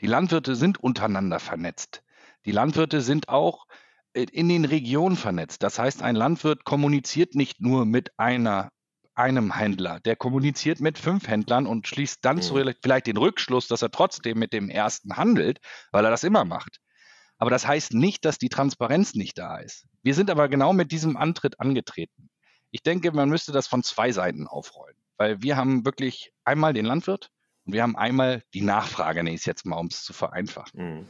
Die 0.00 0.08
Landwirte 0.08 0.56
sind 0.56 0.78
untereinander 0.78 1.38
vernetzt. 1.38 2.02
Die 2.44 2.50
Landwirte 2.50 3.00
sind 3.00 3.28
auch 3.28 3.68
in 4.12 4.48
den 4.48 4.64
Regionen 4.64 5.14
vernetzt. 5.14 5.62
Das 5.62 5.78
heißt, 5.78 6.02
ein 6.02 6.16
Landwirt 6.16 6.64
kommuniziert 6.64 7.36
nicht 7.36 7.60
nur 7.60 7.86
mit 7.86 8.18
einer 8.18 8.72
einem 9.14 9.54
Händler, 9.54 10.00
der 10.00 10.16
kommuniziert 10.16 10.80
mit 10.80 10.98
fünf 10.98 11.28
Händlern 11.28 11.68
und 11.68 11.86
schließt 11.86 12.24
dann 12.24 12.38
mhm. 12.38 12.74
vielleicht 12.82 13.06
den 13.06 13.16
Rückschluss, 13.16 13.68
dass 13.68 13.82
er 13.82 13.92
trotzdem 13.92 14.40
mit 14.40 14.52
dem 14.52 14.70
ersten 14.70 15.16
handelt, 15.16 15.60
weil 15.92 16.04
er 16.04 16.10
das 16.10 16.24
immer 16.24 16.44
macht. 16.44 16.80
Aber 17.38 17.50
das 17.50 17.64
heißt 17.64 17.94
nicht, 17.94 18.24
dass 18.24 18.38
die 18.38 18.48
Transparenz 18.48 19.14
nicht 19.14 19.38
da 19.38 19.58
ist. 19.58 19.86
Wir 20.02 20.14
sind 20.14 20.30
aber 20.30 20.48
genau 20.48 20.72
mit 20.72 20.90
diesem 20.90 21.16
Antritt 21.16 21.60
angetreten. 21.60 22.28
Ich 22.72 22.82
denke, 22.82 23.12
man 23.12 23.28
müsste 23.28 23.52
das 23.52 23.68
von 23.68 23.84
zwei 23.84 24.10
Seiten 24.10 24.48
aufrollen, 24.48 24.96
weil 25.22 25.40
wir 25.40 25.56
haben 25.56 25.84
wirklich 25.84 26.32
einmal 26.44 26.72
den 26.72 26.84
Landwirt 26.84 27.30
und 27.64 27.74
wir 27.74 27.84
haben 27.84 27.94
einmal 27.94 28.42
die 28.54 28.60
Nachfrage, 28.60 29.22
nenne 29.22 29.36
ich 29.36 29.42
es 29.42 29.46
jetzt 29.46 29.64
mal, 29.64 29.76
um 29.76 29.86
es 29.86 30.02
zu 30.02 30.12
vereinfachen. 30.12 30.96
Mhm. 30.98 31.06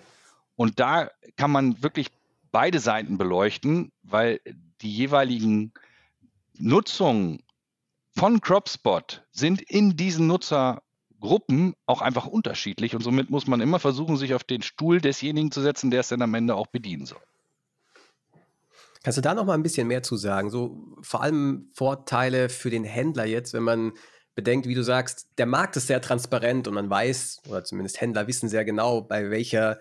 Und 0.54 0.80
da 0.80 1.08
kann 1.38 1.50
man 1.50 1.82
wirklich 1.82 2.08
beide 2.50 2.78
Seiten 2.78 3.16
beleuchten, 3.16 3.90
weil 4.02 4.40
die 4.82 4.92
jeweiligen 4.92 5.72
Nutzungen 6.58 7.42
von 8.14 8.42
CropSpot 8.42 9.24
sind 9.30 9.62
in 9.62 9.96
diesen 9.96 10.26
Nutzergruppen 10.26 11.74
auch 11.86 12.02
einfach 12.02 12.26
unterschiedlich 12.26 12.94
und 12.94 13.00
somit 13.00 13.30
muss 13.30 13.46
man 13.46 13.62
immer 13.62 13.78
versuchen, 13.78 14.18
sich 14.18 14.34
auf 14.34 14.44
den 14.44 14.60
Stuhl 14.60 15.00
desjenigen 15.00 15.50
zu 15.50 15.62
setzen, 15.62 15.90
der 15.90 16.00
es 16.00 16.08
dann 16.08 16.20
am 16.20 16.34
Ende 16.34 16.54
auch 16.54 16.66
bedienen 16.66 17.06
soll. 17.06 17.22
Kannst 19.02 19.18
du 19.18 19.22
da 19.22 19.34
noch 19.34 19.44
mal 19.44 19.54
ein 19.54 19.62
bisschen 19.62 19.88
mehr 19.88 20.02
zu 20.02 20.16
sagen? 20.16 20.50
So 20.50 20.96
vor 21.02 21.22
allem 21.22 21.68
Vorteile 21.74 22.48
für 22.48 22.70
den 22.70 22.84
Händler 22.84 23.24
jetzt, 23.24 23.52
wenn 23.52 23.62
man 23.62 23.92
bedenkt, 24.34 24.66
wie 24.66 24.74
du 24.74 24.82
sagst, 24.82 25.28
der 25.38 25.46
Markt 25.46 25.76
ist 25.76 25.88
sehr 25.88 26.00
transparent 26.00 26.68
und 26.68 26.74
man 26.74 26.88
weiß, 26.88 27.42
oder 27.48 27.64
zumindest 27.64 28.00
Händler 28.00 28.26
wissen 28.26 28.48
sehr 28.48 28.64
genau, 28.64 29.02
bei 29.02 29.30
welcher 29.30 29.78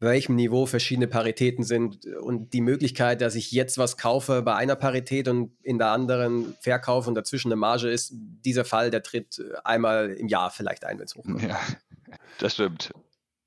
bei 0.00 0.08
welchem 0.08 0.34
Niveau 0.34 0.66
verschiedene 0.66 1.06
Paritäten 1.06 1.64
sind 1.64 2.04
und 2.06 2.52
die 2.52 2.60
Möglichkeit, 2.60 3.20
dass 3.20 3.36
ich 3.36 3.52
jetzt 3.52 3.78
was 3.78 3.96
kaufe 3.96 4.42
bei 4.42 4.54
einer 4.54 4.76
Parität 4.76 5.28
und 5.28 5.52
in 5.62 5.78
der 5.78 5.88
anderen 5.88 6.54
verkaufe 6.60 7.08
und 7.08 7.14
dazwischen 7.14 7.48
eine 7.48 7.56
Marge 7.56 7.88
ist, 7.88 8.12
dieser 8.12 8.64
Fall, 8.64 8.90
der 8.90 9.02
tritt 9.02 9.40
einmal 9.62 10.10
im 10.10 10.28
Jahr 10.28 10.50
vielleicht 10.50 10.84
ein, 10.84 10.98
wenn 10.98 11.04
es 11.04 11.14
hochkommt. 11.14 11.42
Ja, 11.42 11.58
das 12.38 12.54
stimmt. 12.54 12.92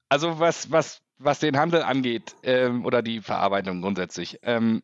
Also 0.09 0.39
was, 0.39 0.71
was, 0.71 1.01
was 1.17 1.39
den 1.39 1.57
Handel 1.57 1.81
angeht 1.81 2.35
ähm, 2.43 2.85
oder 2.85 3.01
die 3.01 3.21
Verarbeitung 3.21 3.81
grundsätzlich, 3.81 4.39
ähm, 4.41 4.81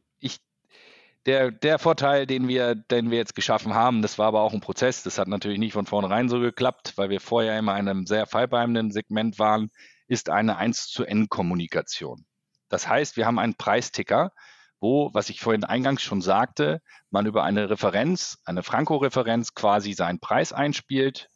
der, 1.26 1.52
der 1.52 1.80
Vorteil, 1.80 2.28
den 2.28 2.48
wir, 2.48 2.76
den 2.76 3.10
wir 3.10 3.18
jetzt 3.18 3.36
geschaffen 3.36 3.74
haben, 3.74 4.02
das 4.02 4.18
war 4.18 4.28
aber 4.28 4.42
auch 4.42 4.54
ein 4.54 4.62
Prozess, 4.62 5.04
das 5.04 5.18
hat 5.18 5.28
natürlich 5.28 5.60
nicht 5.60 5.74
von 5.74 5.86
vornherein 5.86 6.28
so 6.30 6.40
geklappt, 6.40 6.94
weil 6.98 7.10
wir 7.10 7.22
vorher 7.22 7.58
immer 7.58 7.78
in 7.80 7.88
einem 7.88 8.06
sehr 8.06 8.28
fallbleibenden 8.28 8.92
Segment 8.92 9.40
waren, 9.40 9.70
ist 10.08 10.30
eine 10.30 10.58
1 10.58 10.88
zu 10.88 11.06
N 11.06 11.30
Kommunikation. 11.30 12.26
Das 12.68 12.88
heißt, 12.88 13.16
wir 13.16 13.26
haben 13.26 13.40
einen 13.40 13.56
Preisticker, 13.56 14.32
wo, 14.80 15.14
was 15.14 15.30
ich 15.30 15.40
vorhin 15.40 15.64
eingangs 15.64 16.02
schon 16.02 16.22
sagte, 16.22 16.82
man 17.10 17.26
über 17.26 17.44
eine 17.44 17.70
Referenz, 17.70 18.40
eine 18.44 18.64
Franco-Referenz 18.64 19.54
quasi 19.54 19.94
seinen 19.94 20.20
Preis 20.20 20.52
einspielt 20.52 21.30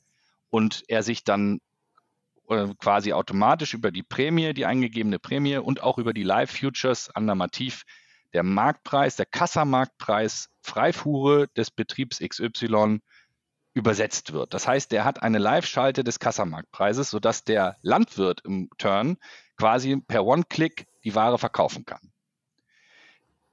und 0.50 0.84
er 0.90 1.02
sich 1.02 1.24
dann 1.24 1.60
äh, 2.50 2.68
quasi 2.78 3.14
automatisch 3.14 3.74
über 3.74 3.92
die 3.92 4.04
Prämie, 4.04 4.54
die 4.54 4.66
eingegebene 4.66 5.20
Prämie 5.20 5.58
und 5.58 5.82
auch 5.82 5.98
über 5.98 6.14
die 6.14 6.24
Live-Futures 6.24 7.12
normativ 7.18 7.84
der 7.84 7.98
Marktpreis, 8.44 9.16
der 9.16 9.26
Kassamarktpreis 9.26 10.50
Freifuhre 10.62 11.48
des 11.50 11.72
Betriebs 11.72 12.20
XY 12.20 13.00
übersetzt 13.74 14.34
wird. 14.34 14.54
Das 14.54 14.68
heißt, 14.68 14.92
der 14.92 15.06
hat 15.06 15.22
eine 15.22 15.38
Live-Schalte 15.38 16.04
des 16.04 16.20
Kassamarktpreises, 16.20 17.12
sodass 17.12 17.44
der 17.44 17.78
Landwirt 17.82 18.42
im 18.44 18.70
Turn 18.78 19.18
quasi 19.56 19.98
per 19.98 20.26
One-Click 20.26 20.88
die 21.04 21.16
Ware 21.16 21.38
verkaufen 21.38 21.86
kann. 21.86 22.12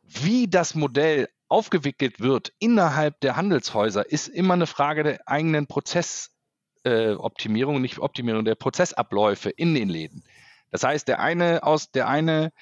Wie 0.03 0.49
das 0.49 0.75
Modell 0.75 1.29
aufgewickelt 1.49 2.21
wird 2.21 2.53
innerhalb 2.59 3.21
der 3.21 3.37
Handelshäuser, 3.37 4.11
ist 4.11 4.29
immer 4.29 4.55
eine 4.55 4.67
Frage 4.67 5.03
der 5.03 5.29
eigenen 5.29 5.67
Prozessoptimierung, 5.67 7.77
äh, 7.77 7.81
nicht 7.81 7.99
Optimierung 7.99 8.45
der 8.45 8.55
Prozessabläufe 8.55 9.51
in 9.51 9.75
den 9.75 9.89
Läden. 9.89 10.25
Das 10.71 10.83
heißt, 10.83 11.07
der 11.07 11.21
eine 11.21 11.63
aus 11.63 11.93
der 11.93 12.09
eine 12.09 12.53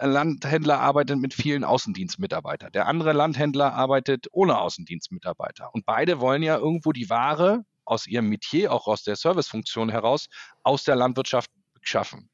Landhändler 0.00 0.80
arbeitet 0.80 1.18
mit 1.18 1.34
vielen 1.34 1.64
Außendienstmitarbeitern. 1.64 2.72
Der 2.72 2.86
andere 2.86 3.12
Landhändler 3.12 3.72
arbeitet 3.74 4.26
ohne 4.32 4.58
Außendienstmitarbeiter. 4.58 5.70
Und 5.72 5.86
beide 5.86 6.20
wollen 6.20 6.42
ja 6.42 6.56
irgendwo 6.56 6.92
die 6.92 7.10
Ware 7.10 7.64
aus 7.84 8.06
ihrem 8.06 8.28
Metier, 8.28 8.72
auch 8.72 8.86
aus 8.86 9.02
der 9.02 9.16
Servicefunktion 9.16 9.90
heraus, 9.90 10.26
aus 10.62 10.84
der 10.84 10.96
Landwirtschaft 10.96 11.50
schaffen. 11.82 12.30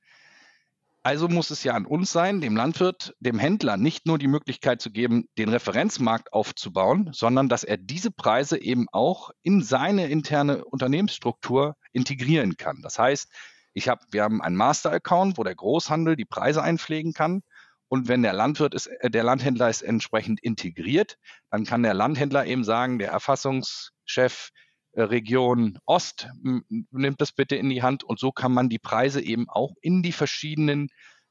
Also 1.03 1.29
muss 1.29 1.49
es 1.49 1.65
ja 1.65 1.73
an 1.73 1.87
uns 1.87 2.13
sein, 2.13 2.43
dem 2.43 2.57
Landwirt, 2.57 3.15
dem 3.21 3.39
Händler 3.39 3.79
nicht 3.79 4.05
nur 4.05 4.19
die 4.19 4.29
Möglichkeit 4.29 4.83
zu 4.83 4.91
geben, 4.91 5.25
den 5.39 5.49
Referenzmarkt 5.49 6.35
aufzubauen, 6.35 7.11
sondern 7.15 7.49
dass 7.49 7.65
er 7.65 7.79
diese 7.79 8.11
Preise 8.11 8.61
eben 8.61 8.87
auch 8.93 9.31
in 9.43 9.63
seine 9.63 10.09
interne 10.09 10.63
Unternehmensstruktur 10.63 11.75
integrieren 11.93 12.59
kann. 12.59 12.83
Das 12.83 12.99
heißt, 12.99 13.31
ich 13.73 13.89
hab, 13.89 14.01
wir 14.11 14.23
haben 14.23 14.43
einen 14.43 14.57
Master-Account, 14.57 15.39
wo 15.39 15.45
der 15.45 15.55
Großhandel 15.55 16.17
die 16.17 16.25
Preise 16.25 16.63
einpflegen 16.63 17.13
kann. 17.13 17.43
Und 17.89 18.09
wenn 18.09 18.23
der 18.23 18.33
Landwirt 18.33 18.75
ist, 18.75 18.87
äh, 18.87 19.11
der 19.11 19.25
Landhändler 19.25 19.69
ist 19.69 19.83
entsprechend 19.83 20.41
integriert, 20.41 21.17
dann 21.51 21.65
kann 21.65 21.83
der 21.83 21.95
Landhändler 21.95 22.47
eben 22.47 22.65
sagen, 22.65 22.99
der 22.99 23.11
Erfassungschef 23.11 24.51
äh, 24.93 25.03
Region 25.03 25.79
Ost 25.87 26.29
nimmt 26.43 27.21
das 27.21 27.33
bitte 27.33 27.57
in 27.57 27.69
die 27.69 27.83
Hand 27.83 28.05
und 28.05 28.19
so 28.19 28.33
kann 28.33 28.53
man 28.53 28.69
die 28.69 28.79
Preise 28.79 29.21
eben 29.21 29.49
auch 29.49 29.75
in 29.81 30.03
die 30.03 30.13
verschiedenen, 30.13 30.89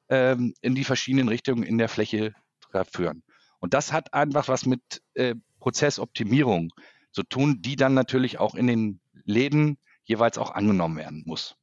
ähm, 0.10 0.54
in 0.62 0.76
die 0.76 0.84
verschiedenen 0.84 1.30
Richtungen 1.30 1.64
in 1.64 1.78
der 1.78 1.90
Fläche 1.90 2.34
führen. 2.92 3.24
Und 3.60 3.74
das 3.74 3.92
hat 3.92 4.14
einfach 4.14 4.48
was 4.48 4.66
mit 4.66 5.02
äh, 5.16 5.36
Prozessoptimierung 5.60 6.72
zu 7.12 7.24
tun, 7.24 7.62
die 7.62 7.76
dann 7.76 7.94
natürlich 7.94 8.40
auch 8.40 8.56
in 8.56 8.68
den 8.68 9.02
Läden 9.24 9.78
jeweils 10.04 10.38
auch 10.38 10.52
angenommen 10.52 10.98
werden 10.98 11.24
muss. 11.26 11.56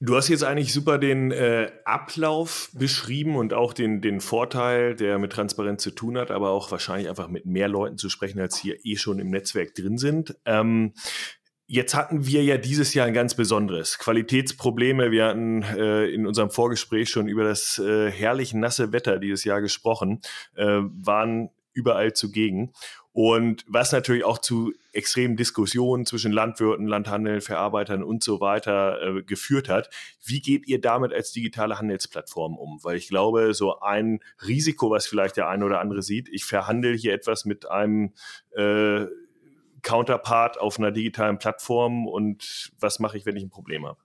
Du 0.00 0.14
hast 0.14 0.28
jetzt 0.28 0.44
eigentlich 0.44 0.72
super 0.72 0.98
den 0.98 1.30
äh, 1.30 1.70
Ablauf 1.84 2.70
beschrieben 2.74 3.36
und 3.36 3.54
auch 3.54 3.72
den, 3.72 4.02
den 4.02 4.20
Vorteil, 4.20 4.94
der 4.94 5.18
mit 5.18 5.32
Transparenz 5.32 5.82
zu 5.82 5.90
tun 5.90 6.18
hat, 6.18 6.30
aber 6.30 6.50
auch 6.50 6.70
wahrscheinlich 6.70 7.08
einfach 7.08 7.28
mit 7.28 7.46
mehr 7.46 7.68
Leuten 7.68 7.96
zu 7.96 8.08
sprechen, 8.08 8.40
als 8.40 8.58
hier 8.58 8.84
eh 8.84 8.96
schon 8.96 9.18
im 9.18 9.30
Netzwerk 9.30 9.74
drin 9.74 9.98
sind. 9.98 10.36
Ähm, 10.44 10.92
Jetzt 11.68 11.96
hatten 11.96 12.26
wir 12.26 12.44
ja 12.44 12.58
dieses 12.58 12.94
Jahr 12.94 13.08
ein 13.08 13.12
ganz 13.12 13.34
besonderes 13.34 13.98
Qualitätsprobleme. 13.98 15.10
Wir 15.10 15.24
hatten 15.24 15.62
äh, 15.62 16.06
in 16.06 16.24
unserem 16.24 16.50
Vorgespräch 16.50 17.10
schon 17.10 17.26
über 17.26 17.42
das 17.42 17.80
äh, 17.80 18.08
herrlich 18.08 18.54
nasse 18.54 18.92
Wetter 18.92 19.18
dieses 19.18 19.42
Jahr 19.42 19.60
gesprochen, 19.60 20.20
äh, 20.54 20.64
waren 20.64 21.50
überall 21.72 22.12
zugegen. 22.12 22.72
Und 23.16 23.64
was 23.66 23.92
natürlich 23.92 24.24
auch 24.24 24.36
zu 24.36 24.74
extremen 24.92 25.36
Diskussionen 25.38 26.04
zwischen 26.04 26.32
Landwirten, 26.32 26.86
Landhandeln, 26.86 27.40
Verarbeitern 27.40 28.02
und 28.02 28.22
so 28.22 28.42
weiter 28.42 29.00
äh, 29.00 29.22
geführt 29.22 29.70
hat. 29.70 29.88
Wie 30.22 30.42
geht 30.42 30.68
ihr 30.68 30.82
damit 30.82 31.14
als 31.14 31.32
digitale 31.32 31.78
Handelsplattform 31.78 32.58
um? 32.58 32.78
Weil 32.82 32.98
ich 32.98 33.08
glaube, 33.08 33.54
so 33.54 33.80
ein 33.80 34.20
Risiko, 34.46 34.90
was 34.90 35.06
vielleicht 35.06 35.38
der 35.38 35.48
eine 35.48 35.64
oder 35.64 35.80
andere 35.80 36.02
sieht, 36.02 36.28
ich 36.28 36.44
verhandle 36.44 36.92
hier 36.92 37.14
etwas 37.14 37.46
mit 37.46 37.70
einem 37.70 38.12
äh, 38.54 39.06
Counterpart 39.80 40.60
auf 40.60 40.78
einer 40.78 40.92
digitalen 40.92 41.38
Plattform 41.38 42.06
und 42.06 42.70
was 42.78 42.98
mache 42.98 43.16
ich, 43.16 43.24
wenn 43.24 43.36
ich 43.36 43.44
ein 43.44 43.50
Problem 43.50 43.86
habe? 43.86 43.98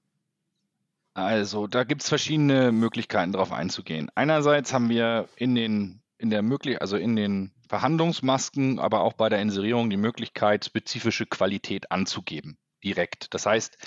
Also, 1.16 1.68
da 1.68 1.84
gibt 1.84 2.04
es 2.04 2.08
verschiedene 2.08 2.72
Möglichkeiten, 2.72 3.34
darauf 3.34 3.52
einzugehen. 3.52 4.10
Einerseits 4.16 4.72
haben 4.72 4.88
wir 4.88 5.28
in 5.36 5.54
den, 5.54 6.02
in 6.18 6.30
der 6.30 6.44
möglich, 6.44 6.80
also 6.80 6.96
in 6.96 7.18
den 7.18 7.52
Verhandlungsmasken, 7.72 8.80
aber 8.80 9.00
auch 9.00 9.14
bei 9.14 9.30
der 9.30 9.42
Inserierung 9.42 9.90
die 9.90 9.96
Möglichkeit, 9.96 10.66
spezifische 10.66 11.26
Qualität 11.26 11.90
anzugeben, 11.90 12.58
direkt. 12.84 13.34
Das 13.34 13.46
heißt, 13.46 13.78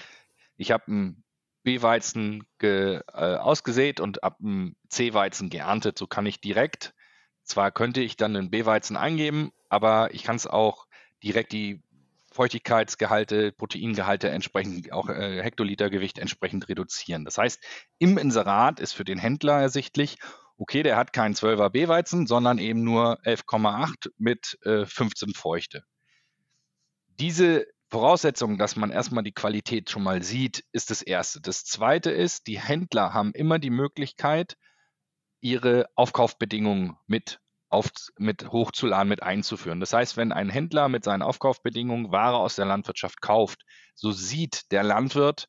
ich 0.56 0.70
habe 0.70 0.86
einen 0.86 1.24
B-Weizen 1.64 2.46
äh, 2.62 3.00
ausgesät 3.12 4.00
und 4.00 4.24
ab 4.24 4.38
einem 4.40 4.74
C-Weizen 4.88 5.50
geerntet. 5.50 5.98
So 5.98 6.06
kann 6.06 6.24
ich 6.24 6.40
direkt, 6.40 6.94
zwar 7.42 7.70
könnte 7.72 8.00
ich 8.00 8.16
dann 8.16 8.34
einen 8.34 8.50
B-Weizen 8.50 8.96
eingeben, 8.96 9.52
aber 9.68 10.14
ich 10.14 10.22
kann 10.22 10.36
es 10.36 10.46
auch 10.46 10.86
direkt 11.22 11.52
die 11.52 11.82
Feuchtigkeitsgehalte, 12.32 13.52
Proteingehalte 13.52 14.30
entsprechend, 14.30 14.92
auch 14.92 15.10
äh, 15.10 15.42
Hektolitergewicht 15.42 16.18
entsprechend 16.18 16.70
reduzieren. 16.70 17.26
Das 17.26 17.36
heißt, 17.36 17.62
im 17.98 18.16
Inserat 18.16 18.80
ist 18.80 18.94
für 18.94 19.04
den 19.04 19.18
Händler 19.18 19.60
ersichtlich, 19.60 20.16
okay, 20.56 20.82
der 20.82 20.96
hat 20.96 21.12
keinen 21.12 21.34
12er 21.34 21.70
B-Weizen, 21.70 22.26
sondern 22.26 22.58
eben 22.58 22.82
nur 22.82 23.20
11,8 23.22 24.10
mit 24.18 24.58
äh, 24.64 24.86
15 24.86 25.34
Feuchte. 25.34 25.84
Diese 27.18 27.66
Voraussetzung, 27.90 28.58
dass 28.58 28.76
man 28.76 28.90
erstmal 28.90 29.24
die 29.24 29.32
Qualität 29.32 29.90
schon 29.90 30.02
mal 30.02 30.22
sieht, 30.22 30.64
ist 30.72 30.90
das 30.90 31.02
Erste. 31.02 31.40
Das 31.40 31.64
Zweite 31.64 32.10
ist, 32.10 32.46
die 32.46 32.58
Händler 32.58 33.14
haben 33.14 33.32
immer 33.32 33.58
die 33.58 33.70
Möglichkeit, 33.70 34.56
ihre 35.40 35.86
Aufkaufbedingungen 35.94 36.96
mit 37.06 37.38
auf, 37.68 37.90
mit 38.18 38.50
hochzuladen, 38.50 39.08
mit 39.08 39.22
einzuführen. 39.22 39.80
Das 39.80 39.92
heißt, 39.92 40.16
wenn 40.16 40.32
ein 40.32 40.48
Händler 40.48 40.88
mit 40.88 41.04
seinen 41.04 41.22
Aufkaufbedingungen 41.22 42.12
Ware 42.12 42.38
aus 42.38 42.56
der 42.56 42.64
Landwirtschaft 42.64 43.20
kauft, 43.20 43.62
so 43.94 44.10
sieht 44.10 44.70
der 44.72 44.82
Landwirt 44.82 45.48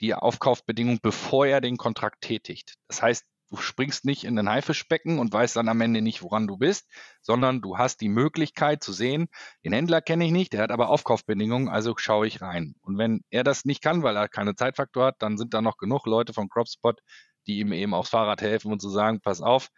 die 0.00 0.14
Aufkaufbedingungen, 0.14 1.00
bevor 1.02 1.46
er 1.46 1.60
den 1.60 1.76
Kontrakt 1.76 2.22
tätigt. 2.22 2.74
Das 2.88 3.02
heißt, 3.02 3.24
du 3.54 3.62
springst 3.62 4.04
nicht 4.04 4.24
in 4.24 4.36
den 4.36 4.48
Haifischbecken 4.48 5.18
und 5.18 5.32
weißt 5.32 5.56
dann 5.56 5.68
am 5.68 5.80
Ende 5.80 6.02
nicht, 6.02 6.22
woran 6.22 6.46
du 6.46 6.56
bist, 6.56 6.88
sondern 7.20 7.60
du 7.60 7.78
hast 7.78 8.00
die 8.00 8.08
Möglichkeit 8.08 8.82
zu 8.82 8.92
sehen, 8.92 9.28
den 9.64 9.72
Händler 9.72 10.00
kenne 10.00 10.26
ich 10.26 10.32
nicht, 10.32 10.52
der 10.52 10.62
hat 10.62 10.70
aber 10.70 10.88
Aufkaufbedingungen, 10.88 11.68
also 11.68 11.94
schaue 11.96 12.26
ich 12.26 12.40
rein. 12.40 12.74
Und 12.82 12.98
wenn 12.98 13.22
er 13.30 13.44
das 13.44 13.64
nicht 13.64 13.82
kann, 13.82 14.02
weil 14.02 14.16
er 14.16 14.28
keine 14.28 14.56
Zeitfaktor 14.56 15.06
hat, 15.06 15.16
dann 15.20 15.38
sind 15.38 15.54
da 15.54 15.62
noch 15.62 15.76
genug 15.76 16.06
Leute 16.06 16.32
von 16.32 16.48
CropSpot, 16.48 17.00
die 17.46 17.60
ihm 17.60 17.72
eben 17.72 17.94
aufs 17.94 18.10
Fahrrad 18.10 18.42
helfen 18.42 18.72
und 18.72 18.80
zu 18.80 18.88
so 18.88 18.94
sagen, 18.94 19.20
pass 19.20 19.40
auf, 19.40 19.68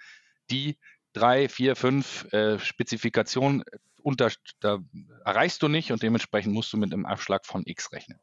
die 0.51 0.79
drei, 1.12 1.49
vier, 1.49 1.77
fünf 1.77 2.33
äh, 2.33 2.59
Spezifikationen 2.59 3.62
äh, 3.62 3.79
unter, 4.03 4.31
da 4.61 4.79
erreichst 5.25 5.62
du 5.62 5.69
nicht 5.69 5.93
und 5.93 6.03
dementsprechend 6.03 6.55
musst 6.55 6.73
du 6.73 6.77
mit 6.77 6.93
einem 6.93 7.07
Abschlag 7.07 7.45
von 7.45 7.62
X 7.67 7.93
rechnen. 7.93 8.21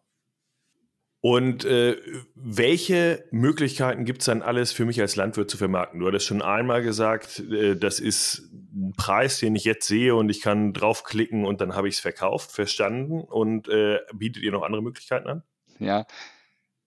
Und 1.25 1.63
äh, 1.63 1.95
welche 2.35 3.23
Möglichkeiten 3.31 4.03
gibt 4.03 4.19
es 4.19 4.25
dann 4.25 4.41
alles 4.41 4.73
für 4.73 4.83
mich 4.83 4.99
als 4.99 5.15
Landwirt 5.15 5.49
zu 5.49 5.55
vermarkten? 5.55 6.01
Du 6.01 6.07
hattest 6.07 6.25
schon 6.25 6.41
einmal 6.41 6.83
gesagt, 6.83 7.39
äh, 7.39 7.77
das 7.77 8.01
ist 8.01 8.49
ein 8.73 8.91
Preis, 8.97 9.39
den 9.39 9.55
ich 9.55 9.63
jetzt 9.63 9.87
sehe 9.87 10.15
und 10.15 10.27
ich 10.27 10.41
kann 10.41 10.73
draufklicken 10.73 11.45
und 11.45 11.61
dann 11.61 11.75
habe 11.75 11.87
ich 11.87 11.95
es 11.95 12.01
verkauft, 12.01 12.51
verstanden. 12.51 13.21
Und 13.21 13.69
äh, 13.69 13.99
bietet 14.13 14.43
ihr 14.43 14.51
noch 14.51 14.63
andere 14.63 14.83
Möglichkeiten 14.83 15.29
an? 15.29 15.43
Ja, 15.79 16.05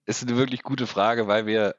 ist 0.04 0.22
eine 0.22 0.36
wirklich 0.36 0.62
gute 0.62 0.86
Frage, 0.86 1.26
weil 1.26 1.46
wir 1.46 1.74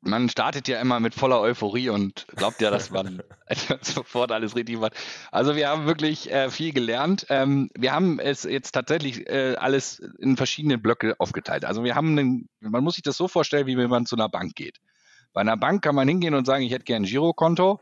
man 0.00 0.28
startet 0.28 0.68
ja 0.68 0.80
immer 0.80 1.00
mit 1.00 1.14
voller 1.14 1.40
Euphorie 1.40 1.88
und 1.88 2.26
glaubt 2.36 2.60
ja, 2.60 2.70
dass 2.70 2.90
man 2.90 3.22
sofort 3.82 4.32
alles 4.32 4.54
richtig 4.54 4.78
macht. 4.78 4.94
Also 5.32 5.56
wir 5.56 5.68
haben 5.68 5.86
wirklich 5.86 6.30
äh, 6.30 6.50
viel 6.50 6.72
gelernt. 6.72 7.26
Ähm, 7.28 7.70
wir 7.74 7.92
haben 7.92 8.18
es 8.20 8.44
jetzt 8.44 8.72
tatsächlich 8.72 9.28
äh, 9.28 9.56
alles 9.56 10.00
in 10.18 10.36
verschiedene 10.36 10.78
Blöcke 10.78 11.16
aufgeteilt. 11.18 11.64
Also 11.64 11.84
wir 11.84 11.94
haben, 11.94 12.18
einen, 12.18 12.48
man 12.60 12.84
muss 12.84 12.94
sich 12.94 13.02
das 13.02 13.16
so 13.16 13.28
vorstellen, 13.28 13.66
wie 13.66 13.76
wenn 13.76 13.90
man 13.90 14.06
zu 14.06 14.16
einer 14.16 14.28
Bank 14.28 14.54
geht. 14.54 14.78
Bei 15.32 15.40
einer 15.40 15.56
Bank 15.56 15.82
kann 15.82 15.94
man 15.94 16.08
hingehen 16.08 16.34
und 16.34 16.46
sagen, 16.46 16.64
ich 16.64 16.72
hätte 16.72 16.84
gerne 16.84 17.06
ein 17.06 17.10
Girokonto 17.10 17.80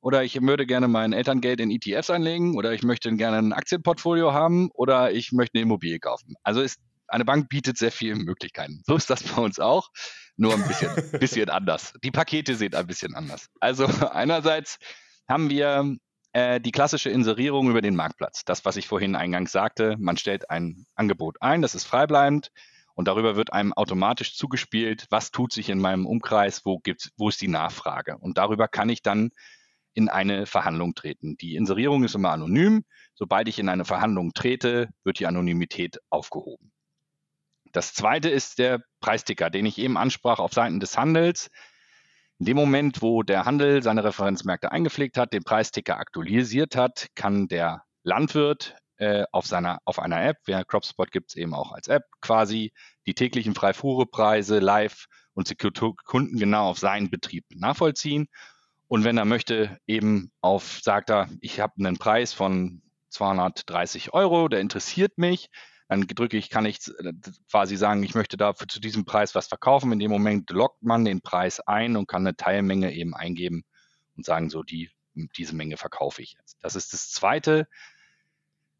oder 0.00 0.22
ich 0.22 0.40
würde 0.40 0.66
gerne 0.66 0.86
mein 0.86 1.12
Elterngeld 1.12 1.60
in 1.60 1.70
ETFs 1.70 2.10
anlegen 2.10 2.56
oder 2.56 2.72
ich 2.72 2.82
möchte 2.82 3.14
gerne 3.16 3.38
ein 3.38 3.52
Aktienportfolio 3.52 4.32
haben 4.32 4.70
oder 4.74 5.12
ich 5.12 5.32
möchte 5.32 5.56
eine 5.56 5.62
Immobilie 5.62 5.98
kaufen. 5.98 6.34
Also 6.42 6.60
ist 6.60 6.78
eine 7.08 7.24
Bank 7.24 7.48
bietet 7.48 7.78
sehr 7.78 7.92
viele 7.92 8.16
Möglichkeiten. 8.16 8.82
So 8.86 8.96
ist 8.96 9.10
das 9.10 9.22
bei 9.22 9.40
uns 9.40 9.60
auch, 9.60 9.90
nur 10.36 10.54
ein 10.54 10.66
bisschen, 10.66 10.90
bisschen 11.20 11.50
anders. 11.50 11.94
Die 12.02 12.10
Pakete 12.10 12.54
sind 12.54 12.74
ein 12.74 12.86
bisschen 12.86 13.14
anders. 13.14 13.48
Also 13.60 13.86
einerseits 14.12 14.78
haben 15.28 15.50
wir 15.50 15.96
äh, 16.32 16.60
die 16.60 16.72
klassische 16.72 17.10
Inserierung 17.10 17.70
über 17.70 17.80
den 17.80 17.96
Marktplatz. 17.96 18.44
Das, 18.44 18.64
was 18.64 18.76
ich 18.76 18.88
vorhin 18.88 19.16
eingangs 19.16 19.52
sagte, 19.52 19.96
man 19.98 20.16
stellt 20.16 20.50
ein 20.50 20.86
Angebot 20.94 21.36
ein, 21.40 21.62
das 21.62 21.74
ist 21.74 21.84
freibleibend 21.84 22.50
und 22.94 23.08
darüber 23.08 23.36
wird 23.36 23.52
einem 23.52 23.72
automatisch 23.72 24.36
zugespielt, 24.36 25.06
was 25.10 25.30
tut 25.30 25.52
sich 25.52 25.68
in 25.68 25.80
meinem 25.80 26.06
Umkreis, 26.06 26.64
wo, 26.64 26.78
gibt's, 26.78 27.10
wo 27.16 27.28
ist 27.28 27.40
die 27.40 27.48
Nachfrage. 27.48 28.18
Und 28.18 28.38
darüber 28.38 28.68
kann 28.68 28.88
ich 28.88 29.02
dann 29.02 29.30
in 29.94 30.08
eine 30.08 30.46
Verhandlung 30.46 30.94
treten. 30.94 31.36
Die 31.36 31.54
Inserierung 31.54 32.04
ist 32.04 32.14
immer 32.14 32.30
anonym. 32.30 32.84
Sobald 33.14 33.48
ich 33.48 33.58
in 33.58 33.68
eine 33.68 33.84
Verhandlung 33.84 34.32
trete, 34.32 34.88
wird 35.04 35.20
die 35.20 35.26
Anonymität 35.26 35.98
aufgehoben. 36.10 36.72
Das 37.74 37.92
zweite 37.92 38.30
ist 38.30 38.60
der 38.60 38.84
Preisticker, 39.00 39.50
den 39.50 39.66
ich 39.66 39.78
eben 39.78 39.98
ansprach 39.98 40.38
auf 40.38 40.52
Seiten 40.52 40.78
des 40.78 40.96
Handels. 40.96 41.50
In 42.38 42.46
dem 42.46 42.56
Moment, 42.56 43.02
wo 43.02 43.24
der 43.24 43.46
Handel 43.46 43.82
seine 43.82 44.04
Referenzmärkte 44.04 44.70
eingepflegt 44.70 45.18
hat, 45.18 45.32
den 45.32 45.42
Preisticker 45.42 45.98
aktualisiert 45.98 46.76
hat, 46.76 47.08
kann 47.16 47.48
der 47.48 47.82
Landwirt 48.04 48.76
äh, 48.98 49.24
auf, 49.32 49.46
seiner, 49.46 49.80
auf 49.84 49.98
einer 49.98 50.24
App, 50.24 50.36
wer 50.44 50.64
CropSpot 50.64 51.10
gibt 51.10 51.30
es 51.30 51.36
eben 51.36 51.52
auch 51.52 51.72
als 51.72 51.88
App, 51.88 52.04
quasi 52.20 52.72
die 53.06 53.14
täglichen 53.14 53.56
Freifuhrepreise 53.56 54.60
live 54.60 55.06
und 55.32 55.52
Kunden 56.04 56.38
genau 56.38 56.70
auf 56.70 56.78
seinen 56.78 57.10
Betrieb 57.10 57.44
nachvollziehen. 57.50 58.28
Und 58.86 59.02
wenn 59.02 59.18
er 59.18 59.24
möchte, 59.24 59.80
eben 59.88 60.30
auf, 60.40 60.78
sagt 60.80 61.10
er, 61.10 61.28
ich 61.40 61.58
habe 61.58 61.74
einen 61.78 61.98
Preis 61.98 62.32
von 62.32 62.82
230 63.08 64.14
Euro, 64.14 64.46
der 64.46 64.60
interessiert 64.60 65.18
mich, 65.18 65.50
dann 65.88 66.06
drücke 66.06 66.36
ich, 66.36 66.50
kann 66.50 66.66
ich 66.66 66.78
äh, 66.98 67.12
quasi 67.50 67.76
sagen, 67.76 68.02
ich 68.02 68.14
möchte 68.14 68.36
dafür 68.36 68.68
zu 68.68 68.80
diesem 68.80 69.04
Preis 69.04 69.34
was 69.34 69.46
verkaufen. 69.46 69.92
In 69.92 69.98
dem 69.98 70.10
Moment 70.10 70.50
lockt 70.50 70.82
man 70.82 71.04
den 71.04 71.20
Preis 71.20 71.60
ein 71.60 71.96
und 71.96 72.06
kann 72.06 72.26
eine 72.26 72.36
Teilmenge 72.36 72.92
eben 72.94 73.14
eingeben 73.14 73.64
und 74.16 74.24
sagen, 74.24 74.50
so 74.50 74.62
die, 74.62 74.90
diese 75.36 75.54
Menge 75.54 75.76
verkaufe 75.76 76.22
ich 76.22 76.36
jetzt. 76.38 76.56
Das 76.62 76.76
ist 76.76 76.92
das 76.92 77.10
Zweite. 77.10 77.68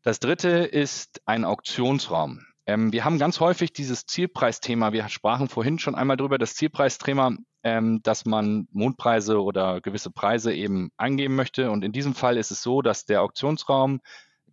Das 0.02 0.18
Dritte 0.18 0.48
ist 0.48 1.20
ein 1.26 1.44
Auktionsraum. 1.44 2.44
Ähm, 2.66 2.92
wir 2.92 3.04
haben 3.04 3.18
ganz 3.18 3.40
häufig 3.40 3.72
dieses 3.72 4.06
Zielpreisthema. 4.06 4.92
Wir 4.92 5.08
sprachen 5.08 5.48
vorhin 5.48 5.78
schon 5.78 5.94
einmal 5.94 6.16
darüber, 6.16 6.38
das 6.38 6.54
Zielpreisthema, 6.54 7.36
ähm, 7.62 8.00
dass 8.02 8.24
man 8.24 8.68
Mondpreise 8.70 9.42
oder 9.42 9.80
gewisse 9.80 10.10
Preise 10.10 10.54
eben 10.54 10.90
eingeben 10.96 11.36
möchte. 11.36 11.70
Und 11.70 11.84
in 11.84 11.92
diesem 11.92 12.14
Fall 12.14 12.38
ist 12.38 12.50
es 12.50 12.62
so, 12.62 12.80
dass 12.80 13.04
der 13.04 13.22
Auktionsraum 13.22 14.00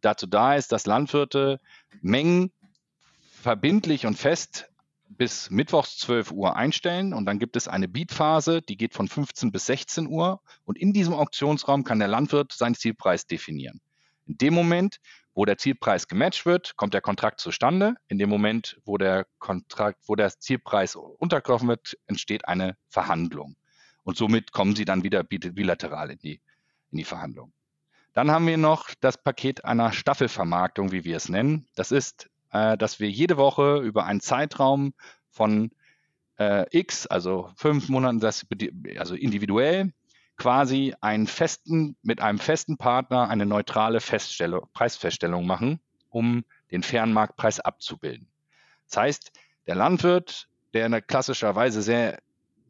dazu 0.01 0.27
da 0.27 0.55
ist, 0.55 0.71
dass 0.71 0.85
Landwirte 0.85 1.59
Mengen 2.01 2.51
verbindlich 3.41 4.05
und 4.05 4.17
fest 4.17 4.69
bis 5.09 5.49
mittwochs 5.49 5.97
12 5.97 6.31
Uhr 6.31 6.55
einstellen 6.55 7.13
und 7.13 7.25
dann 7.25 7.39
gibt 7.39 7.55
es 7.55 7.67
eine 7.67 7.87
Beatphase, 7.87 8.61
die 8.61 8.77
geht 8.77 8.93
von 8.93 9.07
15 9.07 9.51
bis 9.51 9.65
16 9.65 10.07
Uhr 10.07 10.41
und 10.63 10.77
in 10.77 10.93
diesem 10.93 11.13
Auktionsraum 11.13 11.83
kann 11.83 11.99
der 11.99 12.07
Landwirt 12.07 12.53
seinen 12.53 12.75
Zielpreis 12.75 13.27
definieren. 13.27 13.81
In 14.25 14.37
dem 14.37 14.53
Moment, 14.53 14.99
wo 15.33 15.45
der 15.45 15.57
Zielpreis 15.57 16.07
gematcht 16.07 16.45
wird, 16.45 16.75
kommt 16.77 16.93
der 16.93 17.01
Kontrakt 17.01 17.39
zustande. 17.39 17.95
In 18.07 18.17
dem 18.17 18.29
Moment, 18.29 18.79
wo 18.85 18.97
der 18.97 19.25
Kontrakt, 19.39 19.99
wo 20.07 20.15
der 20.15 20.29
Zielpreis 20.29 20.95
untergetroffen 20.95 21.67
wird, 21.67 21.97
entsteht 22.07 22.47
eine 22.47 22.77
Verhandlung. 22.89 23.55
Und 24.03 24.17
somit 24.17 24.51
kommen 24.51 24.75
sie 24.75 24.85
dann 24.85 25.03
wieder 25.03 25.23
bilateral 25.23 26.11
in 26.11 26.19
die, 26.19 26.41
in 26.91 26.97
die 26.97 27.03
Verhandlung. 27.03 27.53
Dann 28.13 28.29
haben 28.31 28.47
wir 28.47 28.57
noch 28.57 28.89
das 28.99 29.17
Paket 29.17 29.63
einer 29.63 29.93
Staffelvermarktung, 29.93 30.91
wie 30.91 31.03
wir 31.03 31.15
es 31.15 31.29
nennen. 31.29 31.67
Das 31.75 31.91
ist, 31.91 32.29
äh, 32.51 32.77
dass 32.77 32.99
wir 32.99 33.09
jede 33.09 33.37
Woche 33.37 33.77
über 33.77 34.05
einen 34.05 34.19
Zeitraum 34.19 34.93
von 35.29 35.71
äh, 36.37 36.65
X, 36.77 37.07
also 37.07 37.49
fünf 37.55 37.87
Monaten, 37.87 38.19
das, 38.19 38.45
also 38.97 39.15
individuell, 39.15 39.93
quasi 40.37 40.93
einen 41.01 41.27
festen, 41.27 41.95
mit 42.01 42.19
einem 42.19 42.39
festen 42.39 42.77
Partner 42.77 43.29
eine 43.29 43.45
neutrale 43.45 43.99
Feststellung, 43.99 44.67
Preisfeststellung 44.73 45.45
machen, 45.45 45.79
um 46.09 46.43
den 46.71 46.83
fairen 46.83 47.13
Marktpreis 47.13 47.59
abzubilden. 47.59 48.27
Das 48.87 48.97
heißt, 48.97 49.31
der 49.67 49.75
Landwirt, 49.75 50.49
der 50.73 51.01
klassischerweise 51.01 51.81
sehr 51.81 52.19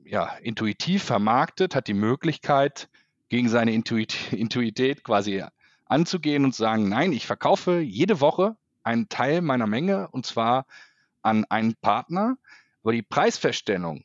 ja, 0.04 0.36
intuitiv 0.42 1.04
vermarktet, 1.04 1.74
hat 1.74 1.88
die 1.88 1.94
Möglichkeit, 1.94 2.90
gegen 3.32 3.48
seine 3.48 3.72
Intuit 3.72 4.14
Intuität 4.34 5.06
quasi 5.06 5.44
anzugehen 5.86 6.44
und 6.44 6.54
zu 6.54 6.64
sagen, 6.64 6.90
nein, 6.90 7.14
ich 7.14 7.26
verkaufe 7.26 7.80
jede 7.80 8.20
Woche 8.20 8.58
einen 8.84 9.08
Teil 9.08 9.42
meiner 9.42 9.68
Menge 9.68 10.10
und 10.10 10.26
zwar 10.26 10.66
an 11.22 11.46
einen 11.46 11.76
Partner, 11.76 12.38
aber 12.84 12.92
die 12.92 13.02
Preisfeststellung, 13.02 14.04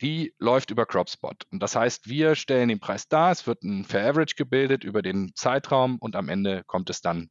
die 0.00 0.32
läuft 0.38 0.70
über 0.70 0.86
CropSpot. 0.86 1.44
Und 1.50 1.60
das 1.60 1.74
heißt, 1.74 2.08
wir 2.08 2.36
stellen 2.36 2.68
den 2.68 2.78
Preis 2.78 3.08
dar, 3.08 3.32
es 3.32 3.48
wird 3.48 3.64
ein 3.64 3.84
Fair 3.84 4.10
Average 4.10 4.36
gebildet 4.36 4.84
über 4.84 5.02
den 5.02 5.34
Zeitraum 5.34 5.98
und 5.98 6.14
am 6.14 6.28
Ende 6.28 6.62
kommt 6.64 6.88
es 6.88 7.00
dann 7.00 7.30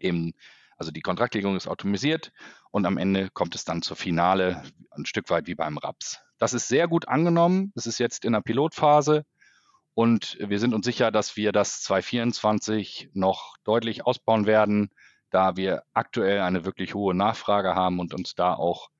eben, 0.00 0.32
also 0.78 0.90
die 0.90 1.02
Kontraktlegung 1.02 1.54
ist 1.54 1.68
automatisiert 1.68 2.32
und 2.72 2.86
am 2.86 2.98
Ende 2.98 3.30
kommt 3.30 3.54
es 3.54 3.64
dann 3.64 3.82
zur 3.82 3.96
Finale, 3.96 4.64
ein 4.90 5.06
Stück 5.06 5.30
weit 5.30 5.46
wie 5.46 5.54
beim 5.54 5.78
Raps. 5.78 6.18
Das 6.38 6.54
ist 6.54 6.66
sehr 6.66 6.88
gut 6.88 7.06
angenommen. 7.06 7.70
Das 7.76 7.86
ist 7.86 7.98
jetzt 7.98 8.24
in 8.24 8.32
der 8.32 8.40
Pilotphase. 8.40 9.24
Und 9.96 10.36
wir 10.38 10.58
sind 10.58 10.74
uns 10.74 10.84
sicher, 10.84 11.10
dass 11.10 11.38
wir 11.38 11.52
das 11.52 11.80
2024 11.80 13.12
noch 13.14 13.56
deutlich 13.64 14.04
ausbauen 14.04 14.44
werden, 14.44 14.90
da 15.30 15.56
wir 15.56 15.84
aktuell 15.94 16.40
eine 16.40 16.66
wirklich 16.66 16.92
hohe 16.92 17.14
Nachfrage 17.14 17.74
haben 17.74 17.98
und 17.98 18.12
uns 18.12 18.34
da 18.34 18.52
auch 18.52 18.90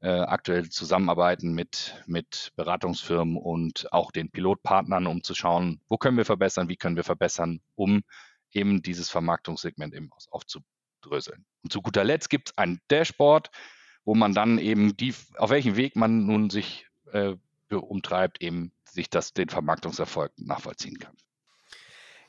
äh, 0.00 0.08
aktuell 0.08 0.70
zusammenarbeiten 0.70 1.52
mit, 1.52 2.02
mit 2.06 2.54
Beratungsfirmen 2.56 3.36
und 3.36 3.92
auch 3.92 4.10
den 4.10 4.30
Pilotpartnern, 4.30 5.06
um 5.06 5.22
zu 5.22 5.34
schauen, 5.34 5.82
wo 5.90 5.98
können 5.98 6.16
wir 6.16 6.24
verbessern, 6.24 6.70
wie 6.70 6.76
können 6.76 6.96
wir 6.96 7.04
verbessern, 7.04 7.60
um 7.74 8.00
eben 8.50 8.80
dieses 8.80 9.10
Vermarktungssegment 9.10 9.92
eben 9.92 10.08
aufzudröseln. 10.30 11.44
Und 11.62 11.74
zu 11.74 11.82
guter 11.82 12.04
Letzt 12.04 12.30
gibt 12.30 12.48
es 12.48 12.56
ein 12.56 12.80
Dashboard, 12.88 13.50
wo 14.06 14.14
man 14.14 14.32
dann 14.32 14.56
eben 14.56 14.96
die, 14.96 15.14
auf 15.36 15.50
welchem 15.50 15.76
Weg 15.76 15.94
man 15.94 16.24
nun 16.24 16.48
sich 16.48 16.86
äh, 17.12 17.34
umtreibt, 17.76 18.42
eben 18.42 18.72
sich 18.84 19.10
das, 19.10 19.32
den 19.32 19.48
Vermarktungserfolg 19.48 20.32
nachvollziehen 20.36 20.98
kann. 20.98 21.14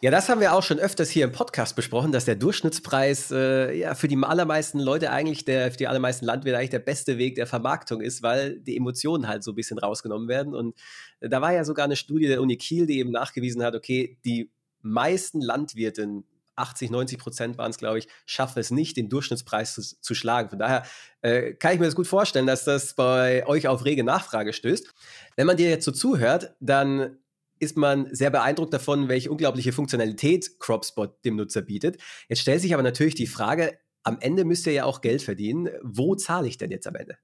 Ja, 0.02 0.12
das 0.12 0.30
haben 0.30 0.40
wir 0.40 0.54
auch 0.54 0.64
schon 0.64 0.80
öfters 0.80 1.10
hier 1.10 1.26
im 1.26 1.34
Podcast 1.34 1.76
besprochen, 1.76 2.14
dass 2.14 2.24
der 2.24 2.36
Durchschnittspreis 2.36 3.32
äh, 3.32 3.78
ja 3.78 3.96
für 3.96 4.08
die 4.08 4.16
allermeisten 4.16 4.80
Leute 4.80 5.12
eigentlich 5.12 5.44
der, 5.44 5.72
für 5.72 5.78
die 5.78 5.88
allermeisten 5.90 6.26
Landwirte 6.26 6.58
eigentlich 6.58 6.70
der 6.70 6.80
beste 6.80 7.18
Weg 7.18 7.36
der 7.36 7.48
Vermarktung 7.48 8.00
ist, 8.00 8.24
weil 8.24 8.62
die 8.62 8.78
Emotionen 8.78 9.28
halt 9.28 9.44
so 9.44 9.52
ein 9.52 9.56
bisschen 9.56 9.78
rausgenommen 9.78 10.30
werden. 10.30 10.56
Und 10.56 10.74
da 11.20 11.42
war 11.42 11.52
ja 11.52 11.66
sogar 11.66 11.84
eine 11.84 11.98
Studie 11.98 12.28
der 12.28 12.42
Uni 12.42 12.56
Kiel, 12.56 12.86
die 12.86 13.00
eben 13.00 13.12
nachgewiesen 13.12 13.62
hat, 13.62 13.76
okay, 13.76 14.18
die 14.24 14.50
meisten 14.82 15.42
Landwirte 15.42 16.24
80, 16.60 16.92
90 16.92 17.18
Prozent 17.18 17.58
waren 17.58 17.72
es, 17.72 17.78
glaube 17.78 18.00
ich, 18.00 18.08
schaffen 18.26 18.60
es 18.60 18.72
nicht, 18.72 18.98
den 18.98 19.10
Durchschnittspreis 19.10 19.74
zu, 19.74 19.82
zu 19.82 20.14
schlagen. 20.14 20.50
Von 20.50 20.60
daher 20.60 20.84
äh, 21.22 21.54
kann 21.54 21.74
ich 21.74 21.80
mir 21.80 21.86
das 21.86 21.96
gut 21.96 22.08
vorstellen, 22.08 22.48
dass 22.48 22.66
das 22.66 22.94
bei 22.94 23.46
euch 23.48 23.68
auf 23.68 23.86
rege 23.86 24.04
Nachfrage 24.04 24.54
stößt. 24.54 24.94
Wenn 25.36 25.48
man 25.48 25.58
dir 25.58 25.70
jetzt 25.70 25.86
so 25.86 25.92
zuhört, 25.92 26.56
dann 26.60 27.18
ist 27.60 27.78
man 27.78 28.14
sehr 28.14 28.30
beeindruckt 28.30 28.74
davon, 28.74 29.10
welche 29.10 29.32
unglaubliche 29.32 29.74
Funktionalität 29.74 30.60
CropSpot 30.60 31.24
dem 31.26 31.36
Nutzer 31.36 31.62
bietet. 31.62 32.02
Jetzt 32.28 32.40
stellt 32.40 32.62
sich 32.62 32.74
aber 32.74 32.84
natürlich 32.84 33.16
die 33.16 33.28
Frage, 33.28 33.78
am 34.04 34.18
Ende 34.22 34.46
müsst 34.46 34.66
ihr 34.66 34.74
ja 34.74 34.86
auch 34.86 35.02
Geld 35.02 35.22
verdienen. 35.22 35.70
Wo 35.84 36.16
zahle 36.16 36.48
ich 36.48 36.58
denn 36.58 36.72
jetzt 36.72 36.88
am 36.88 36.96
Ende? 36.96 37.18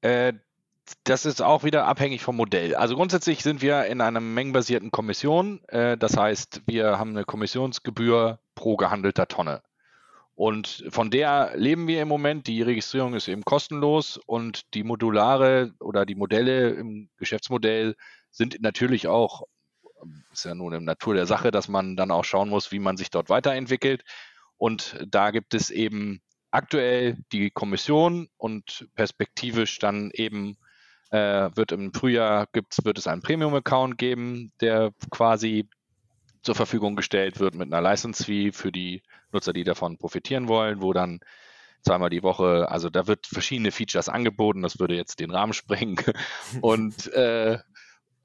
Äh, 0.00 0.34
das 1.04 1.26
ist 1.26 1.42
auch 1.42 1.64
wieder 1.64 1.86
abhängig 1.86 2.22
vom 2.22 2.36
Modell. 2.36 2.74
Also 2.74 2.96
grundsätzlich 2.96 3.42
sind 3.42 3.62
wir 3.62 3.86
in 3.86 4.00
einer 4.00 4.20
mengenbasierten 4.20 4.90
Kommission. 4.90 5.60
Äh, 5.68 5.96
das 5.96 6.16
heißt, 6.16 6.62
wir 6.66 6.98
haben 6.98 7.10
eine 7.10 7.24
Kommissionsgebühr 7.24 8.38
pro 8.54 8.76
gehandelter 8.76 9.28
Tonne. 9.28 9.62
Und 10.34 10.84
von 10.90 11.10
der 11.10 11.52
leben 11.56 11.88
wir 11.88 12.00
im 12.00 12.08
Moment. 12.08 12.46
Die 12.46 12.62
Registrierung 12.62 13.14
ist 13.14 13.26
eben 13.26 13.42
kostenlos 13.42 14.18
und 14.26 14.72
die 14.74 14.84
Modulare 14.84 15.72
oder 15.80 16.06
die 16.06 16.14
Modelle 16.14 16.70
im 16.70 17.10
Geschäftsmodell 17.16 17.96
sind 18.30 18.60
natürlich 18.60 19.08
auch 19.08 19.42
ist 20.32 20.44
ja 20.44 20.54
nun 20.54 20.72
in 20.72 20.84
Natur 20.84 21.14
der 21.14 21.26
Sache, 21.26 21.50
dass 21.50 21.66
man 21.66 21.96
dann 21.96 22.12
auch 22.12 22.24
schauen 22.24 22.48
muss, 22.48 22.70
wie 22.70 22.78
man 22.78 22.96
sich 22.96 23.10
dort 23.10 23.30
weiterentwickelt. 23.30 24.04
Und 24.56 24.96
da 25.08 25.30
gibt 25.32 25.54
es 25.54 25.70
eben 25.70 26.20
aktuell 26.50 27.18
die 27.32 27.50
Kommission 27.50 28.28
und 28.36 28.88
perspektivisch 28.94 29.78
dann 29.78 30.10
eben 30.12 30.56
äh, 31.10 31.50
wird 31.54 31.72
im 31.72 31.92
Frühjahr 31.92 32.46
gibt's, 32.52 32.84
wird 32.84 32.98
es 32.98 33.06
einen 33.06 33.22
Premium-Account 33.22 33.98
geben, 33.98 34.52
der 34.60 34.92
quasi 35.10 35.68
zur 36.42 36.54
Verfügung 36.54 36.96
gestellt 36.96 37.40
wird 37.40 37.54
mit 37.54 37.72
einer 37.72 37.82
License-Fee 37.82 38.52
für 38.52 38.72
die 38.72 39.02
Nutzer, 39.32 39.52
die 39.52 39.64
davon 39.64 39.98
profitieren 39.98 40.48
wollen, 40.48 40.80
wo 40.82 40.92
dann 40.92 41.20
zweimal 41.82 42.10
die 42.10 42.22
Woche, 42.22 42.68
also 42.70 42.90
da 42.90 43.06
wird 43.06 43.26
verschiedene 43.26 43.70
Features 43.70 44.08
angeboten, 44.08 44.62
das 44.62 44.78
würde 44.78 44.96
jetzt 44.96 45.20
den 45.20 45.30
Rahmen 45.30 45.52
sprengen. 45.54 45.98
Und 46.60 47.12
äh, 47.12 47.58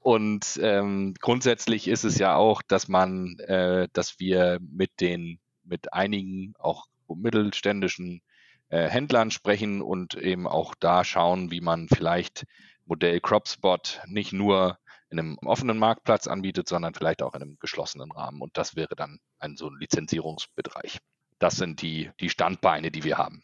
und 0.04 0.60
ähm, 0.62 1.14
grundsätzlich 1.18 1.88
ist 1.88 2.04
es 2.04 2.18
ja 2.18 2.36
auch, 2.36 2.60
dass 2.60 2.88
man, 2.88 3.38
äh, 3.38 3.88
dass 3.94 4.20
wir 4.20 4.58
mit 4.60 5.00
den, 5.00 5.40
mit 5.62 5.94
einigen 5.94 6.52
auch 6.58 6.84
mittelständischen 7.08 8.20
äh, 8.68 8.86
Händlern 8.86 9.30
sprechen 9.30 9.80
und 9.80 10.14
eben 10.14 10.46
auch 10.46 10.74
da 10.78 11.04
schauen, 11.04 11.50
wie 11.50 11.62
man 11.62 11.88
vielleicht 11.88 12.44
Modell 12.86 13.20
CropSpot 13.20 14.00
nicht 14.06 14.32
nur 14.32 14.78
in 15.10 15.18
einem 15.18 15.38
offenen 15.44 15.78
Marktplatz 15.78 16.26
anbietet, 16.26 16.68
sondern 16.68 16.94
vielleicht 16.94 17.22
auch 17.22 17.34
in 17.34 17.42
einem 17.42 17.56
geschlossenen 17.60 18.10
Rahmen. 18.10 18.40
Und 18.40 18.56
das 18.56 18.74
wäre 18.76 18.96
dann 18.96 19.18
ein 19.38 19.56
so 19.56 19.68
ein 19.68 19.78
Lizenzierungsbereich. 19.78 20.98
Das 21.38 21.56
sind 21.56 21.82
die, 21.82 22.10
die 22.20 22.30
Standbeine, 22.30 22.90
die 22.90 23.04
wir 23.04 23.18
haben. 23.18 23.42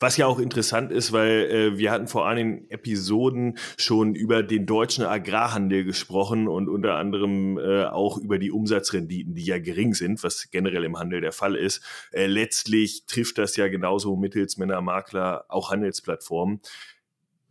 Was 0.00 0.16
ja 0.16 0.26
auch 0.26 0.38
interessant 0.38 0.92
ist, 0.92 1.12
weil 1.12 1.50
äh, 1.50 1.78
wir 1.78 1.90
hatten 1.90 2.06
vor 2.06 2.28
einigen 2.28 2.70
Episoden 2.70 3.58
schon 3.76 4.14
über 4.14 4.44
den 4.44 4.64
deutschen 4.64 5.04
Agrarhandel 5.04 5.82
gesprochen 5.82 6.46
und 6.46 6.68
unter 6.68 6.94
anderem 6.94 7.58
äh, 7.58 7.84
auch 7.86 8.16
über 8.16 8.38
die 8.38 8.52
Umsatzrenditen, 8.52 9.34
die 9.34 9.44
ja 9.44 9.58
gering 9.58 9.94
sind, 9.94 10.22
was 10.22 10.50
generell 10.52 10.84
im 10.84 11.00
Handel 11.00 11.20
der 11.20 11.32
Fall 11.32 11.56
ist. 11.56 11.82
Äh, 12.12 12.26
letztlich 12.26 13.06
trifft 13.06 13.38
das 13.38 13.56
ja 13.56 13.66
genauso 13.66 14.14
Mittelsmänner, 14.14 14.80
Makler, 14.82 15.46
auch 15.48 15.72
Handelsplattformen. 15.72 16.60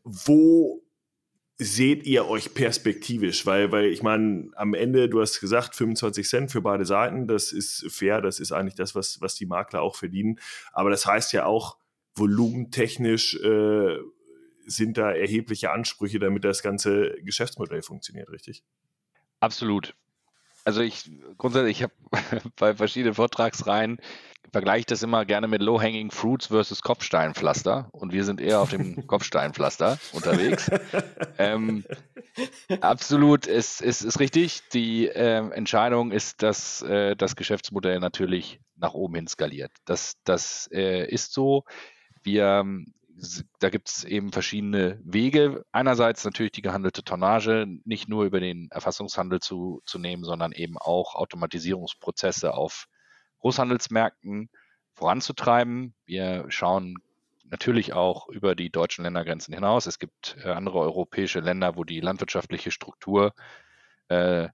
Wo 0.05 0.86
seht 1.57 2.05
ihr 2.05 2.27
euch 2.27 2.53
perspektivisch? 2.53 3.45
Weil, 3.45 3.71
weil 3.71 3.85
ich 3.85 4.03
meine, 4.03 4.49
am 4.55 4.73
Ende, 4.73 5.09
du 5.09 5.21
hast 5.21 5.39
gesagt, 5.39 5.75
25 5.75 6.27
Cent 6.27 6.51
für 6.51 6.61
beide 6.61 6.85
Seiten, 6.85 7.27
das 7.27 7.51
ist 7.51 7.85
fair, 7.89 8.21
das 8.21 8.39
ist 8.39 8.51
eigentlich 8.51 8.75
das, 8.75 8.95
was, 8.95 9.21
was 9.21 9.35
die 9.35 9.45
Makler 9.45 9.81
auch 9.81 9.95
verdienen. 9.95 10.39
Aber 10.71 10.89
das 10.89 11.05
heißt 11.05 11.33
ja 11.33 11.45
auch, 11.45 11.77
volumentechnisch 12.15 13.35
äh, 13.35 13.97
sind 14.65 14.97
da 14.97 15.11
erhebliche 15.11 15.71
Ansprüche, 15.71 16.19
damit 16.19 16.43
das 16.43 16.61
ganze 16.61 17.15
Geschäftsmodell 17.21 17.81
funktioniert, 17.81 18.29
richtig? 18.29 18.63
Absolut. 19.39 19.95
Also 20.63 20.81
ich 20.81 21.09
grundsätzlich, 21.37 21.77
ich 21.77 21.83
habe 21.83 21.93
bei 22.57 22.75
verschiedenen 22.75 23.15
Vortragsreihen 23.15 23.99
vergleiche 24.51 24.85
das 24.87 25.03
immer 25.03 25.25
gerne 25.25 25.47
mit 25.47 25.61
Low-Hanging 25.61 26.11
Fruits 26.11 26.47
versus 26.47 26.81
Kopfsteinpflaster 26.81 27.89
und 27.91 28.13
wir 28.13 28.23
sind 28.23 28.41
eher 28.41 28.61
auf 28.61 28.69
dem 28.69 29.07
Kopfsteinpflaster 29.07 29.99
unterwegs. 30.13 30.69
ähm, 31.37 31.83
absolut, 32.81 33.47
ist, 33.47 33.81
ist, 33.81 34.01
ist 34.01 34.19
richtig. 34.19 34.61
Die 34.69 35.07
äh, 35.07 35.49
Entscheidung 35.51 36.11
ist, 36.11 36.43
dass 36.43 36.81
äh, 36.81 37.15
das 37.15 37.35
Geschäftsmodell 37.35 37.99
natürlich 37.99 38.59
nach 38.75 38.93
oben 38.93 39.15
hin 39.15 39.27
skaliert. 39.27 39.71
Das, 39.85 40.13
das 40.23 40.69
äh, 40.71 41.05
ist 41.07 41.33
so. 41.33 41.63
Wir, 42.23 42.45
ähm, 42.61 42.93
da 43.59 43.69
gibt 43.69 43.89
es 43.89 44.03
eben 44.03 44.31
verschiedene 44.31 44.99
Wege. 45.03 45.65
Einerseits 45.71 46.23
natürlich 46.23 46.51
die 46.51 46.61
gehandelte 46.61 47.03
Tonnage 47.03 47.65
nicht 47.83 48.07
nur 48.07 48.25
über 48.25 48.39
den 48.39 48.69
Erfassungshandel 48.69 49.39
zu, 49.39 49.81
zu 49.85 49.97
nehmen, 49.97 50.23
sondern 50.23 50.51
eben 50.51 50.77
auch 50.77 51.15
Automatisierungsprozesse 51.15 52.53
auf 52.53 52.87
Großhandelsmärkten 53.39 54.49
voranzutreiben. 54.93 55.93
Wir 56.05 56.45
schauen 56.49 56.97
natürlich 57.45 57.93
auch 57.93 58.27
über 58.27 58.55
die 58.55 58.69
deutschen 58.69 59.03
Ländergrenzen 59.03 59.53
hinaus. 59.53 59.85
Es 59.85 59.99
gibt 59.99 60.37
äh, 60.43 60.49
andere 60.49 60.79
europäische 60.79 61.39
Länder, 61.39 61.75
wo 61.75 61.83
die 61.83 62.01
landwirtschaftliche 62.01 62.71
Struktur 62.71 63.33
äh, 64.09 64.49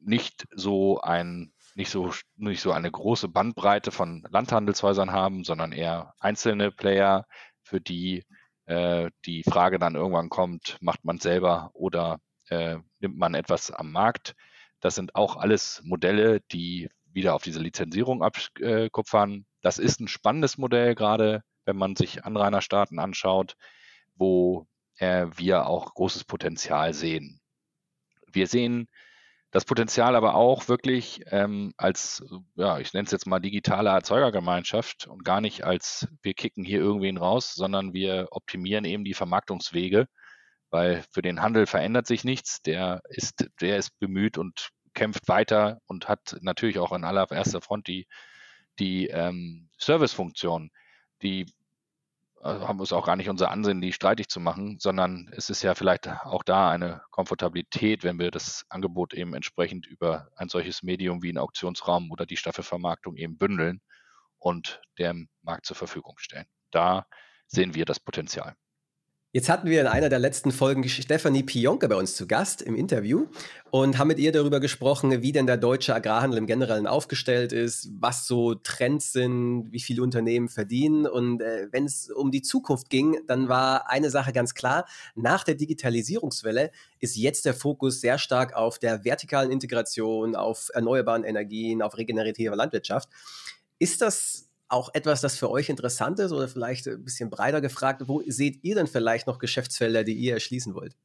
nicht 0.00 0.46
so 0.54 1.00
ein 1.00 1.52
nicht 1.76 1.90
so, 1.90 2.12
nicht 2.36 2.60
so 2.60 2.72
eine 2.72 2.90
große 2.90 3.28
Bandbreite 3.28 3.92
von 3.92 4.26
Landhandelshäusern 4.28 5.12
haben, 5.12 5.44
sondern 5.44 5.70
eher 5.72 6.14
einzelne 6.18 6.72
Player, 6.72 7.26
für 7.62 7.80
die 7.80 8.24
äh, 8.66 9.10
die 9.24 9.42
Frage 9.42 9.78
dann 9.78 9.94
irgendwann 9.96 10.28
kommt, 10.28 10.78
macht 10.80 11.04
man 11.04 11.18
selber 11.18 11.70
oder 11.74 12.20
äh, 12.48 12.76
nimmt 13.00 13.18
man 13.18 13.34
etwas 13.34 13.70
am 13.70 13.92
Markt. 13.92 14.34
Das 14.80 14.94
sind 14.94 15.14
auch 15.14 15.36
alles 15.36 15.82
Modelle, 15.84 16.40
die 16.52 16.88
wieder 17.12 17.34
auf 17.34 17.42
diese 17.42 17.60
Lizenzierung 17.60 18.22
abkupfern. 18.22 19.46
Das 19.62 19.78
ist 19.78 20.00
ein 20.00 20.08
spannendes 20.08 20.58
Modell, 20.58 20.94
gerade 20.94 21.42
wenn 21.64 21.76
man 21.76 21.96
sich 21.96 22.24
Anrainerstaaten 22.24 22.98
anschaut, 22.98 23.56
wo 24.14 24.66
äh, 24.98 25.26
wir 25.36 25.66
auch 25.66 25.94
großes 25.94 26.24
Potenzial 26.24 26.94
sehen. 26.94 27.40
Wir 28.32 28.46
sehen 28.46 28.88
das 29.50 29.64
Potenzial 29.64 30.14
aber 30.14 30.36
auch 30.36 30.68
wirklich 30.68 31.22
ähm, 31.26 31.74
als, 31.76 32.24
ja, 32.54 32.78
ich 32.78 32.92
nenne 32.92 33.06
es 33.06 33.10
jetzt 33.10 33.26
mal 33.26 33.40
digitale 33.40 33.90
Erzeugergemeinschaft 33.90 35.08
und 35.08 35.24
gar 35.24 35.40
nicht 35.40 35.64
als 35.64 36.06
wir 36.22 36.34
kicken 36.34 36.64
hier 36.64 36.78
irgendwen 36.78 37.16
raus, 37.16 37.54
sondern 37.54 37.92
wir 37.92 38.28
optimieren 38.30 38.84
eben 38.84 39.04
die 39.04 39.14
Vermarktungswege, 39.14 40.06
weil 40.70 41.02
für 41.10 41.22
den 41.22 41.42
Handel 41.42 41.66
verändert 41.66 42.06
sich 42.06 42.22
nichts. 42.22 42.62
Der 42.62 43.02
ist, 43.08 43.50
der 43.60 43.76
ist 43.76 43.98
bemüht 43.98 44.38
und 44.38 44.70
kämpft 44.94 45.28
weiter 45.28 45.80
und 45.86 46.08
hat 46.08 46.36
natürlich 46.40 46.78
auch 46.78 46.92
an 46.92 47.04
allererster 47.04 47.60
Front 47.60 47.88
die, 47.88 48.06
die 48.78 49.06
ähm, 49.08 49.68
Servicefunktion, 49.78 50.70
die 51.22 51.46
also 52.42 52.66
haben 52.66 52.80
es 52.80 52.92
auch 52.92 53.04
gar 53.04 53.16
nicht 53.16 53.28
unser 53.28 53.50
Ansehen, 53.50 53.82
die 53.82 53.92
streitig 53.92 54.28
zu 54.28 54.40
machen, 54.40 54.78
sondern 54.78 55.30
es 55.36 55.50
ist 55.50 55.62
ja 55.62 55.74
vielleicht 55.74 56.08
auch 56.08 56.42
da 56.42 56.70
eine 56.70 57.02
Komfortabilität, 57.10 58.02
wenn 58.02 58.18
wir 58.18 58.30
das 58.30 58.64
Angebot 58.70 59.12
eben 59.12 59.34
entsprechend 59.34 59.86
über 59.86 60.30
ein 60.36 60.48
solches 60.48 60.82
Medium 60.82 61.22
wie 61.22 61.32
ein 61.32 61.38
Auktionsraum 61.38 62.10
oder 62.10 62.24
die 62.24 62.38
Staffelvermarktung 62.38 63.16
eben 63.16 63.36
bündeln 63.36 63.82
und 64.38 64.80
dem 64.98 65.28
Markt 65.42 65.66
zur 65.66 65.76
Verfügung 65.76 66.14
stellen. 66.16 66.46
Da 66.70 67.06
sehen 67.46 67.74
wir 67.74 67.84
das 67.84 68.00
Potenzial. 68.00 68.54
Jetzt 69.32 69.48
hatten 69.48 69.70
wir 69.70 69.80
in 69.80 69.86
einer 69.86 70.08
der 70.08 70.18
letzten 70.18 70.50
Folgen 70.50 70.88
Stefanie 70.88 71.44
Pionke 71.44 71.88
bei 71.88 71.94
uns 71.94 72.16
zu 72.16 72.26
Gast 72.26 72.62
im 72.62 72.74
Interview 72.74 73.28
und 73.70 73.96
haben 73.96 74.08
mit 74.08 74.18
ihr 74.18 74.32
darüber 74.32 74.58
gesprochen, 74.58 75.22
wie 75.22 75.30
denn 75.30 75.46
der 75.46 75.56
deutsche 75.56 75.94
Agrarhandel 75.94 76.36
im 76.36 76.48
Generellen 76.48 76.88
aufgestellt 76.88 77.52
ist, 77.52 77.90
was 78.00 78.26
so 78.26 78.56
Trends 78.56 79.12
sind, 79.12 79.68
wie 79.70 79.78
viele 79.78 80.02
Unternehmen 80.02 80.48
verdienen. 80.48 81.06
Und 81.06 81.42
äh, 81.42 81.68
wenn 81.70 81.84
es 81.84 82.10
um 82.10 82.32
die 82.32 82.42
Zukunft 82.42 82.90
ging, 82.90 83.20
dann 83.28 83.48
war 83.48 83.88
eine 83.88 84.10
Sache 84.10 84.32
ganz 84.32 84.54
klar, 84.54 84.84
nach 85.14 85.44
der 85.44 85.54
Digitalisierungswelle 85.54 86.72
ist 86.98 87.14
jetzt 87.14 87.44
der 87.44 87.54
Fokus 87.54 88.00
sehr 88.00 88.18
stark 88.18 88.56
auf 88.56 88.80
der 88.80 89.04
vertikalen 89.04 89.52
Integration, 89.52 90.34
auf 90.34 90.70
erneuerbaren 90.74 91.22
Energien, 91.22 91.82
auf 91.82 91.96
regenerativer 91.96 92.56
Landwirtschaft. 92.56 93.08
Ist 93.78 94.02
das 94.02 94.49
auch 94.70 94.94
etwas, 94.94 95.20
das 95.20 95.36
für 95.36 95.50
euch 95.50 95.68
interessant 95.68 96.18
ist 96.18 96.32
oder 96.32 96.48
vielleicht 96.48 96.86
ein 96.86 97.04
bisschen 97.04 97.30
breiter 97.30 97.60
gefragt, 97.60 98.02
wo 98.06 98.22
seht 98.26 98.62
ihr 98.62 98.74
denn 98.74 98.86
vielleicht 98.86 99.26
noch 99.26 99.38
Geschäftsfelder, 99.38 100.04
die 100.04 100.14
ihr 100.14 100.34
erschließen 100.34 100.74
wollt? 100.74 100.96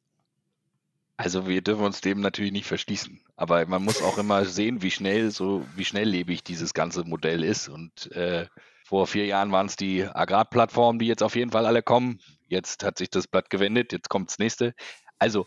Also 1.18 1.48
wir 1.48 1.62
dürfen 1.62 1.86
uns 1.86 2.02
dem 2.02 2.20
natürlich 2.20 2.52
nicht 2.52 2.68
verschließen, 2.68 3.22
aber 3.38 3.66
man 3.66 3.84
muss 3.84 4.02
auch 4.02 4.18
immer 4.18 4.46
sehen, 4.46 4.82
wie 4.82 4.92
schnell 4.92 5.32
so 5.32 5.66
wie 5.76 5.86
schnelllebig 5.86 6.44
dieses 6.44 6.74
ganze 6.74 7.04
Modell 7.06 7.44
ist. 7.44 7.70
Und 7.70 8.12
äh, 8.12 8.48
vor 8.86 9.08
vier 9.08 9.26
Jahren 9.26 9.52
waren 9.52 9.68
es 9.68 9.76
die 9.76 10.04
Agrarplattformen, 10.04 11.00
die 11.00 11.08
jetzt 11.08 11.24
auf 11.24 11.36
jeden 11.36 11.52
Fall 11.52 11.66
alle 11.66 11.82
kommen. 11.82 12.20
Jetzt 12.48 12.84
hat 12.84 12.98
sich 12.98 13.10
das 13.10 13.28
Blatt 13.28 13.50
gewendet, 13.50 13.94
jetzt 13.94 14.10
kommt 14.10 14.30
das 14.30 14.40
nächste. 14.40 14.76
Also 15.18 15.46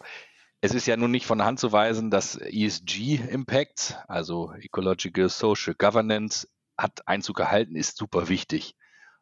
es 0.61 0.75
ist 0.75 0.87
ja 0.87 0.97
nun 0.97 1.12
nicht 1.12 1.27
von 1.27 1.39
der 1.39 1.47
Hand 1.47 1.61
zu 1.61 1.71
weisen, 1.71 2.11
dass 2.11 2.37
ESG-Impacts, 2.37 3.95
also 4.09 4.53
Ecological 4.55 5.29
Social 5.29 5.75
Governance, 5.75 6.49
hat 6.79 7.07
Einzug 7.07 7.37
gehalten, 7.37 7.76
ist 7.76 7.97
super 7.97 8.29
wichtig. 8.29 8.74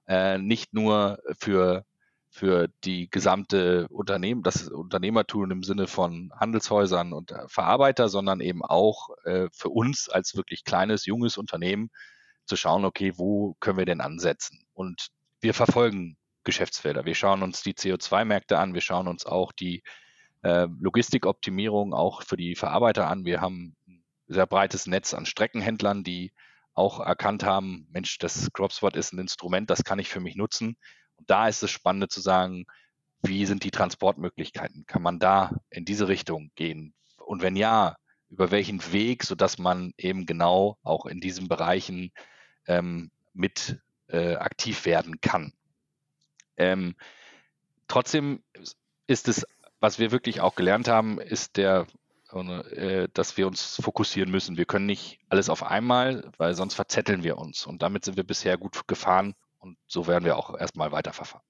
Äh, 0.07 0.38
nicht 0.38 0.74
nur 0.74 1.18
für, 1.38 1.84
für 2.30 2.68
die 2.84 3.11
gesamte 3.11 3.88
Unternehmen, 3.88 4.42
das 4.42 4.68
Unternehmertum 4.68 5.50
im 5.50 5.62
Sinne 5.62 5.86
von 5.86 6.30
Handelshäusern 6.38 7.12
und 7.12 7.32
äh, 7.32 7.48
Verarbeiter, 7.48 8.09
sondern 8.09 8.40
eben 8.40 8.62
auch 8.62 9.09
äh, 9.24 9.48
für 9.52 9.70
uns 9.70 10.09
als 10.09 10.36
wirklich 10.36 10.64
kleines, 10.64 11.07
junges 11.07 11.38
Unternehmen 11.38 11.90
zu 12.44 12.57
schauen, 12.57 12.84
okay, 12.84 13.12
wo 13.16 13.57
können 13.59 13.78
wir 13.78 13.86
denn 13.86 14.00
ansetzen? 14.00 14.64
Und 14.74 15.09
wir 15.40 15.54
verfolgen 15.54 16.16
Geschäftsfelder. 16.44 17.04
Wir 17.04 17.14
schauen 17.14 17.42
uns 17.42 17.62
die 17.62 17.74
CO2-Märkte 17.74 18.59
an, 18.59 18.74
wir 18.74 18.80
schauen 18.80 19.09
uns 19.09 19.26
auch 19.26 19.52
die 19.52 19.82
äh, 20.42 20.68
Logistikoptimierung 20.78 21.92
auch 21.92 22.22
für 22.22 22.36
die 22.36 22.54
Verarbeiter 22.54 23.09
an. 23.09 23.24
Wir 23.24 23.40
haben 23.40 23.76
ein 23.88 24.04
sehr 24.28 24.46
breites 24.46 24.86
Netz 24.86 25.12
an 25.12 25.26
Streckenhändlern, 25.26 26.04
die 26.04 26.32
auch 26.76 27.00
erkannt 27.00 27.42
haben, 27.42 27.88
Mensch, 27.90 28.18
das 28.18 28.52
CropSpot 28.52 28.94
ist 28.96 29.12
ein 29.12 29.18
Instrument, 29.18 29.70
das 29.70 29.82
kann 29.82 29.98
ich 29.98 30.08
für 30.08 30.20
mich 30.20 30.36
nutzen. 30.36 30.76
Und 31.16 31.30
da 31.30 31.48
ist 31.48 31.62
es 31.62 31.70
spannend 31.70 32.12
zu 32.12 32.20
sagen, 32.20 32.66
wie 33.22 33.46
sind 33.46 33.64
die 33.64 33.70
Transportmöglichkeiten? 33.70 34.84
Kann 34.86 35.02
man 35.02 35.18
da 35.18 35.52
in 35.70 35.84
diese 35.84 36.06
Richtung 36.06 36.50
gehen? 36.54 36.94
Und 37.16 37.42
wenn 37.42 37.56
ja, 37.56 37.96
über 38.28 38.50
welchen 38.50 38.92
Weg, 38.92 39.24
sodass 39.24 39.58
man 39.58 39.92
eben 39.96 40.26
genau 40.26 40.78
auch 40.82 41.06
in 41.06 41.20
diesen 41.20 41.48
Bereichen 41.48 42.12
ähm, 42.66 43.10
mit 43.32 43.80
äh, 44.08 44.34
aktiv 44.36 44.84
werden 44.84 45.20
kann. 45.20 45.52
Ähm, 46.56 46.96
trotzdem 47.88 48.42
ist 49.06 49.28
es, 49.28 49.46
was 49.80 49.98
wir 49.98 50.10
wirklich 50.10 50.40
auch 50.40 50.54
gelernt 50.54 50.88
haben, 50.88 51.20
ist 51.20 51.56
der 51.56 51.86
dass 52.28 53.36
wir 53.36 53.46
uns 53.46 53.80
fokussieren 53.80 54.30
müssen. 54.30 54.56
Wir 54.56 54.64
können 54.64 54.86
nicht 54.86 55.20
alles 55.28 55.48
auf 55.48 55.62
einmal, 55.62 56.30
weil 56.38 56.54
sonst 56.54 56.74
verzetteln 56.74 57.22
wir 57.22 57.38
uns. 57.38 57.66
Und 57.66 57.82
damit 57.82 58.04
sind 58.04 58.16
wir 58.16 58.24
bisher 58.24 58.58
gut 58.58 58.88
gefahren 58.88 59.34
und 59.58 59.78
so 59.86 60.06
werden 60.06 60.24
wir 60.24 60.36
auch 60.36 60.58
erstmal 60.58 60.92
weiterverfahren. 60.92 61.44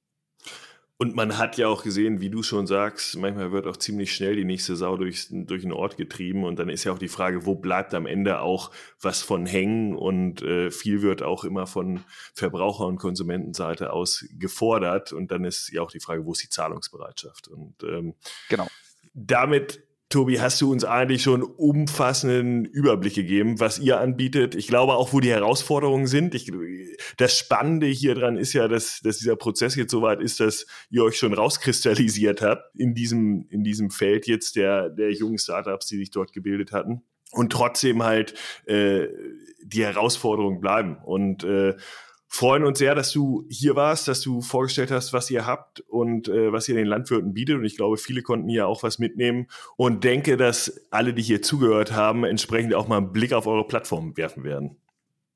Und 0.99 1.15
man 1.15 1.37
hat 1.37 1.59
ja 1.59 1.69
auch 1.69 1.83
gesehen, 1.83 2.21
wie 2.23 2.31
du 2.31 2.43
schon 2.43 2.67
sagst, 2.67 3.17
manchmal 3.19 3.53
wird 3.53 3.67
auch 3.67 3.77
ziemlich 3.77 4.15
schnell 4.15 4.35
die 4.35 4.47
nächste 4.47 4.77
Sau 4.77 4.97
durch, 4.97 5.27
durch 5.31 5.61
den 5.61 5.73
Ort 5.73 5.99
getrieben. 5.99 6.45
Und 6.45 6.59
dann 6.59 6.71
ist 6.71 6.85
ja 6.85 6.93
auch 6.93 6.99
die 6.99 7.09
Frage, 7.09 7.45
wo 7.45 7.55
bleibt 7.55 7.93
am 7.93 8.07
Ende 8.07 8.41
auch 8.41 8.71
was 8.99 9.21
von 9.21 9.45
hängen? 9.45 9.95
Und 9.95 10.41
äh, 10.41 10.71
viel 10.71 11.03
wird 11.03 11.23
auch 11.23 11.45
immer 11.45 11.67
von 11.67 12.05
Verbraucher- 12.33 12.87
und 12.87 12.97
Konsumentenseite 12.97 13.93
aus 13.93 14.25
gefordert. 14.39 15.13
Und 15.13 15.31
dann 15.31 15.45
ist 15.45 15.71
ja 15.71 15.83
auch 15.83 15.91
die 15.91 16.01
Frage, 16.01 16.25
wo 16.25 16.33
ist 16.33 16.43
die 16.43 16.49
Zahlungsbereitschaft? 16.49 17.49
Und 17.49 17.83
ähm, 17.83 18.15
genau. 18.49 18.67
damit 19.13 19.86
Tobi, 20.09 20.41
hast 20.41 20.61
du 20.61 20.71
uns 20.71 20.85
eigentlich 20.85 21.23
schon 21.25 21.43
umfassenden 21.43 22.65
Überblick 22.65 23.15
gegeben, 23.15 23.59
was 23.59 23.81
ihr 23.81 24.01
anbietet? 24.01 24.55
Ich 24.55 24.69
glaube 24.69 24.95
auch, 24.95 25.13
wo 25.13 25.19
die 25.19 25.31
Herausforderungen 25.31 26.07
sind. 26.07 26.35
Ich, 26.37 26.53
das 27.17 27.37
Spannende 27.37 27.87
hier 27.87 28.15
dran 28.15 28.37
ist 28.37 28.53
ja, 28.53 28.69
dass, 28.69 29.01
dass 29.01 29.19
dieser 29.19 29.35
Prozess 29.35 29.75
jetzt 29.75 29.91
so 29.91 30.03
weit 30.03 30.21
ist, 30.21 30.39
dass 30.39 30.67
ihr 30.91 31.03
euch 31.03 31.19
schon 31.19 31.35
rauskristallisiert 31.35 32.41
habt 32.41 32.71
in 32.77 32.95
diesem, 32.95 33.47
in 33.51 33.65
diesem 33.65 33.91
Feld 33.91 34.29
jetzt 34.29 34.55
der, 34.55 34.91
der 34.91 35.11
jungen 35.13 35.39
Startups, 35.39 35.87
die 35.87 35.97
sich 35.97 36.13
dort 36.13 36.33
gebildet 36.33 36.71
hatten. 36.71 37.03
Und 37.33 37.51
trotzdem 37.53 38.05
halt 38.05 38.35
äh, 38.67 39.09
die 39.65 39.85
Herausforderungen 39.85 40.61
bleiben. 40.61 40.99
Und 41.05 41.43
äh, 41.43 41.75
freuen 42.29 42.65
uns 42.65 42.79
sehr, 42.79 42.95
dass 42.95 43.13
du 43.13 43.45
hier 43.49 43.77
warst, 43.77 44.09
dass 44.09 44.21
du 44.21 44.41
vorgestellt 44.41 44.91
hast, 44.91 45.13
was 45.13 45.31
ihr 45.31 45.47
habt 45.47 45.81
und 45.81 46.29
äh, 46.29 46.53
was 46.53 46.69
ihr 46.69 46.75
den 46.75 46.87
Landwirten 46.87 47.35
bietet. 47.35 47.57
Und 47.57 47.65
ich 47.65 47.77
glaube, 47.77 47.97
viele 47.97 48.23
konnten 48.23 48.49
hier 48.49 48.67
auch 48.67 48.83
was 48.83 48.99
mitnehmen 48.99 49.47
und 49.77 50.05
denke, 50.05 50.37
dass 50.37 50.87
alle, 50.91 51.15
die 51.15 51.23
hier 51.23 51.43
zugehört 51.43 51.93
haben, 51.93 52.25
entsprechend 52.25 52.75
auch 52.75 52.89
mal 52.89 52.99
einen 52.99 53.13
Blick 53.13 53.33
auf 53.33 53.47
eure 53.47 53.67
Plattform 53.67 54.17
werfen 54.17 54.45
werden. 54.45 54.77